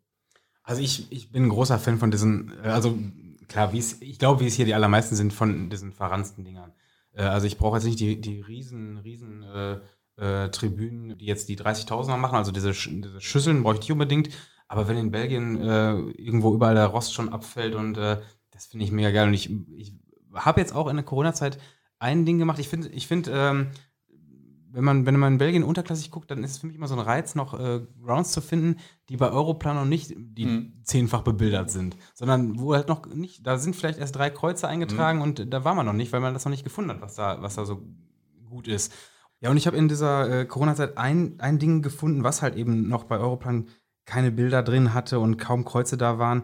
Also 0.63 0.83
ich, 0.83 1.11
ich 1.11 1.33
bin 1.33 1.45
ein 1.45 1.49
großer 1.49 1.79
Fan 1.79 1.99
von 1.99 2.11
diesen, 2.11 2.53
äh, 2.63 2.69
also 2.69 2.99
klar, 3.49 3.73
wie 3.73 3.79
es, 3.79 4.03
ich 4.03 4.19
glaube, 4.19 4.41
wie 4.41 4.49
es 4.49 4.55
hier 4.55 4.67
die 4.67 4.75
allermeisten 4.75 5.17
sind 5.17 5.33
von 5.33 5.71
diesen 5.71 5.91
verransten 5.93 6.45
Dingern. 6.45 6.73
Äh, 7.15 7.23
Also 7.23 7.47
ich 7.47 7.57
brauche 7.57 7.79
jetzt 7.79 7.87
nicht 7.87 8.01
die, 8.01 8.21
die 8.21 8.43
riesen, 8.43 8.99
riesen 8.99 9.45
äh, 9.45 9.79
äh, 10.45 10.51
Tribünen, 10.51 11.17
die 11.17 11.25
jetzt 11.25 11.49
die 11.49 11.57
30.000er 11.57 12.19
machen, 12.19 12.37
also 12.37 12.53
diese, 12.53 12.73
diese 12.73 13.19
Schüsseln 13.23 13.63
brauche 13.63 13.77
ich 13.77 13.81
nicht 13.81 13.93
unbedingt. 13.93 14.29
Aber 14.69 14.89
wenn 14.89 14.99
in 14.99 15.11
Belgien 15.11 15.59
äh, 15.59 15.95
irgendwo 16.21 16.53
überall 16.55 16.75
der 16.75 16.87
Rost 16.87 17.15
schon 17.15 17.31
abfällt 17.31 17.75
und 17.75 17.97
äh, 17.97 18.19
das 18.55 18.67
finde 18.67 18.85
ich 18.87 18.93
mega 18.93 19.11
geil. 19.11 19.29
Und 19.29 19.35
ich, 19.35 19.51
ich 19.77 19.93
habe 20.33 20.61
jetzt 20.61 20.75
auch 20.75 20.89
in 20.89 20.97
der 20.97 21.05
Corona-Zeit 21.05 21.59
ein 21.99 22.25
Ding 22.25 22.39
gemacht. 22.39 22.59
Ich 22.59 22.69
finde, 22.69 22.89
ich 22.89 23.07
finde, 23.07 23.31
ähm, 23.33 23.67
wenn 24.71 24.83
man, 24.83 25.07
wenn 25.07 25.19
man 25.19 25.35
in 25.35 25.39
Belgien 25.39 25.63
unterklassig 25.63 26.11
guckt, 26.11 26.31
dann 26.31 26.43
ist 26.43 26.53
es 26.53 26.59
für 26.59 26.67
mich 26.67 26.75
immer 26.75 26.89
so 26.89 26.95
ein 26.95 27.01
Reiz, 27.01 27.35
noch 27.37 27.55
äh, 27.59 27.81
Grounds 28.03 28.33
zu 28.33 28.41
finden, 28.41 28.81
die 29.09 29.17
bei 29.17 29.31
Europlan 29.31 29.77
noch 29.77 29.85
nicht 29.85 30.13
die 30.17 30.47
Mhm. 30.47 30.73
zehnfach 30.83 31.23
bebildert 31.23 31.71
sind, 31.71 31.97
sondern 32.15 32.59
wo 32.59 32.75
halt 32.75 32.89
noch 32.89 33.07
nicht, 33.07 33.47
da 33.47 33.59
sind 33.59 33.77
vielleicht 33.77 34.01
erst 34.01 34.17
drei 34.17 34.31
Kreuze 34.31 34.67
eingetragen 34.67 35.21
und 35.21 35.53
da 35.53 35.65
war 35.65 35.75
man 35.77 35.87
noch 35.87 35.93
nicht, 35.93 36.13
weil 36.13 36.21
man 36.21 36.35
das 36.35 36.45
noch 36.45 36.51
nicht 36.51 36.65
gefunden 36.65 36.91
hat, 36.91 37.01
was 37.03 37.15
da, 37.15 37.41
was 37.41 37.55
da 37.55 37.65
so 37.65 37.83
gut 38.49 38.67
ist. 38.67 38.93
Ja, 39.41 39.51
und 39.51 39.57
ich 39.57 39.67
habe 39.69 39.77
in 39.77 39.89
dieser 39.89 40.41
äh, 40.41 40.45
Corona-Zeit 40.45 40.99
ein, 40.99 41.37
ein 41.39 41.59
Ding 41.61 41.83
gefunden, 41.83 42.25
was 42.25 42.43
halt 42.43 42.57
eben 42.57 42.89
noch 42.89 43.05
bei 43.05 43.19
Europlan 43.19 43.69
keine 44.07 44.33
Bilder 44.33 44.63
drin 44.65 44.93
hatte 44.93 45.21
und 45.21 45.37
kaum 45.37 45.65
Kreuze 45.65 45.97
da 45.97 46.19
waren. 46.19 46.43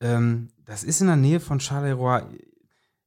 Ähm, 0.00 0.48
das 0.64 0.84
ist 0.84 1.00
in 1.00 1.06
der 1.06 1.16
Nähe 1.16 1.40
von 1.40 1.60
Charleroi. 1.60 2.22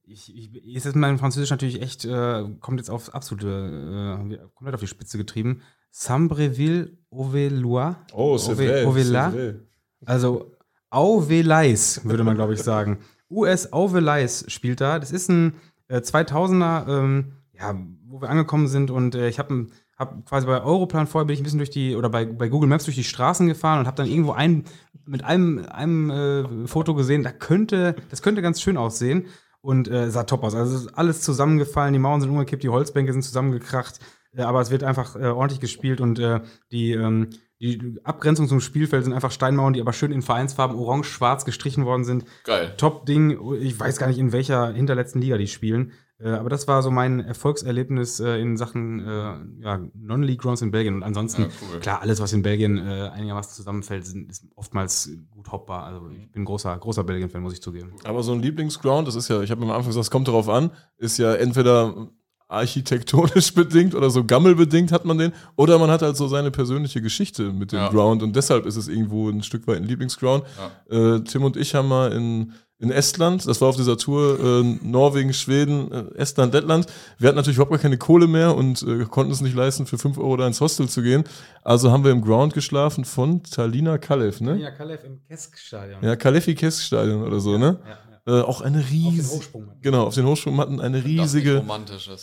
Ich, 0.04 0.36
ich, 0.36 0.76
ist 0.76 0.86
jetzt 0.86 0.96
mein 0.96 1.18
Französisch 1.18 1.52
natürlich 1.52 1.82
echt, 1.82 2.06
äh, 2.06 2.44
kommt 2.60 2.80
jetzt 2.80 2.90
aufs 2.90 3.10
absolute, 3.10 3.48
äh, 3.48 4.38
komplett 4.54 4.76
auf 4.76 4.82
die 4.82 4.88
Spitze 4.88 5.18
getrieben. 5.18 5.62
Sambreville-Auvelois. 5.92 7.96
Oh, 8.14 8.38
c'est 8.38 8.56
vrai, 8.56 8.86
c'est 8.86 9.60
Also 10.06 10.52
Auvelais, 10.90 12.02
würde 12.04 12.24
man, 12.24 12.36
glaube 12.36 12.54
ich, 12.54 12.62
sagen. 12.62 13.00
US 13.30 13.72
Auvelais 13.72 14.44
spielt 14.48 14.82
da. 14.82 15.00
Das 15.00 15.12
ist 15.12 15.30
ein 15.30 15.54
äh, 15.88 16.00
2000er, 16.00 16.88
ähm, 16.88 17.34
ja, 17.54 17.76
wo 18.06 18.22
wir 18.22 18.30
angekommen 18.30 18.68
sind 18.68 18.92
und 18.92 19.16
äh, 19.16 19.30
ich 19.30 19.40
habe 19.40 19.68
hab 20.02 20.26
quasi 20.26 20.48
bei 20.48 20.62
Europlan 20.62 21.08
vorher 21.08 21.28
bin 21.28 21.36
ich 21.36 21.40
ein 21.40 21.44
bisschen 21.44 21.60
durch 21.60 21.70
die, 21.70 21.96
oder 21.96 22.10
bei, 22.10 22.26
bei 22.26 22.50
Google 22.50 22.68
Maps 22.68 22.86
durch 22.86 22.98
die 22.98 23.04
Straßen 23.04 23.48
gefahren 23.48 23.80
und 23.80 23.88
habe 23.88 23.98
dann 23.98 24.08
irgendwo 24.08 24.32
ein, 24.32 24.66
mit 25.06 25.24
einem, 25.24 25.66
einem 25.70 26.10
äh, 26.10 26.68
Foto 26.68 26.96
gesehen, 26.96 27.24
da 27.24 27.32
könnte, 27.32 27.96
das 28.10 28.22
könnte 28.22 28.42
ganz 28.42 28.62
schön 28.62 28.78
aussehen 28.78 29.28
und 29.62 29.88
äh, 29.88 30.10
sah 30.10 30.24
top 30.24 30.44
aus. 30.44 30.56
Also 30.56 30.76
ist 30.76 30.98
alles 30.98 31.22
zusammengefallen, 31.22 31.94
die 31.94 32.00
Mauern 32.00 32.20
sind 32.20 32.32
umgekippt, 32.32 32.64
die 32.64 32.70
Holzbänke 32.70 33.14
sind 33.14 33.22
zusammengekracht, 33.22 34.00
äh, 34.36 34.42
aber 34.42 34.60
es 34.60 34.72
wird 34.72 34.84
einfach 34.84 35.16
äh, 35.16 35.28
ordentlich 35.28 35.60
gespielt 35.60 36.02
und 36.02 36.18
äh, 36.18 36.42
die, 36.72 36.94
ähm, 36.94 37.30
die 37.60 38.00
Abgrenzung 38.04 38.48
zum 38.48 38.60
Spielfeld 38.60 39.04
sind 39.04 39.14
einfach 39.14 39.32
Steinmauern, 39.32 39.74
die 39.74 39.82
aber 39.82 39.94
schön 39.94 40.12
in 40.12 40.24
Vereinsfarben 40.24 40.76
orange-schwarz 40.76 41.46
gestrichen 41.46 41.86
worden 41.86 42.06
sind. 42.06 42.26
Geil. 42.44 42.74
Top-Ding. 42.76 43.40
Ich 43.62 43.80
weiß 43.80 44.00
gar 44.00 44.08
nicht, 44.08 44.18
in 44.18 44.32
welcher 44.32 44.74
hinterletzten 44.74 45.22
Liga 45.22 45.38
die 45.38 45.46
spielen. 45.46 45.92
Äh, 46.24 46.30
aber 46.32 46.50
das 46.50 46.68
war 46.68 46.84
so 46.84 46.92
mein 46.92 47.20
Erfolgserlebnis 47.20 48.20
äh, 48.20 48.38
in 48.40 48.58
Sachen 48.58 49.00
äh, 49.00 49.64
ja, 49.64 49.80
Non-League 49.94 50.42
Grounds 50.42 50.62
in 50.62 50.72
Belgien. 50.72 50.96
Und 50.96 51.04
ansonsten, 51.04 51.44
Ja, 51.44 51.48
cool. 51.74 51.80
klar, 51.80 52.02
alles, 52.02 52.20
was 52.20 52.32
in 52.34 52.42
Belgien 52.42 52.78
äh, 52.78 53.10
einigermaßen 53.14 53.54
zusammenfällt, 53.54 54.06
sind, 54.06 54.30
ist 54.30 54.46
oftmals 54.56 55.10
gut 55.32 55.52
hoppbar. 55.52 55.86
Also 55.86 56.10
ich 56.16 56.32
bin 56.32 56.46
großer, 56.46 56.78
großer 56.78 57.04
Belgien-Fan, 57.04 57.42
muss 57.42 57.54
ich 57.54 57.62
zugeben. 57.62 57.94
Aber 58.04 58.22
so 58.24 58.34
ein 58.34 58.42
Lieblingsground, 58.42 59.08
das 59.08 59.16
ist 59.16 59.28
ja, 59.30 59.42
ich 59.42 59.52
habe 59.52 59.62
am 59.64 59.72
Anfang 59.72 59.88
gesagt, 59.88 60.04
es 60.06 60.12
kommt 60.12 60.28
darauf 60.28 60.48
an, 60.50 60.72
ist 60.98 61.18
ja 61.18 61.34
entweder 61.34 62.08
architektonisch 62.48 63.54
bedingt 63.56 63.96
oder 63.96 64.10
so 64.10 64.24
gammelbedingt 64.26 64.92
hat 64.92 65.06
man 65.06 65.18
den, 65.18 65.32
oder 65.56 65.80
man 65.80 65.90
hat 65.90 66.02
halt 66.02 66.18
so 66.18 66.28
seine 66.28 66.52
persönliche 66.52 67.02
Geschichte 67.02 67.52
mit 67.54 67.72
dem 67.72 67.80
Ja. 67.80 67.90
Ground 67.90 68.22
und 68.24 68.36
deshalb 68.36 68.66
ist 68.66 68.76
es 68.76 68.88
irgendwo 68.90 69.30
ein 69.30 69.42
Stück 69.42 69.68
weit 69.68 69.78
ein 69.78 69.86
Lieblingsground. 69.86 70.44
Äh, 70.90 71.22
Tim 71.22 71.44
und 71.46 71.56
ich 71.58 71.74
haben 71.76 71.88
mal 71.88 72.12
in, 72.12 72.52
in 72.82 72.90
Estland, 72.90 73.48
das 73.48 73.62
war 73.62 73.70
auf 73.70 73.76
dieser 73.76 73.96
Tour 73.96 74.40
äh, 74.40 74.64
Norwegen, 74.82 75.34
Schweden, 75.34 75.92
äh, 75.92 76.04
Estland, 76.16 76.54
Lettland. 76.54 76.88
Wir 77.20 77.28
hatten 77.28 77.36
natürlich 77.36 77.58
überhaupt 77.58 77.72
gar 77.72 77.80
keine 77.80 78.00
Kohle 78.00 78.28
mehr 78.28 78.56
und 78.56 78.82
äh, 78.82 79.06
konnten 79.06 79.32
es 79.32 79.42
nicht 79.42 79.56
leisten, 79.56 79.86
für 79.86 80.00
5 80.00 80.18
Euro 80.18 80.36
da 80.36 80.48
ins 80.48 80.60
Hostel 80.62 80.90
zu 80.90 81.04
gehen. 81.04 81.24
Also 81.64 81.92
haben 81.92 82.04
wir 82.04 82.12
im 82.12 82.22
Ground 82.22 82.56
geschlafen 82.56 83.06
von 83.06 83.44
Talina 83.44 84.00
Kalev, 84.00 84.42
ne? 84.42 84.58
Ja, 84.58 84.72
Kalev 84.72 85.04
im 85.06 85.22
Kesk-Stadion. 85.28 86.04
Ja, 86.04 86.16
Kalefi 86.16 86.56
Kesk 86.56 86.82
Stadion 86.82 87.24
oder 87.24 87.40
so, 87.40 87.58
ne? 87.58 87.80
ja, 87.84 87.90
ja. 87.90 87.98
Äh, 88.28 88.42
auch 88.42 88.62
eine 88.62 88.80
riesige. 88.88 89.36
Hochsprung. 89.36 89.72
Genau, 89.82 90.06
auf 90.06 90.14
den 90.14 90.26
Hochsprungmatten 90.26 90.80
eine 90.80 91.04
riesige. 91.04 91.64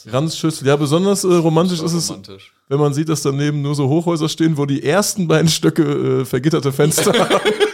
Ranzschüssel. 0.06 0.66
Ja, 0.66 0.76
besonders 0.76 1.24
äh, 1.24 1.34
romantisch 1.34 1.82
ist 1.82 1.92
es, 1.92 2.08
romantisch. 2.08 2.52
wenn 2.68 2.78
man 2.78 2.94
sieht, 2.94 3.08
dass 3.08 3.22
daneben 3.22 3.62
nur 3.62 3.74
so 3.74 3.88
Hochhäuser 3.88 4.28
stehen, 4.28 4.56
wo 4.56 4.64
die 4.64 4.84
ersten 4.84 5.26
beiden 5.26 5.48
Stöcke 5.48 6.20
äh, 6.20 6.24
vergitterte 6.24 6.70
Fenster 6.70 7.12
haben. 7.12 7.40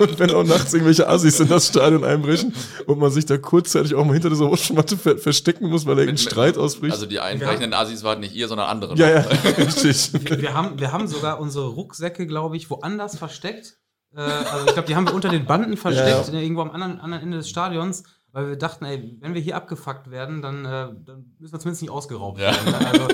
Und 0.00 0.18
wenn 0.18 0.30
auch 0.30 0.44
nachts 0.44 0.72
irgendwelche 0.72 1.08
Assis 1.08 1.40
in 1.40 1.48
das 1.48 1.68
Stadion 1.68 2.04
einbrechen 2.04 2.54
und 2.86 2.98
man 2.98 3.10
sich 3.10 3.26
da 3.26 3.36
kurzzeitig 3.38 3.94
auch 3.94 4.04
mal 4.04 4.12
hinter 4.14 4.30
dieser 4.30 4.48
Hochsprungmatte 4.48 4.96
ver 4.96 5.18
verstecken 5.18 5.68
muss, 5.68 5.84
weil 5.86 5.98
irgendein 5.98 6.14
Mit- 6.14 6.20
Streit 6.20 6.58
ausbricht. 6.58 6.92
Also 6.92 7.06
die 7.06 7.20
einbrechenden 7.20 7.74
Assis 7.74 8.02
waren 8.04 8.20
nicht 8.20 8.34
ihr, 8.34 8.48
sondern 8.48 8.68
andere. 8.68 8.94
ja, 8.96 9.08
ja, 9.10 9.20
richtig. 9.58 10.12
Wir, 10.12 10.40
wir, 10.42 10.54
haben, 10.54 10.78
wir 10.78 10.92
haben 10.92 11.06
sogar 11.08 11.40
unsere 11.40 11.66
Rucksäcke, 11.68 12.26
glaube 12.26 12.56
ich, 12.56 12.70
woanders 12.70 13.16
versteckt. 13.18 13.78
Äh, 14.14 14.20
also 14.20 14.66
ich 14.66 14.72
glaube, 14.72 14.88
die 14.88 14.96
haben 14.96 15.06
wir 15.06 15.14
unter 15.14 15.28
den 15.28 15.44
Banden 15.46 15.76
versteckt, 15.76 16.32
äh, 16.32 16.40
irgendwo 16.42 16.62
am 16.62 16.70
anderen, 16.70 17.00
anderen 17.00 17.22
Ende 17.24 17.36
des 17.38 17.48
Stadions, 17.48 18.04
weil 18.32 18.48
wir 18.48 18.56
dachten, 18.56 18.84
ey, 18.84 19.16
wenn 19.20 19.34
wir 19.34 19.40
hier 19.40 19.56
abgefuckt 19.56 20.10
werden, 20.10 20.42
dann, 20.42 20.64
äh, 20.64 20.68
dann 21.04 21.34
müssen 21.38 21.52
wir 21.52 21.58
zumindest 21.60 21.82
nicht 21.82 21.90
ausgeraubt 21.90 22.38
Ja. 22.40 22.52
werden. 22.52 22.74
Also 22.86 23.08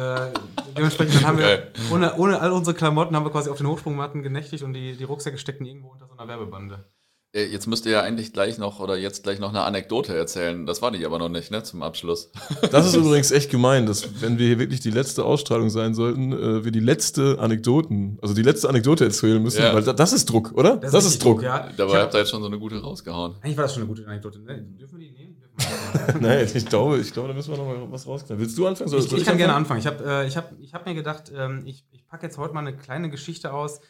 äh, 0.00 0.32
dementsprechend 0.76 1.16
dann 1.16 1.26
haben 1.26 1.38
wir, 1.38 1.72
ohne, 1.92 2.14
ohne 2.16 2.40
all 2.40 2.52
unsere 2.52 2.74
Klamotten, 2.74 3.14
haben 3.14 3.24
wir 3.24 3.30
quasi 3.30 3.50
auf 3.50 3.58
den 3.58 3.66
Hochsprungmatten 3.66 4.22
genächtigt 4.22 4.62
und 4.64 4.72
die, 4.72 4.96
die 4.96 5.04
Rucksäcke 5.04 5.38
steckten 5.38 5.66
irgendwo 5.66 5.88
unter 5.88 6.06
so 6.06 6.14
einer 6.14 6.26
Werbebande. 6.26 6.84
Äh, 7.32 7.44
Jetzt 7.46 7.66
müsst 7.68 7.86
ihr 7.86 7.92
ja 7.92 8.02
eigentlich 8.02 8.32
gleich 8.32 8.58
noch 8.58 8.80
oder 8.80 8.96
jetzt 8.96 9.22
gleich 9.22 9.38
noch 9.38 9.50
eine 9.50 9.62
Anekdote 9.62 10.14
erzählen. 10.16 10.66
Das 10.66 10.82
war 10.82 10.90
die 10.90 11.04
aber 11.06 11.18
noch 11.18 11.28
nicht, 11.28 11.50
ne, 11.50 11.62
zum 11.62 11.82
Abschluss. 11.82 12.30
Das 12.72 12.86
ist 12.86 12.94
übrigens 12.96 13.30
echt 13.30 13.50
gemein, 13.50 13.86
dass 13.86 14.20
wenn 14.20 14.38
wir 14.38 14.46
hier 14.46 14.58
wirklich 14.58 14.80
die 14.80 14.90
letzte 14.90 15.24
Ausstrahlung 15.24 15.70
sein 15.70 15.94
sollten, 15.94 16.32
äh, 16.32 16.64
wir 16.64 16.72
die 16.72 16.80
letzte 16.80 17.38
Anekdoten, 17.38 18.18
also 18.22 18.34
die 18.34 18.42
letzte 18.42 18.68
Anekdote 18.68 19.04
erzählen 19.04 19.42
müssen, 19.42 19.62
Ja. 19.62 19.74
weil 19.74 19.82
da, 19.82 19.92
das 19.92 20.12
ist 20.12 20.26
Druck, 20.26 20.52
oder? 20.54 20.76
Das, 20.76 20.92
ist, 20.94 21.04
richtig 21.06 21.20
Druck. 21.22 21.42
Ja. 21.42 21.68
Dabei 21.76 21.92
Ich 21.92 21.96
habt 21.98 22.06
hab, 22.08 22.14
ihr 22.14 22.18
jetzt 22.20 22.30
schon 22.30 22.40
so 22.42 22.48
eine 22.48 22.58
gute 22.58 22.80
rausgehauen. 22.80 23.36
eigentlich 23.42 23.56
war 23.56 23.64
das 23.64 23.74
schon 23.74 23.82
eine 23.82 23.88
gute 23.88 24.06
Anekdote. 24.06 24.40
Ne? 24.40 24.62
Dürfen 24.80 24.98
wir 24.98 25.08
die 25.08 25.12
nehmen? 25.14 25.36
Nein, 26.20 26.48
ich 26.52 26.66
glaube, 26.66 26.98
ich 26.98 27.12
glaube, 27.12 27.28
da 27.28 27.34
müssen 27.34 27.50
wir 27.50 27.58
noch 27.58 27.66
mal 27.66 27.92
was 27.92 28.06
rausknallen. 28.06 28.40
Willst 28.40 28.56
du 28.56 28.66
anfangen? 28.66 28.92
Ich, 28.96 29.12
ich 29.12 29.24
kann 29.24 29.36
gerne 29.36 29.54
anfangen? 29.54 29.80
anfangen. 29.80 29.80
Ich 29.80 29.86
habe 29.86 30.22
äh, 30.24 30.26
ich 30.26 30.36
hab, 30.36 30.52
ich 30.58 30.72
hab 30.74 30.86
mir 30.86 30.94
gedacht, 30.94 31.30
ähm, 31.36 31.62
ich, 31.66 31.84
ich 31.90 32.06
packe 32.06 32.24
jetzt 32.26 32.38
heute 32.38 32.54
mal 32.54 32.60
eine 32.60 32.76
kleine 32.76 33.10
Geschichte 33.10 33.52
aus. 33.52 33.80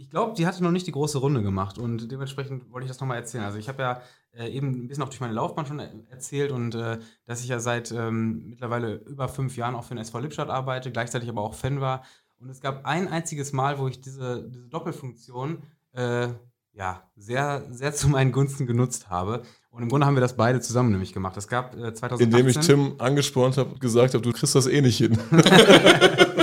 Ich 0.00 0.10
glaube, 0.10 0.34
die 0.36 0.46
hatte 0.46 0.62
noch 0.62 0.70
nicht 0.70 0.86
die 0.86 0.92
große 0.92 1.18
Runde 1.18 1.42
gemacht 1.42 1.76
und 1.76 2.12
dementsprechend 2.12 2.70
wollte 2.70 2.84
ich 2.84 2.88
das 2.88 3.00
nochmal 3.00 3.16
erzählen. 3.16 3.42
Also 3.42 3.58
ich 3.58 3.68
habe 3.68 3.82
ja 3.82 4.00
äh, 4.32 4.48
eben 4.48 4.68
ein 4.68 4.86
bisschen 4.86 5.02
auch 5.02 5.08
durch 5.08 5.20
meine 5.20 5.32
Laufbahn 5.32 5.66
schon 5.66 5.80
er- 5.80 5.90
erzählt 6.08 6.52
und 6.52 6.76
äh, 6.76 6.98
dass 7.26 7.42
ich 7.42 7.48
ja 7.48 7.58
seit 7.58 7.90
ähm, 7.90 8.44
mittlerweile 8.48 8.94
über 8.94 9.28
fünf 9.28 9.56
Jahren 9.56 9.74
auch 9.74 9.82
für 9.82 9.96
den 9.96 9.98
SV 9.98 10.20
Lippstadt 10.20 10.50
arbeite, 10.50 10.92
gleichzeitig 10.92 11.28
aber 11.28 11.42
auch 11.42 11.54
Fan 11.54 11.80
war. 11.80 12.04
Und 12.38 12.48
es 12.48 12.60
gab 12.60 12.86
ein 12.86 13.08
einziges 13.08 13.52
Mal, 13.52 13.80
wo 13.80 13.88
ich 13.88 14.00
diese, 14.00 14.48
diese 14.48 14.68
Doppelfunktion 14.68 15.64
äh, 15.94 16.28
ja, 16.74 17.02
sehr, 17.16 17.66
sehr 17.70 17.92
zu 17.92 18.08
meinen 18.08 18.30
Gunsten 18.30 18.68
genutzt 18.68 19.10
habe. 19.10 19.42
Und 19.70 19.82
im 19.82 19.88
Grunde 19.88 20.06
haben 20.06 20.14
wir 20.14 20.20
das 20.20 20.36
beide 20.36 20.60
zusammen 20.60 20.92
nämlich 20.92 21.12
gemacht. 21.12 21.36
Es 21.36 21.48
gab 21.48 21.74
äh, 21.74 21.92
2018... 21.92 22.20
Indem 22.20 22.46
ich 22.46 22.58
Tim 22.60 22.94
angespornt 22.98 23.56
habe 23.56 23.70
und 23.70 23.80
gesagt 23.80 24.14
habe, 24.14 24.22
du 24.22 24.32
kriegst 24.32 24.54
das 24.54 24.68
eh 24.68 24.80
nicht 24.80 24.98
hin. 24.98 25.18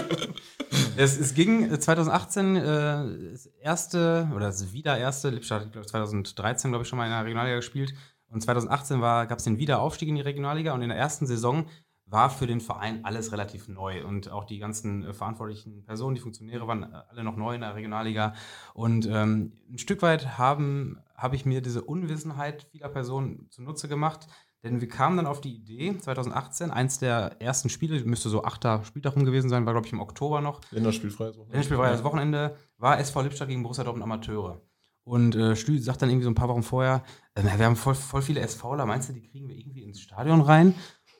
Es, 0.98 1.20
es 1.20 1.34
ging 1.34 1.72
äh, 1.72 1.80
2018 1.80 2.56
äh, 2.56 3.32
das 3.32 3.46
erste, 3.62 4.30
oder 4.34 4.48
das 4.48 4.72
wieder 4.72 4.98
erste, 4.98 5.30
Lippstadt 5.30 5.64
hat, 5.64 5.72
glaube 5.72 5.86
ich, 5.86 5.92
2013, 5.92 6.72
glaube 6.72 6.84
ich, 6.84 6.90
schon 6.90 6.98
mal 6.98 7.06
in 7.06 7.12
der 7.12 7.26
Regionalliga 7.26 7.58
gespielt. 7.58 7.94
Und 8.30 8.42
2018 8.42 9.02
gab 9.02 9.32
es 9.32 9.44
den 9.44 9.58
Wiederaufstieg 9.58 10.10
in 10.10 10.16
die 10.16 10.22
Regionalliga 10.22 10.74
und 10.74 10.82
in 10.82 10.90
der 10.90 10.98
ersten 10.98 11.26
Saison 11.28 11.66
war 12.08 12.30
für 12.30 12.48
den 12.48 12.62
Verein 12.62 13.04
alles 13.04 13.32
relativ 13.32 13.68
neu. 13.68 14.06
Und 14.06 14.30
auch 14.30 14.46
die 14.46 14.60
ganzen 14.60 15.04
äh, 15.04 15.14
verantwortlichen 15.14 15.84
Personen, 15.86 16.16
die 16.16 16.22
Funktionäre 16.22 16.68
waren 16.68 16.84
äh, 16.84 17.02
alle 17.10 17.24
noch 17.24 17.36
neu 17.36 17.56
in 17.56 17.62
der 17.62 17.76
Regionalliga. 17.76 18.34
Und 18.74 19.08
ähm, 19.08 19.54
ein 19.70 19.78
Stück 19.78 20.02
weit 20.02 20.38
haben, 20.38 21.00
habe 21.16 21.36
ich 21.36 21.46
mir 21.46 21.62
diese 21.62 21.82
Unwissenheit 21.82 22.68
vieler 22.72 22.90
Personen 22.90 23.48
zunutze 23.50 23.88
gemacht. 23.88 24.28
Denn 24.66 24.82
wir 24.82 24.88
kamen 24.88 25.16
dann 25.16 25.28
auf 25.28 25.42
die 25.42 25.54
Idee, 25.54 25.96
2018, 25.96 26.72
eins 26.72 26.98
der 26.98 27.40
ersten 27.40 27.70
Spiele, 27.70 28.04
müsste 28.04 28.30
so 28.30 28.44
achter 28.44 28.84
Spieltag 28.84 29.16
rum 29.16 29.24
gewesen 29.24 29.48
sein, 29.48 29.68
war, 29.68 29.74
glaube 29.74 29.86
ich, 29.86 29.94
im 29.94 30.00
Oktober 30.00 30.42
noch. 30.42 30.60
Länderspielfreies 30.72 31.38
Wochenende. 31.38 31.52
Länderspiel 31.52 31.78
war 31.78 31.86
ja 31.86 31.92
das 31.92 32.04
Wochenende, 32.04 32.56
war 32.80 33.00
SV 33.00 33.22
Lippstadt 33.22 33.48
gegen 33.48 33.62
Borussia 33.62 33.84
Dortmund 33.84 34.04
Amateure. 34.04 34.60
Und 35.04 35.36
äh, 35.36 35.56
Stühl 35.56 35.80
sagt 35.80 36.02
dann 36.02 36.10
irgendwie 36.10 36.24
so 36.24 36.32
ein 36.32 36.36
paar 36.36 36.50
Wochen 36.50 36.64
vorher, 36.64 37.04
äh, 37.36 37.44
wir 37.44 37.66
haben 37.66 37.76
voll, 37.76 37.94
voll 37.94 38.24
viele 38.24 38.46
SVler, 38.46 38.88
meinst 38.88 39.08
du, 39.08 39.14
die 39.14 39.22
kriegen 39.22 39.48
wir 39.48 39.56
irgendwie 39.56 39.84
ins 39.84 40.02
Stadion 40.02 40.42
rein? 40.42 40.74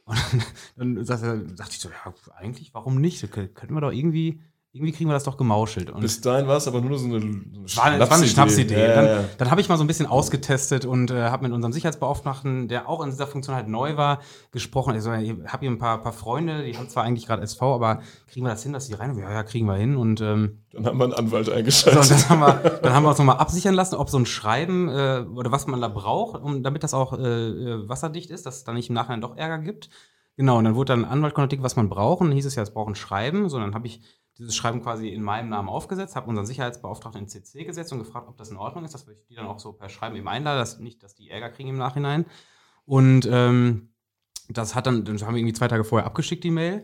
Und 0.06 0.18
dann, 0.76 0.96
dann 0.96 1.06
sagt 1.06 1.22
er, 1.22 1.38
dachte 1.38 1.72
ich 1.72 1.80
so, 1.80 1.90
ja, 1.90 2.14
eigentlich, 2.36 2.74
warum 2.74 3.00
nicht? 3.00 3.32
Könnten 3.32 3.76
wir 3.76 3.82
doch 3.82 3.92
irgendwie, 3.92 4.42
irgendwie 4.76 4.92
kriegen 4.92 5.10
wir 5.10 5.14
das 5.14 5.24
doch 5.24 5.38
gemauschelt. 5.38 5.90
Und 5.90 6.02
Bis 6.02 6.20
dahin 6.20 6.48
war 6.48 6.58
es 6.58 6.68
aber 6.68 6.82
nur 6.82 7.00
so 7.00 7.06
eine, 7.06 7.22
so 7.66 7.80
eine 7.80 7.98
war, 7.98 8.10
war 8.10 8.18
eine 8.18 8.28
Schnapsidee. 8.28 8.78
Ja, 8.78 8.94
dann 8.94 9.06
ja, 9.06 9.24
dann 9.38 9.50
habe 9.50 9.62
ich 9.62 9.70
mal 9.70 9.78
so 9.78 9.86
ein 9.86 9.88
bisschen 9.88 10.06
ausgetestet 10.06 10.84
und 10.84 11.12
äh, 11.12 11.30
habe 11.30 11.44
mit 11.44 11.54
unserem 11.54 11.72
Sicherheitsbeauftragten, 11.72 12.68
der 12.68 12.90
auch 12.90 13.02
in 13.02 13.10
dieser 13.10 13.26
Funktion 13.26 13.56
halt 13.56 13.70
neu 13.70 13.96
war, 13.96 14.20
gesprochen. 14.52 14.92
Also, 14.94 15.14
ich 15.14 15.30
habe 15.48 15.60
hier 15.62 15.72
ein 15.72 15.78
paar, 15.78 16.04
paar 16.04 16.12
Freunde, 16.12 16.66
die 16.66 16.78
haben 16.78 16.90
zwar 16.90 17.06
eigentlich 17.06 17.26
gerade 17.26 17.42
SV, 17.42 17.74
aber 17.74 18.02
kriegen 18.28 18.46
wir 18.46 18.50
das 18.50 18.64
hin, 18.64 18.74
dass 18.74 18.88
die 18.88 18.96
rein? 18.96 19.18
Ja, 19.18 19.32
ja, 19.32 19.44
kriegen 19.44 19.66
wir 19.66 19.76
hin. 19.76 19.96
Und 19.96 20.20
ähm, 20.20 20.60
Dann 20.74 20.86
haben 20.86 20.98
wir 20.98 21.06
einen 21.06 21.14
Anwalt 21.14 21.50
eingeschaltet. 21.50 22.02
und 22.02 22.12
das 22.12 22.30
haben 22.30 22.42
wir, 22.42 22.80
dann 22.84 22.94
haben 22.94 23.04
wir 23.04 23.10
uns 23.10 23.18
nochmal 23.18 23.38
absichern 23.38 23.76
lassen, 23.76 23.96
ob 23.96 24.10
so 24.10 24.20
ein 24.20 24.26
Schreiben 24.26 24.90
äh, 24.90 25.24
oder 25.34 25.54
was 25.54 25.68
man 25.68 25.80
da 25.80 25.88
braucht, 25.88 26.42
um, 26.42 26.64
damit 26.64 26.84
das 26.84 26.94
auch 26.94 27.18
äh, 27.18 27.22
äh, 27.22 27.88
wasserdicht 27.88 28.30
ist, 28.30 28.46
dass 28.46 28.58
es 28.58 28.64
dann 28.66 28.76
nicht 28.76 28.90
im 28.90 28.96
Nachhinein 28.96 29.22
doch 29.22 29.38
Ärger 29.38 29.60
gibt. 29.60 29.90
Genau, 30.36 30.58
und 30.58 30.66
dann 30.66 30.76
wurde 30.76 30.92
dann 30.92 31.06
ein 31.06 31.12
Anwalt 31.12 31.34
kontaktiert, 31.34 31.64
was 31.64 31.78
man 31.78 31.88
braucht. 31.88 32.20
Und 32.20 32.28
dann 32.28 32.36
hieß 32.36 32.46
es 32.46 32.56
ja, 32.56 32.64
es 32.64 32.74
braucht 32.74 32.90
ein 32.90 32.96
Schreiben. 32.96 33.48
So, 33.48 33.58
dann 33.58 33.74
habe 33.74 33.88
ich 33.88 34.02
dieses 34.38 34.56
Schreiben 34.56 34.82
quasi 34.82 35.10
in 35.10 35.22
meinem 35.22 35.50
Namen 35.50 35.70
aufgesetzt, 35.70 36.16
habe 36.16 36.28
unseren 36.28 36.46
Sicherheitsbeauftragten 36.46 37.22
in 37.22 37.28
CC 37.28 37.64
gesetzt 37.64 37.94
und 37.94 38.00
gefragt, 38.00 38.28
ob 38.28 38.38
das 38.38 38.50
in 38.50 38.58
Ordnung 38.58 38.84
ist, 38.84 38.94
dass 38.94 39.08
ich 39.08 39.26
die 39.30 39.36
dann 39.36 39.48
auch 39.48 39.60
so 39.60 39.74
per 39.74 39.90
Schreiben 39.90 40.16
eben 40.16 40.28
einlade, 40.28 40.60
dass 40.60 40.80
nicht, 40.80 41.04
dass 41.04 41.16
die 41.16 41.30
Ärger 41.30 41.50
kriegen 41.50 41.70
im 41.70 41.78
Nachhinein. 41.78 42.26
Und 42.86 43.28
ähm, 43.32 43.90
das 44.50 44.76
hat 44.76 44.88
dann, 44.88 45.06
dann 45.06 45.20
haben 45.22 45.34
wir 45.34 45.40
irgendwie 45.40 45.54
zwei 45.54 45.68
Tage 45.68 45.84
vorher 45.84 46.06
abgeschickt, 46.06 46.44
die 46.44 46.52
Mail. 46.52 46.84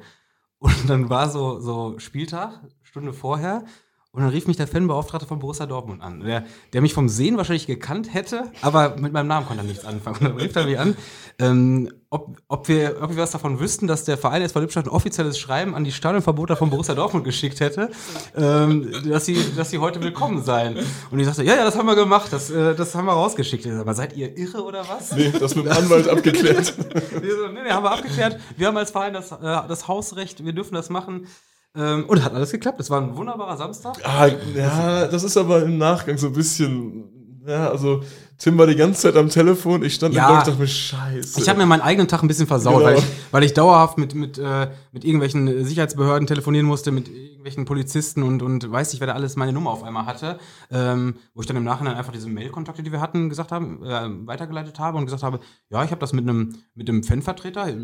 Und 0.60 0.90
dann 0.90 1.10
war 1.10 1.30
so, 1.30 1.60
so 1.60 2.00
Spieltag, 2.00 2.62
Stunde 2.82 3.14
vorher. 3.14 3.66
Und 4.14 4.24
dann 4.24 4.32
rief 4.32 4.46
mich 4.46 4.58
der 4.58 4.68
Fanbeauftragte 4.68 5.26
von 5.26 5.40
Borussia 5.40 5.66
Dortmund 5.66 6.02
an, 6.02 6.20
der, 6.20 6.44
der 6.74 6.82
mich 6.82 6.94
vom 6.94 7.08
Sehen 7.08 7.38
wahrscheinlich 7.38 7.66
gekannt 7.66 8.14
hätte, 8.14 8.52
aber 8.62 8.98
mit 8.98 9.14
meinem 9.14 9.28
Namen 9.28 9.48
konnte 9.48 9.64
er 9.64 9.66
nichts 9.66 9.86
anfangen. 9.86 10.18
Und 10.18 10.24
dann 10.26 10.38
rief 10.38 10.54
er 10.54 10.66
mich 10.66 10.78
an, 10.78 10.98
ähm, 11.40 11.90
ob, 12.10 12.36
ob, 12.50 12.68
wir, 12.68 12.98
ob 13.02 13.12
wir 13.12 13.24
was 13.24 13.32
davon 13.32 13.62
wüssten, 13.62 13.88
dass 13.88 14.04
der 14.04 14.18
Verein 14.18 14.42
SV 14.42 14.60
Lippstadt 14.60 14.88
ein 14.88 14.90
offizielles 14.90 15.40
Schreiben 15.40 15.76
an 15.76 15.86
die 15.86 15.94
Stadionverboter 15.94 16.58
von 16.58 16.70
Borussia 16.70 16.94
Dortmund 16.94 17.24
geschickt 17.24 17.62
hätte, 17.62 17.90
ähm, 18.36 18.92
dass, 19.08 19.28
sie, 19.28 19.38
dass 19.56 19.70
sie 19.70 19.78
heute 19.78 20.04
willkommen 20.04 20.44
seien. 20.44 20.78
Und 21.10 21.18
ich 21.18 21.26
sagte, 21.26 21.44
ja, 21.46 21.56
ja, 21.56 21.64
das 21.64 21.78
haben 21.78 21.86
wir 21.86 21.96
gemacht, 21.96 22.34
das, 22.34 22.50
äh, 22.52 22.76
das 22.76 22.94
haben 22.94 23.06
wir 23.06 23.14
rausgeschickt. 23.14 23.66
Ich 23.66 23.72
sag, 23.72 23.80
Aber 23.80 23.94
seid 23.94 24.18
ihr 24.18 24.38
irre 24.38 24.62
oder 24.66 24.86
was? 24.90 25.16
Nee, 25.16 25.32
das 25.40 25.56
mit 25.56 25.68
dem 25.68 25.72
Anwalt 25.72 26.10
abgeklärt. 26.10 26.74
Nee, 27.22 27.62
nee, 27.64 27.70
haben 27.70 27.84
wir 27.84 27.92
abgeklärt. 27.92 28.40
Wir 28.58 28.68
haben 28.68 28.78
als 28.78 28.92
Verein 28.92 29.14
das, 29.14 29.32
äh, 29.32 29.38
das 29.40 29.88
Hausrecht, 29.88 30.44
wir 30.44 30.54
dürfen 30.54 30.74
das 30.74 30.90
machen. 30.90 31.28
Ähm, 31.76 32.06
und 32.06 32.24
hat 32.24 32.34
alles 32.34 32.52
geklappt. 32.52 32.80
Es 32.80 32.90
war 32.90 33.02
ein 33.02 33.16
wunderbarer 33.16 33.56
Samstag. 33.58 33.98
Ah, 34.04 34.28
ja, 34.56 35.08
das 35.08 35.24
ist 35.24 35.38
aber 35.38 35.64
im 35.64 35.78
Nachgang 35.78 36.18
so 36.18 36.28
ein 36.28 36.34
bisschen. 36.34 37.42
Ja, 37.48 37.70
also 37.70 38.04
Tim 38.42 38.58
war 38.58 38.66
die 38.66 38.76
ganze 38.76 39.02
Zeit 39.02 39.16
am 39.18 39.30
Telefon, 39.30 39.84
ich 39.84 39.94
stand 39.94 40.16
Ja. 40.16 40.24
im 40.24 40.28
Block 40.30 40.40
und 40.40 40.48
dachte 40.48 40.60
mir, 40.62 40.68
scheiße. 40.68 41.40
Ich 41.42 41.48
habe 41.48 41.60
mir 41.60 41.68
meinen 41.68 41.82
eigenen 41.82 42.08
Tag 42.08 42.24
ein 42.24 42.28
bisschen 42.28 42.48
versaut, 42.48 42.80
Genau. 42.80 42.86
weil, 42.86 42.98
ich, 42.98 43.04
weil 43.30 43.44
ich 43.44 43.54
dauerhaft 43.54 44.00
mit, 44.00 44.16
mit, 44.16 44.40
äh, 44.40 44.70
mit 44.92 45.06
irgendwelchen 45.06 45.64
Sicherheitsbehörden 45.64 46.26
telefonieren 46.26 46.66
musste, 46.66 46.92
mit 46.92 47.08
irgendwelchen 47.08 47.66
Polizisten 47.66 48.24
und, 48.24 48.42
und 48.42 48.72
weiß 48.72 48.94
nicht, 48.94 49.00
wer 49.00 49.08
da 49.08 49.14
alles 49.14 49.36
meine 49.36 49.54
Nummer 49.54 49.70
auf 49.70 49.84
einmal 49.84 50.08
hatte. 50.08 50.40
Ähm, 50.72 51.16
wo 51.36 51.42
ich 51.42 51.48
dann 51.48 51.56
im 51.58 51.64
Nachhinein 51.64 51.96
einfach 51.96 52.12
diese 52.14 52.30
Mailkontakte, 52.30 52.82
die 52.82 52.92
wir 52.92 53.00
hatten, 53.00 53.30
gesagt 53.30 53.52
haben, 53.52 53.84
äh, 53.84 54.10
weitergeleitet 54.28 54.80
habe 54.80 54.98
und 54.98 55.06
gesagt 55.06 55.22
habe, 55.22 55.40
ja, 55.70 55.84
ich 55.84 55.92
habe 55.92 56.00
das 56.00 56.12
mit 56.12 56.28
einem 56.28 56.56
mit 56.74 56.90
einem 56.90 57.04
Fanvertreter, 57.04 57.68
äh, 57.68 57.76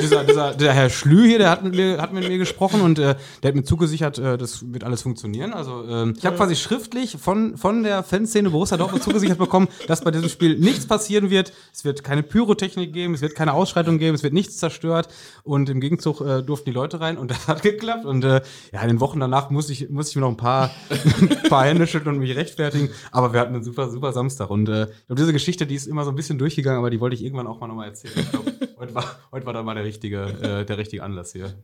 dieser, 0.00 0.24
dieser, 0.24 0.54
der 0.54 0.72
Herr 0.72 0.88
Schlü 0.90 1.26
hier, 1.26 1.38
der 1.38 1.50
hat 1.50 1.62
mit 1.64 1.74
mir, 1.74 2.00
hat 2.00 2.12
mit 2.12 2.26
mir 2.28 2.38
gesprochen 2.38 2.80
und 2.80 2.98
äh, 2.98 3.14
der 3.42 3.48
hat 3.48 3.54
mir 3.54 3.64
zugesichert, 3.64 4.18
äh, 4.18 4.38
das 4.38 4.72
wird 4.72 4.84
alles 4.84 5.02
funktionieren. 5.02 5.52
Also 5.52 5.84
ähm, 5.86 6.14
ich 6.16 6.24
habe 6.26 6.36
quasi 6.36 6.56
schriftlich 6.56 7.16
von, 7.20 7.56
von 7.56 7.82
der 7.82 8.02
Fanszene 8.02 8.50
Borussia 8.50 8.76
Dortmund 8.76 9.02
zugesichert 9.02 9.33
bekommen, 9.38 9.68
dass 9.86 10.02
bei 10.02 10.10
diesem 10.10 10.28
Spiel 10.28 10.58
nichts 10.58 10.86
passieren 10.86 11.30
wird. 11.30 11.52
Es 11.72 11.84
wird 11.84 12.04
keine 12.04 12.22
Pyrotechnik 12.22 12.92
geben, 12.92 13.14
es 13.14 13.20
wird 13.20 13.34
keine 13.34 13.52
Ausschreitung 13.52 13.98
geben, 13.98 14.14
es 14.14 14.22
wird 14.22 14.32
nichts 14.32 14.56
zerstört 14.56 15.08
und 15.42 15.68
im 15.68 15.80
Gegenzug 15.80 16.20
äh, 16.20 16.42
durften 16.42 16.66
die 16.66 16.74
Leute 16.74 17.00
rein 17.00 17.18
und 17.18 17.30
das 17.30 17.48
hat 17.48 17.62
geklappt. 17.62 18.04
Und 18.04 18.24
äh, 18.24 18.42
ja, 18.72 18.82
in 18.82 18.88
den 18.88 19.00
Wochen 19.00 19.20
danach 19.20 19.50
musste 19.50 19.72
ich, 19.72 19.88
musste 19.90 20.10
ich 20.10 20.16
mir 20.16 20.22
noch 20.22 20.30
ein 20.30 20.36
paar, 20.36 20.70
ein 21.20 21.48
paar 21.48 21.64
Hände 21.64 21.86
schütteln 21.86 22.16
und 22.16 22.20
mich 22.20 22.36
rechtfertigen. 22.36 22.90
Aber 23.10 23.32
wir 23.32 23.40
hatten 23.40 23.54
einen 23.54 23.64
super, 23.64 23.90
super 23.90 24.12
Samstag. 24.12 24.50
Und 24.50 24.68
äh, 24.68 24.84
ich 24.84 25.06
glaube, 25.06 25.20
diese 25.20 25.32
Geschichte, 25.32 25.66
die 25.66 25.74
ist 25.74 25.86
immer 25.86 26.04
so 26.04 26.10
ein 26.10 26.16
bisschen 26.16 26.38
durchgegangen, 26.38 26.78
aber 26.78 26.90
die 26.90 27.00
wollte 27.00 27.16
ich 27.16 27.24
irgendwann 27.24 27.46
auch 27.46 27.60
mal 27.60 27.66
nochmal 27.66 27.88
erzählen. 27.88 28.14
Ich 28.16 28.30
glaube, 28.30 28.52
heute 28.78 28.94
war, 28.94 29.04
heute 29.32 29.46
war 29.46 29.52
dann 29.52 29.64
mal 29.64 29.74
der 29.74 29.84
richtige, 29.84 30.22
äh, 30.22 30.64
der 30.64 30.78
richtige 30.78 31.02
Anlass 31.02 31.32
hier. 31.32 31.54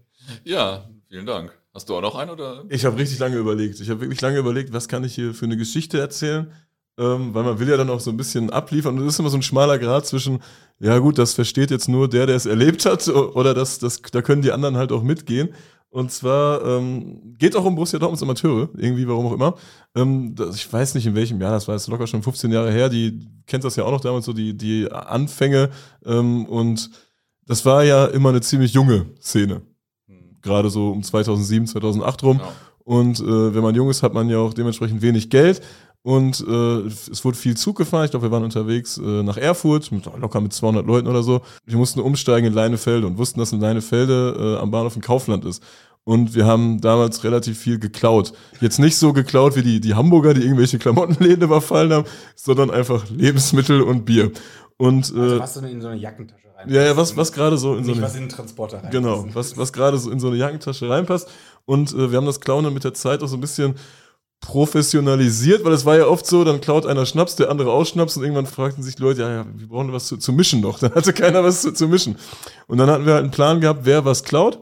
Ja, 0.44 0.88
vielen 1.08 1.26
Dank. 1.26 1.52
Hast 1.72 1.88
du 1.88 1.96
auch 1.96 2.02
noch 2.02 2.16
einen 2.16 2.30
oder? 2.30 2.64
Ich 2.68 2.84
habe 2.84 2.96
richtig 2.98 3.18
lange 3.20 3.36
überlegt. 3.36 3.80
Ich 3.80 3.88
habe 3.90 4.00
wirklich 4.00 4.20
lange 4.20 4.38
überlegt, 4.38 4.72
was 4.72 4.88
kann 4.88 5.04
ich 5.04 5.14
hier 5.14 5.34
für 5.34 5.44
eine 5.44 5.56
Geschichte 5.56 6.00
erzählen? 6.00 6.52
Ähm, 6.98 7.32
weil 7.34 7.44
man 7.44 7.58
will 7.58 7.68
ja 7.68 7.76
dann 7.76 7.90
auch 7.90 8.00
so 8.00 8.10
ein 8.10 8.16
bisschen 8.16 8.50
abliefern. 8.50 8.98
Und 8.98 9.06
es 9.06 9.14
ist 9.14 9.20
immer 9.20 9.30
so 9.30 9.38
ein 9.38 9.42
schmaler 9.42 9.78
Grad 9.78 10.06
zwischen, 10.06 10.40
ja 10.78 10.98
gut, 10.98 11.18
das 11.18 11.34
versteht 11.34 11.70
jetzt 11.70 11.88
nur 11.88 12.08
der, 12.08 12.26
der 12.26 12.36
es 12.36 12.46
erlebt 12.46 12.84
hat, 12.84 13.08
oder 13.08 13.54
das, 13.54 13.78
das, 13.78 14.02
da 14.02 14.22
können 14.22 14.42
die 14.42 14.52
anderen 14.52 14.76
halt 14.76 14.92
auch 14.92 15.02
mitgehen. 15.02 15.50
Und 15.92 16.12
zwar 16.12 16.64
ähm, 16.64 17.34
geht 17.36 17.56
auch 17.56 17.64
um 17.64 17.74
Borussia 17.74 17.98
Dortmunds 17.98 18.22
Amateure, 18.22 18.68
irgendwie, 18.76 19.08
warum 19.08 19.26
auch 19.26 19.32
immer. 19.32 19.54
Ähm, 19.96 20.36
das, 20.36 20.54
ich 20.54 20.72
weiß 20.72 20.94
nicht 20.94 21.06
in 21.06 21.16
welchem 21.16 21.40
Jahr, 21.40 21.50
das 21.50 21.66
war 21.66 21.74
jetzt 21.74 21.88
locker 21.88 22.06
schon 22.06 22.22
15 22.22 22.52
Jahre 22.52 22.70
her, 22.70 22.88
die 22.88 23.28
kennt 23.46 23.64
das 23.64 23.74
ja 23.74 23.84
auch 23.84 23.90
noch 23.90 24.00
damals 24.00 24.24
so, 24.24 24.32
die, 24.32 24.56
die 24.56 24.90
Anfänge. 24.90 25.70
Ähm, 26.06 26.46
und 26.46 26.90
das 27.44 27.64
war 27.66 27.82
ja 27.82 28.06
immer 28.06 28.28
eine 28.28 28.40
ziemlich 28.40 28.72
junge 28.72 29.06
Szene. 29.20 29.62
Gerade 30.42 30.70
so 30.70 30.92
um 30.92 31.02
2007, 31.02 31.66
2008 31.66 32.22
rum. 32.22 32.38
Ja. 32.38 32.52
Und 32.84 33.18
äh, 33.20 33.54
wenn 33.54 33.62
man 33.62 33.74
jung 33.74 33.90
ist, 33.90 34.04
hat 34.04 34.14
man 34.14 34.30
ja 34.30 34.38
auch 34.38 34.54
dementsprechend 34.54 35.02
wenig 35.02 35.28
Geld. 35.28 35.60
Und 36.02 36.42
äh, 36.48 36.86
es 36.86 37.24
wurde 37.24 37.36
viel 37.36 37.56
Zug 37.56 37.76
gefahren. 37.76 38.06
Ich 38.06 38.10
glaube, 38.10 38.26
wir 38.26 38.30
waren 38.30 38.44
unterwegs 38.44 38.96
äh, 38.96 39.22
nach 39.22 39.36
Erfurt, 39.36 39.92
mit, 39.92 40.06
locker 40.06 40.40
mit 40.40 40.52
200 40.52 40.86
Leuten 40.86 41.08
oder 41.08 41.22
so. 41.22 41.42
Wir 41.66 41.76
mussten 41.76 42.00
umsteigen 42.00 42.46
in 42.46 42.54
Leinefelde 42.54 43.06
und 43.06 43.18
wussten, 43.18 43.38
dass 43.38 43.52
in 43.52 43.60
Leinefelde 43.60 44.56
äh, 44.56 44.62
am 44.62 44.70
Bahnhof 44.70 44.96
ein 44.96 45.02
Kaufland 45.02 45.44
ist. 45.44 45.62
Und 46.04 46.34
wir 46.34 46.46
haben 46.46 46.80
damals 46.80 47.22
relativ 47.24 47.58
viel 47.58 47.78
geklaut. 47.78 48.32
Jetzt 48.60 48.78
nicht 48.78 48.96
so 48.96 49.12
geklaut 49.12 49.54
wie 49.56 49.62
die, 49.62 49.80
die 49.80 49.94
Hamburger, 49.94 50.32
die 50.32 50.40
irgendwelche 50.40 50.78
Klamottenläden 50.78 51.42
überfallen 51.42 51.92
haben, 51.92 52.06
sondern 52.34 52.70
einfach 52.70 53.08
Lebensmittel 53.10 53.82
und 53.82 54.06
Bier. 54.06 54.32
Und 54.78 55.10
äh, 55.10 55.38
was 55.38 55.54
du 55.54 55.60
in 55.60 55.82
so 55.82 55.88
eine 55.88 56.00
Jackentasche 56.00 56.48
rein? 56.56 56.70
ja, 56.70 56.82
ja, 56.82 56.96
was, 56.96 57.14
was 57.14 57.32
gerade 57.32 57.58
so 57.58 57.76
in 57.76 57.84
so 57.84 57.90
Nicht 57.90 57.98
eine 57.98 58.06
was 58.06 58.14
in 58.14 58.22
den 58.22 58.28
Transporter 58.30 58.82
rein. 58.82 58.90
Genau, 58.90 59.26
was, 59.34 59.58
was 59.58 59.74
gerade 59.74 59.98
so 59.98 60.10
in 60.10 60.18
so 60.18 60.28
eine 60.28 60.38
Jackentasche 60.38 60.88
reinpasst. 60.88 61.28
Und 61.66 61.92
äh, 61.92 62.10
wir 62.10 62.16
haben 62.16 62.26
das 62.26 62.40
Klauen 62.40 62.64
dann 62.64 62.72
mit 62.72 62.84
der 62.84 62.94
Zeit 62.94 63.22
auch 63.22 63.28
so 63.28 63.36
ein 63.36 63.42
bisschen 63.42 63.74
professionalisiert, 64.40 65.64
weil 65.64 65.72
es 65.72 65.84
war 65.84 65.96
ja 65.96 66.06
oft 66.06 66.26
so, 66.26 66.44
dann 66.44 66.60
klaut 66.60 66.86
einer 66.86 67.06
Schnaps, 67.06 67.36
der 67.36 67.50
andere 67.50 67.70
ausschnaps 67.72 68.16
und 68.16 68.22
irgendwann 68.22 68.46
fragten 68.46 68.82
sich 68.82 68.96
die 68.96 69.02
Leute, 69.02 69.20
ja, 69.20 69.30
ja, 69.30 69.46
wir 69.54 69.68
brauchen 69.68 69.92
was 69.92 70.06
zu, 70.06 70.16
zu 70.16 70.32
mischen 70.32 70.60
noch. 70.60 70.78
Dann 70.80 70.94
hatte 70.94 71.12
keiner 71.12 71.44
was 71.44 71.62
zu, 71.62 71.72
zu 71.72 71.88
mischen. 71.88 72.16
Und 72.66 72.78
dann 72.78 72.88
hatten 72.90 73.06
wir 73.06 73.14
halt 73.14 73.24
einen 73.24 73.32
Plan 73.32 73.60
gehabt, 73.60 73.80
wer 73.84 74.04
was 74.04 74.24
klaut. 74.24 74.58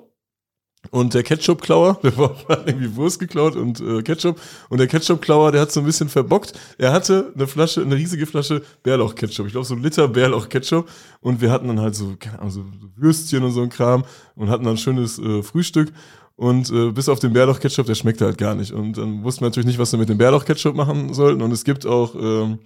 Und 0.91 1.13
der 1.13 1.23
Ketchup-Klauer, 1.23 1.99
der 2.03 2.17
hat 2.17 2.67
irgendwie 2.67 2.95
Wurst 2.97 3.19
geklaut 3.19 3.57
und 3.57 3.81
äh, 3.81 4.03
Ketchup. 4.03 4.41
Und 4.69 4.79
der 4.79 4.87
Ketchup-Klauer, 4.87 5.53
der 5.53 5.61
hat 5.63 5.73
so 5.73 5.81
ein 5.81 5.87
bisschen 5.87 6.09
verbockt. 6.09 6.53
Er 6.79 6.93
hatte 6.93 7.33
eine 7.35 7.47
Flasche, 7.47 7.83
eine 7.83 7.97
riesige 7.97 8.27
Flasche 8.27 8.63
Bärlauch-Ketchup. 8.85 9.47
Ich 9.47 9.53
glaube, 9.53 9.67
so 9.67 9.75
ein 9.75 9.83
Liter 9.83 10.09
Bärlauch-Ketchup. 10.09 10.89
Und 11.21 11.41
wir 11.41 11.51
hatten 11.51 11.69
dann 11.69 11.81
halt 11.81 11.95
so, 11.95 12.17
keine 12.19 12.39
Ahnung, 12.39 12.51
so 12.51 12.65
Würstchen 12.97 13.43
und 13.43 13.53
so 13.53 13.63
ein 13.63 13.69
Kram 13.69 14.05
und 14.35 14.49
hatten 14.49 14.65
dann 14.65 14.75
ein 14.75 14.79
schönes 14.79 15.19
äh, 15.19 15.43
Frühstück. 15.43 15.93
Und 16.39 16.71
äh, 16.71 16.93
bis 16.93 17.09
auf 17.09 17.19
den 17.19 17.33
Bärlauch-Ketchup, 17.33 17.87
der 17.87 17.97
schmeckte 17.97 18.25
halt 18.25 18.39
gar 18.39 18.55
nicht. 18.55 18.71
Und 18.71 18.97
dann 18.97 19.25
wussten 19.25 19.41
wir 19.41 19.49
natürlich 19.49 19.67
nicht, 19.67 19.81
was 19.81 19.91
wir 19.91 19.99
mit 19.99 20.09
dem 20.09 20.19
Bärlauch-Ketchup 20.19 20.73
machen 20.73 21.13
sollten. 21.13 21.43
Und 21.43 21.51
es 21.51 21.65
gibt 21.65 21.85
auch, 21.85 22.15
ähm, 22.15 22.61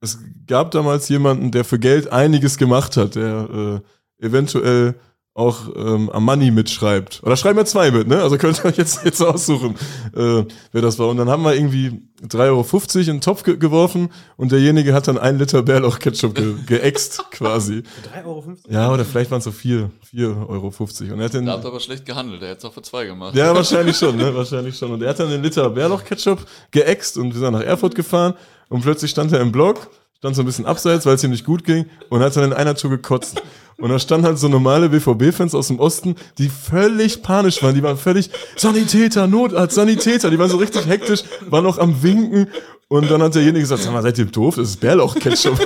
es 0.00 0.18
gab 0.48 0.72
damals 0.72 1.08
jemanden, 1.08 1.52
der 1.52 1.64
für 1.64 1.78
Geld 1.78 2.10
einiges 2.10 2.58
gemacht 2.58 2.96
hat, 2.96 3.14
der 3.14 3.82
äh, 4.20 4.26
eventuell 4.26 4.96
auch 5.36 5.62
ähm, 5.74 6.10
am 6.10 6.24
Money 6.24 6.52
mitschreibt. 6.52 7.20
Oder 7.24 7.36
schreiben 7.36 7.58
wir 7.58 7.64
zwei 7.66 7.90
mit, 7.90 8.06
ne? 8.06 8.22
Also 8.22 8.38
könnt 8.38 8.60
ihr 8.60 8.66
euch 8.66 8.76
jetzt, 8.76 9.04
jetzt 9.04 9.20
aussuchen, 9.20 9.74
äh, 10.14 10.44
wer 10.70 10.80
das 10.80 11.00
war. 11.00 11.08
Und 11.08 11.16
dann 11.16 11.28
haben 11.28 11.42
wir 11.42 11.56
irgendwie 11.56 12.00
3,50 12.22 12.38
Euro 12.38 13.00
in 13.00 13.04
den 13.06 13.20
Topf 13.20 13.42
ge 13.42 13.56
geworfen 13.56 14.10
und 14.36 14.52
derjenige 14.52 14.94
hat 14.94 15.08
dann 15.08 15.18
ein 15.18 15.36
Liter 15.36 15.62
Bärlauch-Ketchup 15.64 16.36
ge 16.36 16.54
geäxt 16.66 17.24
quasi. 17.32 17.82
3,50 18.14 18.24
Euro? 18.24 18.44
Ja, 18.68 18.92
oder 18.92 19.04
vielleicht 19.04 19.32
waren 19.32 19.38
es 19.38 19.44
so 19.44 19.50
4, 19.50 19.90
4,50 20.14 20.48
Euro. 20.48 21.14
Und 21.14 21.18
er 21.18 21.24
hat 21.24 21.34
den, 21.34 21.46
Da 21.46 21.52
habt 21.54 21.64
ihr 21.64 21.68
aber 21.68 21.80
schlecht 21.80 22.06
gehandelt, 22.06 22.40
der 22.40 22.50
hätte 22.50 22.58
es 22.58 22.64
auch 22.66 22.74
für 22.74 22.82
zwei 22.82 23.04
gemacht. 23.04 23.34
ja, 23.34 23.52
wahrscheinlich 23.52 23.96
schon, 23.96 24.16
ne? 24.16 24.32
Wahrscheinlich 24.36 24.78
schon. 24.78 24.92
Und 24.92 25.02
er 25.02 25.08
hat 25.10 25.18
dann 25.18 25.30
den 25.30 25.42
Liter 25.42 25.68
Bärlauch-Ketchup 25.68 26.46
geäxt 26.70 27.18
und 27.18 27.34
wir 27.34 27.40
sind 27.40 27.52
nach 27.52 27.60
Erfurt 27.60 27.96
gefahren 27.96 28.34
und 28.68 28.82
plötzlich 28.82 29.10
stand 29.10 29.32
er 29.32 29.40
im 29.40 29.50
Block, 29.50 29.90
stand 30.16 30.36
so 30.36 30.42
ein 30.42 30.46
bisschen 30.46 30.64
abseits, 30.64 31.04
weil 31.06 31.16
es 31.16 31.24
ihm 31.24 31.32
nicht 31.32 31.44
gut 31.44 31.64
ging 31.64 31.86
und 32.08 32.20
hat 32.20 32.36
dann 32.36 32.44
in 32.44 32.52
einer 32.52 32.76
Tour 32.76 32.90
gekotzt. 32.90 33.42
Und 33.78 33.90
da 33.90 33.98
standen 33.98 34.26
halt 34.26 34.38
so 34.38 34.48
normale 34.48 34.88
BVB-Fans 34.88 35.54
aus 35.54 35.68
dem 35.68 35.78
Osten, 35.78 36.14
die 36.38 36.48
völlig 36.48 37.22
panisch 37.22 37.62
waren. 37.62 37.74
Die 37.74 37.82
waren 37.82 37.96
völlig 37.96 38.30
Sanitäter, 38.56 39.26
Notarzt, 39.26 39.74
Sanitäter. 39.74 40.30
Die 40.30 40.38
waren 40.38 40.50
so 40.50 40.56
richtig 40.56 40.86
hektisch, 40.86 41.22
waren 41.48 41.64
noch 41.64 41.78
am 41.78 42.02
Winken. 42.02 42.48
Und 42.88 43.10
dann 43.10 43.22
hat 43.22 43.34
derjenige 43.34 43.60
gesagt, 43.60 43.82
sag 43.82 43.92
mal, 43.92 44.02
seid 44.02 44.18
ihr 44.18 44.26
doof? 44.26 44.56
Das 44.56 44.68
ist 44.68 44.80
Bärlauch-Ketchup. 44.80 45.58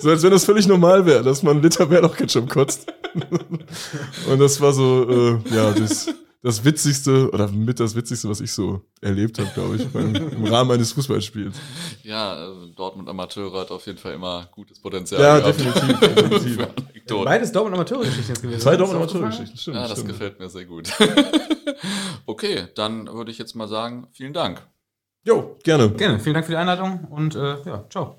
so 0.00 0.10
als 0.10 0.22
wenn 0.22 0.30
das 0.30 0.44
völlig 0.44 0.66
normal 0.66 1.04
wäre, 1.04 1.22
dass 1.22 1.42
man 1.42 1.54
einen 1.54 1.62
Liter 1.62 1.86
Bärlauch-Ketchup 1.86 2.48
kotzt. 2.48 2.86
Und 4.30 4.38
das 4.38 4.60
war 4.60 4.72
so, 4.72 5.38
äh, 5.50 5.54
ja, 5.54 5.72
das, 5.72 6.08
das 6.42 6.64
Witzigste 6.64 7.30
oder 7.30 7.48
mit 7.48 7.78
das 7.80 7.94
Witzigste, 7.94 8.28
was 8.28 8.40
ich 8.40 8.52
so 8.52 8.82
erlebt 9.00 9.38
habe, 9.38 9.50
glaube 9.52 9.76
ich, 9.76 9.86
beim, 9.88 10.14
im 10.14 10.44
Rahmen 10.46 10.70
eines 10.70 10.92
Fußballspiels. 10.92 11.56
Ja, 12.02 12.48
äh, 12.48 12.72
Dortmund 12.74 13.08
Amateure 13.08 13.60
hat 13.60 13.70
auf 13.70 13.86
jeden 13.86 13.98
Fall 13.98 14.14
immer 14.14 14.48
gutes 14.50 14.80
Potenzial. 14.80 15.20
Ja, 15.20 15.38
gehabt. 15.38 15.60
definitiv. 15.60 16.00
definitiv. 16.14 16.68
Beides 17.24 17.52
Dortmund 17.52 17.74
Amateure-Geschichten 17.74 18.28
jetzt 18.28 18.42
gewesen. 18.42 18.60
Zwei 18.60 18.70
oder? 18.70 18.78
Dortmund 18.78 19.02
Amateurgeschichten, 19.02 19.58
stimmt. 19.58 19.76
Ja, 19.76 19.82
das 19.82 19.92
stimmt. 19.92 20.08
gefällt 20.08 20.38
mir 20.38 20.48
sehr 20.48 20.64
gut. 20.64 20.90
okay, 22.26 22.68
dann 22.74 23.06
würde 23.12 23.30
ich 23.30 23.38
jetzt 23.38 23.54
mal 23.54 23.68
sagen, 23.68 24.06
vielen 24.12 24.32
Dank. 24.32 24.66
Jo, 25.24 25.58
gerne. 25.62 25.90
Gerne. 25.90 26.18
Vielen 26.20 26.34
Dank 26.34 26.46
für 26.46 26.52
die 26.52 26.58
Einladung 26.58 27.04
und 27.10 27.34
äh, 27.34 27.56
ja, 27.66 27.84
ciao. 27.90 28.18